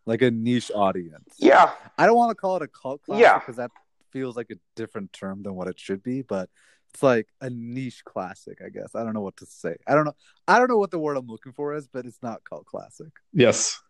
[0.07, 1.35] Like a niche audience.
[1.39, 1.73] Yeah.
[1.97, 3.65] I don't want to call it a cult classic because yeah.
[3.65, 3.71] that
[4.11, 6.51] feels like a different term than what it should be, but
[6.95, 8.95] it's like a niche classic, I guess.
[8.95, 9.75] I don't know what to say.
[9.87, 10.15] I don't know.
[10.47, 13.09] I don't know what the word I'm looking for is, but it's not called classic.
[13.33, 13.81] Yes,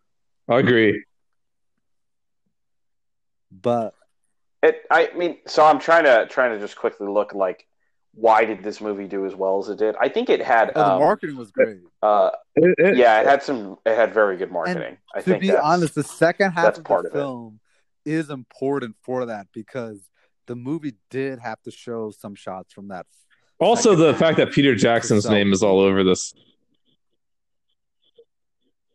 [0.49, 1.05] I agree.
[3.53, 3.93] But
[4.63, 7.67] it, I mean, so I'm trying to trying to just quickly look like
[8.15, 9.97] why did this movie do as well as it did?
[10.01, 11.79] I think it had oh, the um, marketing was great.
[12.03, 13.77] Uh, It- it- yeah, it had some.
[13.85, 14.97] It had very good marketing.
[15.15, 17.19] I to think be honest, the second half that's of part the of it.
[17.19, 17.61] film
[18.07, 20.09] is important for that because
[20.47, 23.07] the movie did have to show some shots from that.
[23.59, 26.35] Also, the fact that Peter Jackson's name is all over this.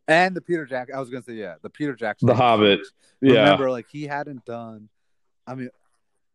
[0.07, 2.79] And the Peter Jack, I was gonna say, yeah, the Peter Jackson, The Hobbit.
[3.21, 3.43] Yeah.
[3.43, 4.89] Remember, like he hadn't done.
[5.45, 5.69] I mean,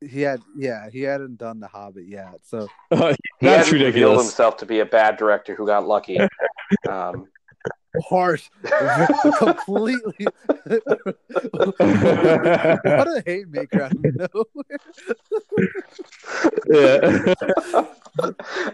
[0.00, 2.38] he had, yeah, he hadn't done the Hobbit yet.
[2.44, 4.22] So he That's hadn't revealed ridiculous.
[4.26, 6.18] himself to be a bad director who got lucky.
[6.88, 7.26] um,
[8.08, 8.50] harsh,
[9.38, 10.26] completely.
[11.64, 14.78] what a hate maker out of nowhere.
[17.34, 17.34] yeah.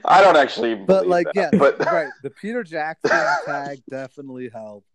[0.05, 3.11] I don't actually, but like that, yeah but right the peter jackson
[3.47, 4.87] tag definitely helped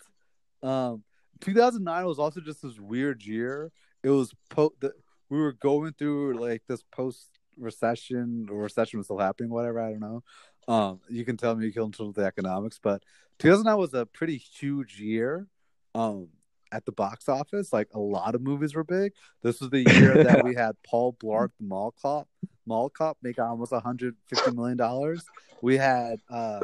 [0.63, 1.03] um
[1.41, 3.71] 2009 was also just this weird year
[4.03, 4.93] it was po the,
[5.29, 9.91] we were going through like this post recession or recession was still happening whatever i
[9.91, 10.23] don't know
[10.67, 13.03] um you can tell me you can tell the economics but
[13.39, 15.47] 2009 was a pretty huge year
[15.93, 16.27] um
[16.71, 19.13] at the box office like a lot of movies were big
[19.43, 22.27] this was the year that we had paul blart the mall cop
[22.65, 25.23] mall cop make almost 150 million dollars
[25.61, 26.59] we had uh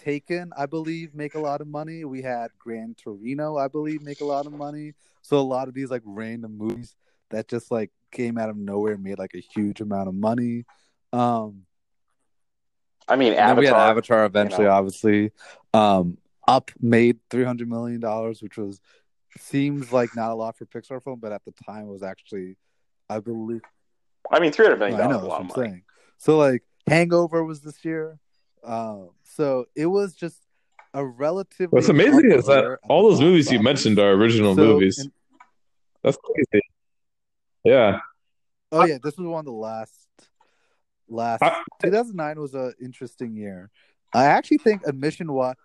[0.00, 4.20] taken i believe make a lot of money we had gran torino i believe make
[4.20, 6.94] a lot of money so a lot of these like random movies
[7.30, 10.64] that just like came out of nowhere made like a huge amount of money
[11.12, 11.62] um
[13.08, 13.90] I mean, then we had Avatar.
[13.90, 14.72] Avatar eventually, know.
[14.72, 15.30] obviously.
[15.76, 18.80] Um, Up made three hundred million dollars, which was
[19.38, 22.56] seems like not a lot for Pixar film, but at the time it was actually,
[23.10, 23.60] I believe.
[24.30, 25.68] I mean, three hundred million I know is a lot what I'm money.
[25.70, 25.82] saying.
[26.18, 28.18] So like, Hangover was this year,
[28.64, 30.40] um, so it was just
[30.94, 31.74] a relatively.
[31.76, 34.98] What's amazing is that all those movies you mentioned are original So, movies.
[34.98, 35.12] and-
[36.02, 36.64] That's crazy.
[37.64, 37.98] Yeah.
[38.72, 39.92] oh yeah, this was one of the last.
[41.08, 43.70] Last I- 2009 was an interesting year.
[44.14, 45.56] I actually think admission wise,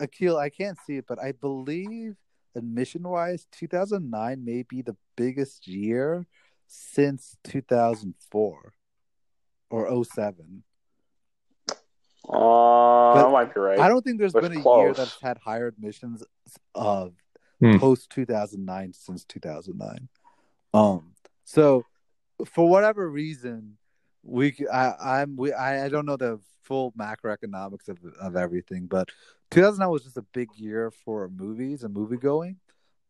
[0.00, 2.16] Akil, I can't see it, but I believe
[2.54, 6.26] admission wise, 2009 may be the biggest year
[6.66, 8.72] since 2004
[9.70, 10.62] or 07.
[12.28, 13.78] Uh, But that might be right.
[13.78, 14.78] I don't think there's That's been a close.
[14.84, 16.24] year that's had higher admissions
[16.74, 17.14] of
[17.60, 17.76] Hmm.
[17.78, 20.08] post 2009 since 2009.
[20.72, 21.14] Um,
[21.44, 21.84] so
[22.46, 23.76] for whatever reason,
[24.22, 28.86] we c- I I'm we I, I don't know the full macroeconomics of of everything,
[28.86, 29.10] but
[29.50, 32.56] 2009 was just a big year for movies and movie going.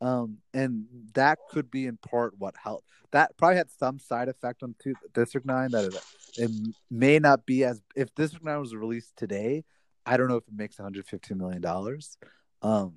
[0.01, 2.87] Um, and that could be in part what helped.
[3.13, 5.95] That probably had some side effect on two, District Nine that it,
[6.39, 6.51] it
[6.91, 9.65] may not be as if District Nine was released today.
[10.07, 12.17] I don't know if it makes 115 million dollars.
[12.63, 12.95] Um,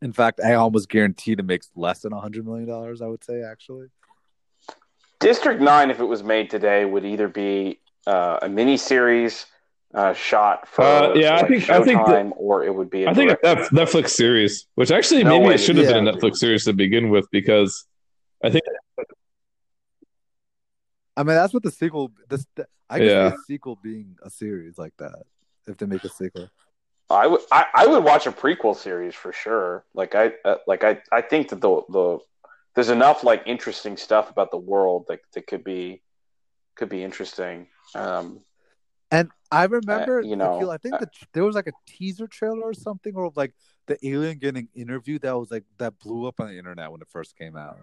[0.00, 3.02] in fact, I almost guaranteed it makes less than 100 million dollars.
[3.02, 3.88] I would say actually.
[5.20, 9.46] District Nine, if it was made today, would either be uh, a mini series
[9.94, 13.04] uh, shot for Uh, yeah, I like, think- I think Showtime, or it would be.
[13.04, 13.36] A I think a
[13.72, 15.54] Netflix series, which actually No maybe way.
[15.54, 17.86] it should have been a Netflix series to begin with, because
[18.42, 18.64] I think
[21.16, 22.10] I mean, that's what the sequel.
[22.28, 22.44] This
[22.90, 23.30] I could Yeah.
[23.30, 25.22] see a sequel being a series like that
[25.66, 26.50] if they make a sequel.
[27.10, 29.84] I would I, I would watch a prequel series for sure.
[29.94, 32.18] Like I uh, like I I think that the the
[32.74, 36.02] there's enough like interesting stuff about the world that that could be
[36.74, 37.68] could be interesting.
[37.94, 38.40] Um,
[39.14, 41.72] And I uh, remember, you know, Akil, I think uh, the, there was like a
[41.86, 43.54] teaser trailer or something, or like
[43.86, 47.08] the alien getting interviewed that was like that blew up on the internet when it
[47.08, 47.78] first came out.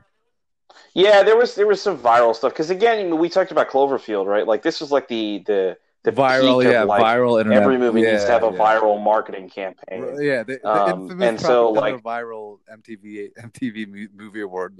[0.93, 4.45] yeah, there was there was some viral stuff because again we talked about Cloverfield, right?
[4.45, 7.61] Like this was like the the the viral, yeah, like, viral internet.
[7.61, 8.57] every movie needs to have a yeah.
[8.57, 10.03] viral marketing campaign.
[10.19, 14.77] Yeah, the, the Um, and so, like- viral MTV MTV movie award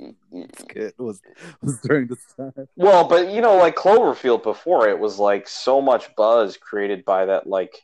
[0.58, 1.22] skit was
[1.62, 2.68] was during this time.
[2.76, 7.26] Well, but you know, like Cloverfield before it was like so much buzz created by
[7.26, 7.76] that like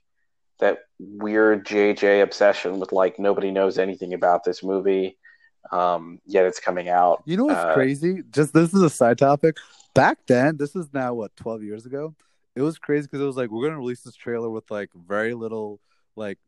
[0.59, 5.17] that weird JJ obsession with like nobody knows anything about this movie.
[5.71, 7.21] Um, yet it's coming out.
[7.25, 8.23] You know what's Uh, crazy?
[8.31, 9.57] Just this is a side topic.
[9.93, 12.15] Back then, this is now what twelve years ago.
[12.57, 15.35] It was crazy because it was like we're gonna release this trailer with like very
[15.35, 15.79] little,
[16.15, 16.39] like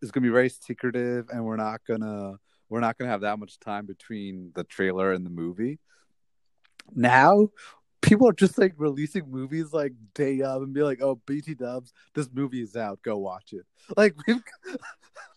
[0.00, 2.36] it's gonna be very secretive, and we're not gonna
[2.70, 5.78] we're not gonna have that much time between the trailer and the movie.
[6.94, 7.50] Now,
[8.00, 11.92] people are just like releasing movies like day of and be like, "Oh, BT Dubs,
[12.14, 13.02] this movie is out.
[13.02, 14.16] Go watch it." Like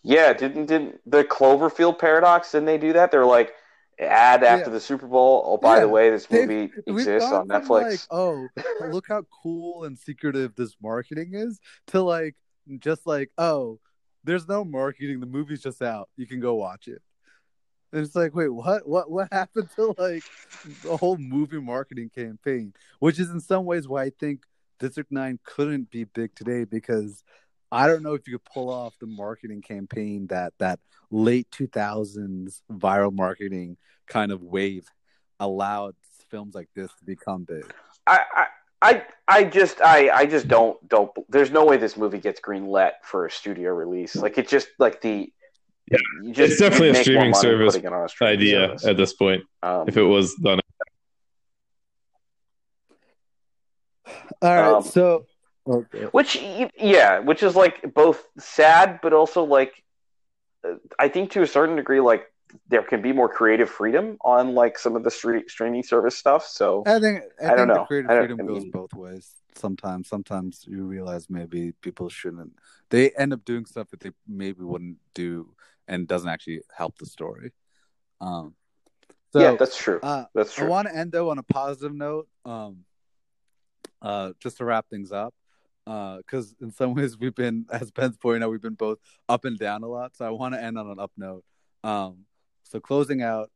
[0.02, 2.52] Yeah, didn't didn't the Cloverfield paradox?
[2.52, 3.10] Didn't they do that?
[3.10, 3.52] They're like,
[4.00, 4.72] ad after yeah.
[4.72, 5.42] the Super Bowl.
[5.46, 5.80] Oh, by yeah.
[5.80, 7.90] the way, this movie They've, exists on Netflix.
[7.90, 8.48] Like, oh,
[8.88, 11.60] look how cool and secretive this marketing is.
[11.88, 12.36] To like,
[12.78, 13.78] just like, oh,
[14.24, 15.20] there's no marketing.
[15.20, 16.08] The movie's just out.
[16.16, 17.02] You can go watch it.
[17.92, 18.88] And it's like, wait, what?
[18.88, 19.10] What?
[19.10, 20.22] What happened to like
[20.84, 22.72] the whole movie marketing campaign?
[23.00, 24.42] Which is in some ways why I think
[24.78, 27.24] District Nine couldn't be big today because
[27.72, 30.80] I don't know if you could pull off the marketing campaign that that
[31.10, 33.76] late 2000s viral marketing
[34.06, 34.86] kind of wave
[35.38, 35.94] allowed
[36.30, 37.64] films like this to become big.
[38.06, 38.46] I, I...
[38.82, 42.64] I I just I I just don't don't there's no way this movie gets green
[42.64, 44.16] greenlit for a studio release.
[44.16, 45.30] Like it just like the
[45.90, 45.98] yeah,
[46.30, 48.86] just, it's definitely a streaming service a streaming idea service.
[48.86, 49.42] at this point.
[49.62, 50.60] Um, if it was done,
[54.06, 54.74] all right.
[54.76, 55.26] Um, so
[55.66, 56.04] Okay.
[56.12, 56.36] Which,
[56.78, 59.72] yeah, which is like both sad, but also like,
[60.98, 62.24] I think to a certain degree, like
[62.68, 66.46] there can be more creative freedom on like some of the street streaming service stuff.
[66.46, 67.84] So I think I, I don't know.
[67.84, 69.34] creative freedom goes mean, both ways.
[69.54, 72.52] Sometimes, sometimes you realize maybe people shouldn't.
[72.90, 75.54] They end up doing stuff that they maybe wouldn't do,
[75.86, 77.52] and doesn't actually help the story.
[78.20, 78.54] Um,
[79.32, 80.00] so, yeah, that's true.
[80.02, 80.66] Uh, that's true.
[80.66, 82.28] I want to end though on a positive note.
[82.44, 82.84] Um,
[84.02, 85.34] uh, just to wrap things up
[85.90, 88.98] because uh, in some ways we've been, as Ben's pointing out, we've been both
[89.28, 90.16] up and down a lot.
[90.16, 91.44] So I want to end on an up note.
[91.82, 92.26] Um,
[92.62, 93.50] so closing out,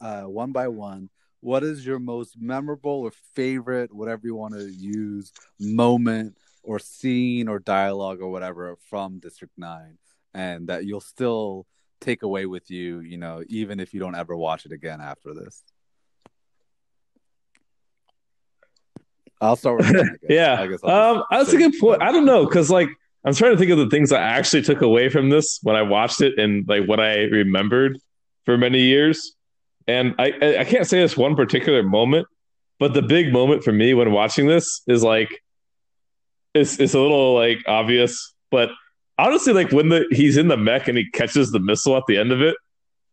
[0.00, 1.10] uh, one by one,
[1.40, 7.48] what is your most memorable or favorite, whatever you want to use, moment or scene
[7.48, 9.98] or dialogue or whatever from District Nine,
[10.34, 11.66] and that you'll still
[12.00, 15.34] take away with you, you know, even if you don't ever watch it again after
[15.34, 15.62] this.
[19.40, 20.60] I'll start with that, yeah.
[20.60, 22.02] I guess um, that's a good point.
[22.02, 22.88] I don't know because like
[23.24, 25.82] I'm trying to think of the things I actually took away from this when I
[25.82, 27.98] watched it and like what I remembered
[28.44, 29.34] for many years.
[29.86, 32.26] And I I can't say this one particular moment,
[32.78, 35.42] but the big moment for me when watching this is like
[36.54, 38.70] it's it's a little like obvious, but
[39.18, 42.16] honestly, like when the he's in the mech and he catches the missile at the
[42.16, 42.56] end of it,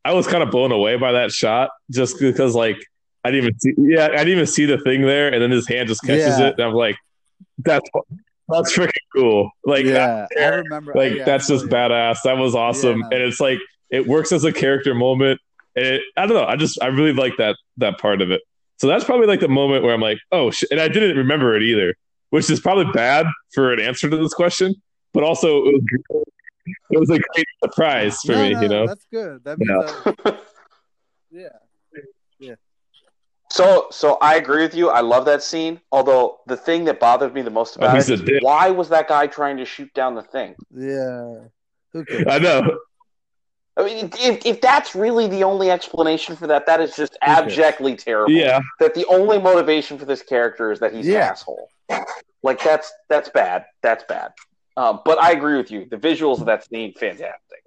[0.05, 2.77] I was kind of blown away by that shot just because like
[3.23, 3.73] I didn't even see.
[3.77, 6.47] Yeah, I didn't even see the thing there, and then his hand just catches yeah.
[6.47, 6.97] it, and I'm like,
[7.57, 7.89] "That's
[8.49, 10.93] that's freaking cool!" Like, yeah, I remember.
[10.93, 12.19] Like, yeah, that's just badass.
[12.23, 13.05] That was awesome, yeah.
[13.11, 13.59] and it's like
[13.89, 15.39] it works as a character moment.
[15.75, 16.45] And it, I don't know.
[16.45, 18.41] I just I really like that that part of it.
[18.77, 21.55] So that's probably like the moment where I'm like, "Oh shit!" And I didn't remember
[21.55, 21.95] it either,
[22.31, 24.75] which is probably bad for an answer to this question,
[25.13, 26.25] but also it was,
[26.89, 28.53] it was a great surprise for no, me.
[28.53, 29.43] No, you know, that's good.
[29.45, 29.71] That means
[30.15, 30.33] yeah.
[31.31, 31.43] yeah.
[31.43, 31.49] Yeah.
[33.53, 34.89] So, so I agree with you.
[34.89, 35.79] I love that scene.
[35.91, 38.89] Although the thing that bothered me the most oh, about oh, it is why was
[38.89, 40.55] that guy trying to shoot down the thing?
[40.75, 41.35] Yeah,
[42.27, 42.79] I know.
[43.77, 47.95] I mean, if, if that's really the only explanation for that, that is just abjectly
[47.95, 48.31] terrible.
[48.31, 48.59] Yeah.
[48.79, 51.17] That the only motivation for this character is that he's yeah.
[51.17, 51.69] an asshole.
[52.41, 53.65] Like that's that's bad.
[53.83, 54.31] That's bad.
[54.77, 55.85] Um, but I agree with you.
[55.85, 57.63] The visuals of that scene, fantastic.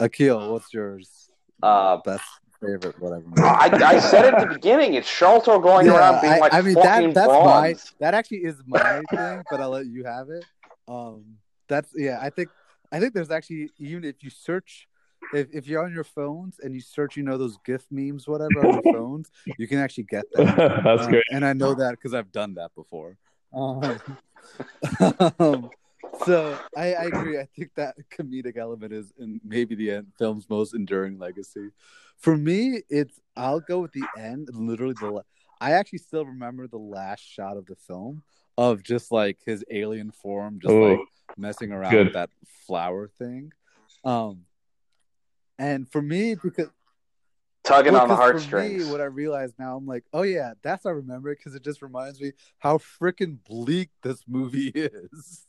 [0.00, 1.30] Akil, what's yours?
[1.62, 2.24] Uh, best
[2.60, 3.24] favorite, whatever.
[3.38, 6.62] I, I said at the beginning, it's Sharlto going yeah, around being like I, I
[6.62, 7.46] mean that that's bronze.
[7.46, 10.44] my that actually is my thing, but I'll let you have it.
[10.86, 11.24] Um,
[11.68, 12.18] that's yeah.
[12.20, 12.48] I think
[12.90, 14.86] I think there's actually even if you search.
[15.34, 18.64] If, if you're on your phones and you search, you know those GIF memes, whatever
[18.64, 20.56] on your phones, you can actually get that.
[20.84, 23.18] That's um, great, and I know that because I've done that before.
[23.52, 24.00] Um,
[25.40, 25.70] um,
[26.24, 27.38] so I, I, agree.
[27.38, 31.70] I think that comedic element is in maybe the end, film's most enduring legacy.
[32.16, 34.48] For me, it's I'll go with the end.
[34.52, 35.22] Literally, the
[35.60, 38.22] I actually still remember the last shot of the film
[38.56, 41.00] of just like his alien form, just Ooh, like
[41.36, 42.06] messing around good.
[42.06, 42.30] with that
[42.66, 43.52] flower thing.
[44.04, 44.42] Um,
[45.58, 46.68] and for me, because
[47.64, 48.84] tugging on the heartstrings.
[48.84, 51.62] Me, what I realize now, I'm like, oh yeah, that's I remember it because it
[51.62, 55.47] just reminds me how freaking bleak this movie is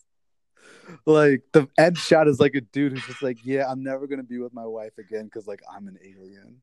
[1.05, 4.23] like the end shot is like a dude who's just like, yeah, I'm never gonna
[4.23, 6.61] be with my wife again because like I'm an alien.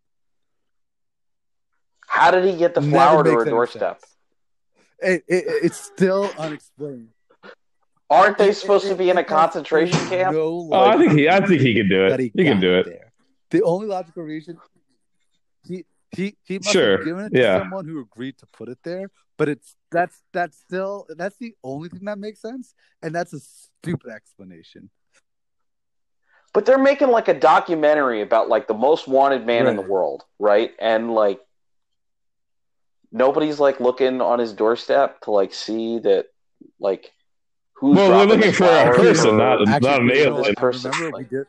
[2.06, 4.00] How did he get the flower to her doorstep?
[4.98, 7.08] It, it, it's still unexplained.
[8.08, 10.34] Aren't they supposed it, to be in a concentration camp?
[10.34, 11.28] No oh, I think he.
[11.28, 12.20] I think he can do it.
[12.20, 12.86] He, he can do it.
[12.86, 13.12] There.
[13.50, 14.58] The only logical reason
[15.66, 15.84] he
[16.16, 16.98] he he must sure.
[16.98, 17.58] have given it to yeah.
[17.58, 21.88] someone who agreed to put it there, but it's that's that's still that's the only
[21.88, 24.90] thing that makes sense, and that's a stupid explanation.
[26.52, 29.70] But they're making like a documentary about like the most wanted man right.
[29.70, 30.72] in the world, right?
[30.80, 31.40] And like
[33.12, 36.26] nobody's like looking on his doorstep to like see that
[36.80, 37.12] like
[37.74, 40.54] who's well we're looking for a person, not, Actually, not an alien.
[40.54, 40.90] Person.
[40.92, 41.46] Remember, we did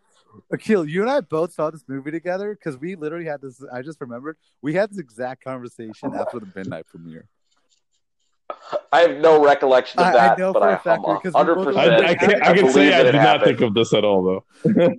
[0.52, 3.64] Akil, you and I both saw this movie together because we literally had this.
[3.72, 7.28] I just remembered we had this exact conversation after the midnight premiere.
[8.92, 11.76] I have no recollection of that, I but I, am 100.
[11.76, 14.96] I, I, can, I can say I did not think of this at all, though.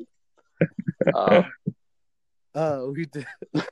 [1.15, 1.43] uh,
[2.55, 3.25] Oh, we did.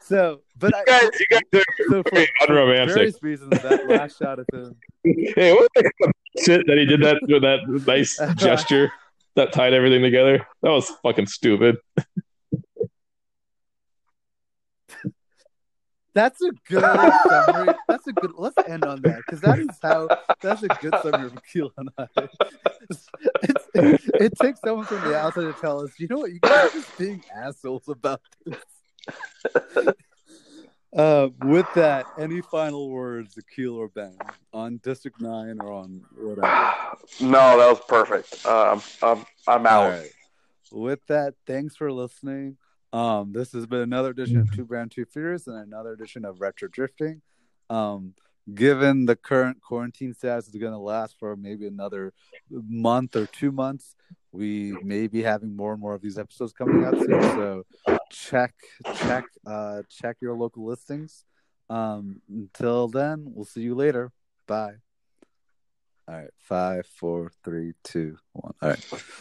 [0.00, 2.94] so, but you guys, I, you guys are so for, unromantic.
[2.94, 4.74] Various reasons, that last shot of him.
[5.04, 6.12] Hey, what the
[6.44, 8.90] shit that he did that with that nice gesture
[9.36, 10.46] that tied everything together?
[10.62, 11.76] That was fucking stupid.
[16.14, 16.82] That's a good
[17.28, 17.74] summary.
[17.88, 18.32] That's a good.
[18.36, 20.08] Let's end on that because that is how.
[20.40, 22.06] That's a good summary of Akil and I.
[22.88, 23.08] It's,
[23.42, 26.38] it's, it, it, takes someone from the outside to tell us, you know what, you
[26.38, 28.58] guys are just being assholes about this.
[30.94, 34.16] Uh, with that, any final words, Akil or Ben,
[34.52, 36.72] on District Nine or on whatever?
[37.20, 38.46] No, that was perfect.
[38.46, 40.04] Uh, I'm, I'm out.
[40.72, 42.56] With that, thanks for listening.
[42.92, 46.40] Um, this has been another edition of Two Brown Two Furious and another edition of
[46.40, 47.20] Retro Drifting.
[47.68, 48.14] Um,
[48.52, 52.12] given the current quarantine status is going to last for maybe another
[52.50, 53.96] month or two months,
[54.34, 57.22] we may be having more and more of these episodes coming out soon.
[57.22, 57.64] So
[58.10, 58.52] check,
[58.96, 61.24] check, uh, check your local listings.
[61.70, 64.10] Um, until then, we'll see you later.
[64.46, 64.74] Bye.
[66.08, 68.54] All right, five, four, three, two, one.
[68.60, 69.04] All right.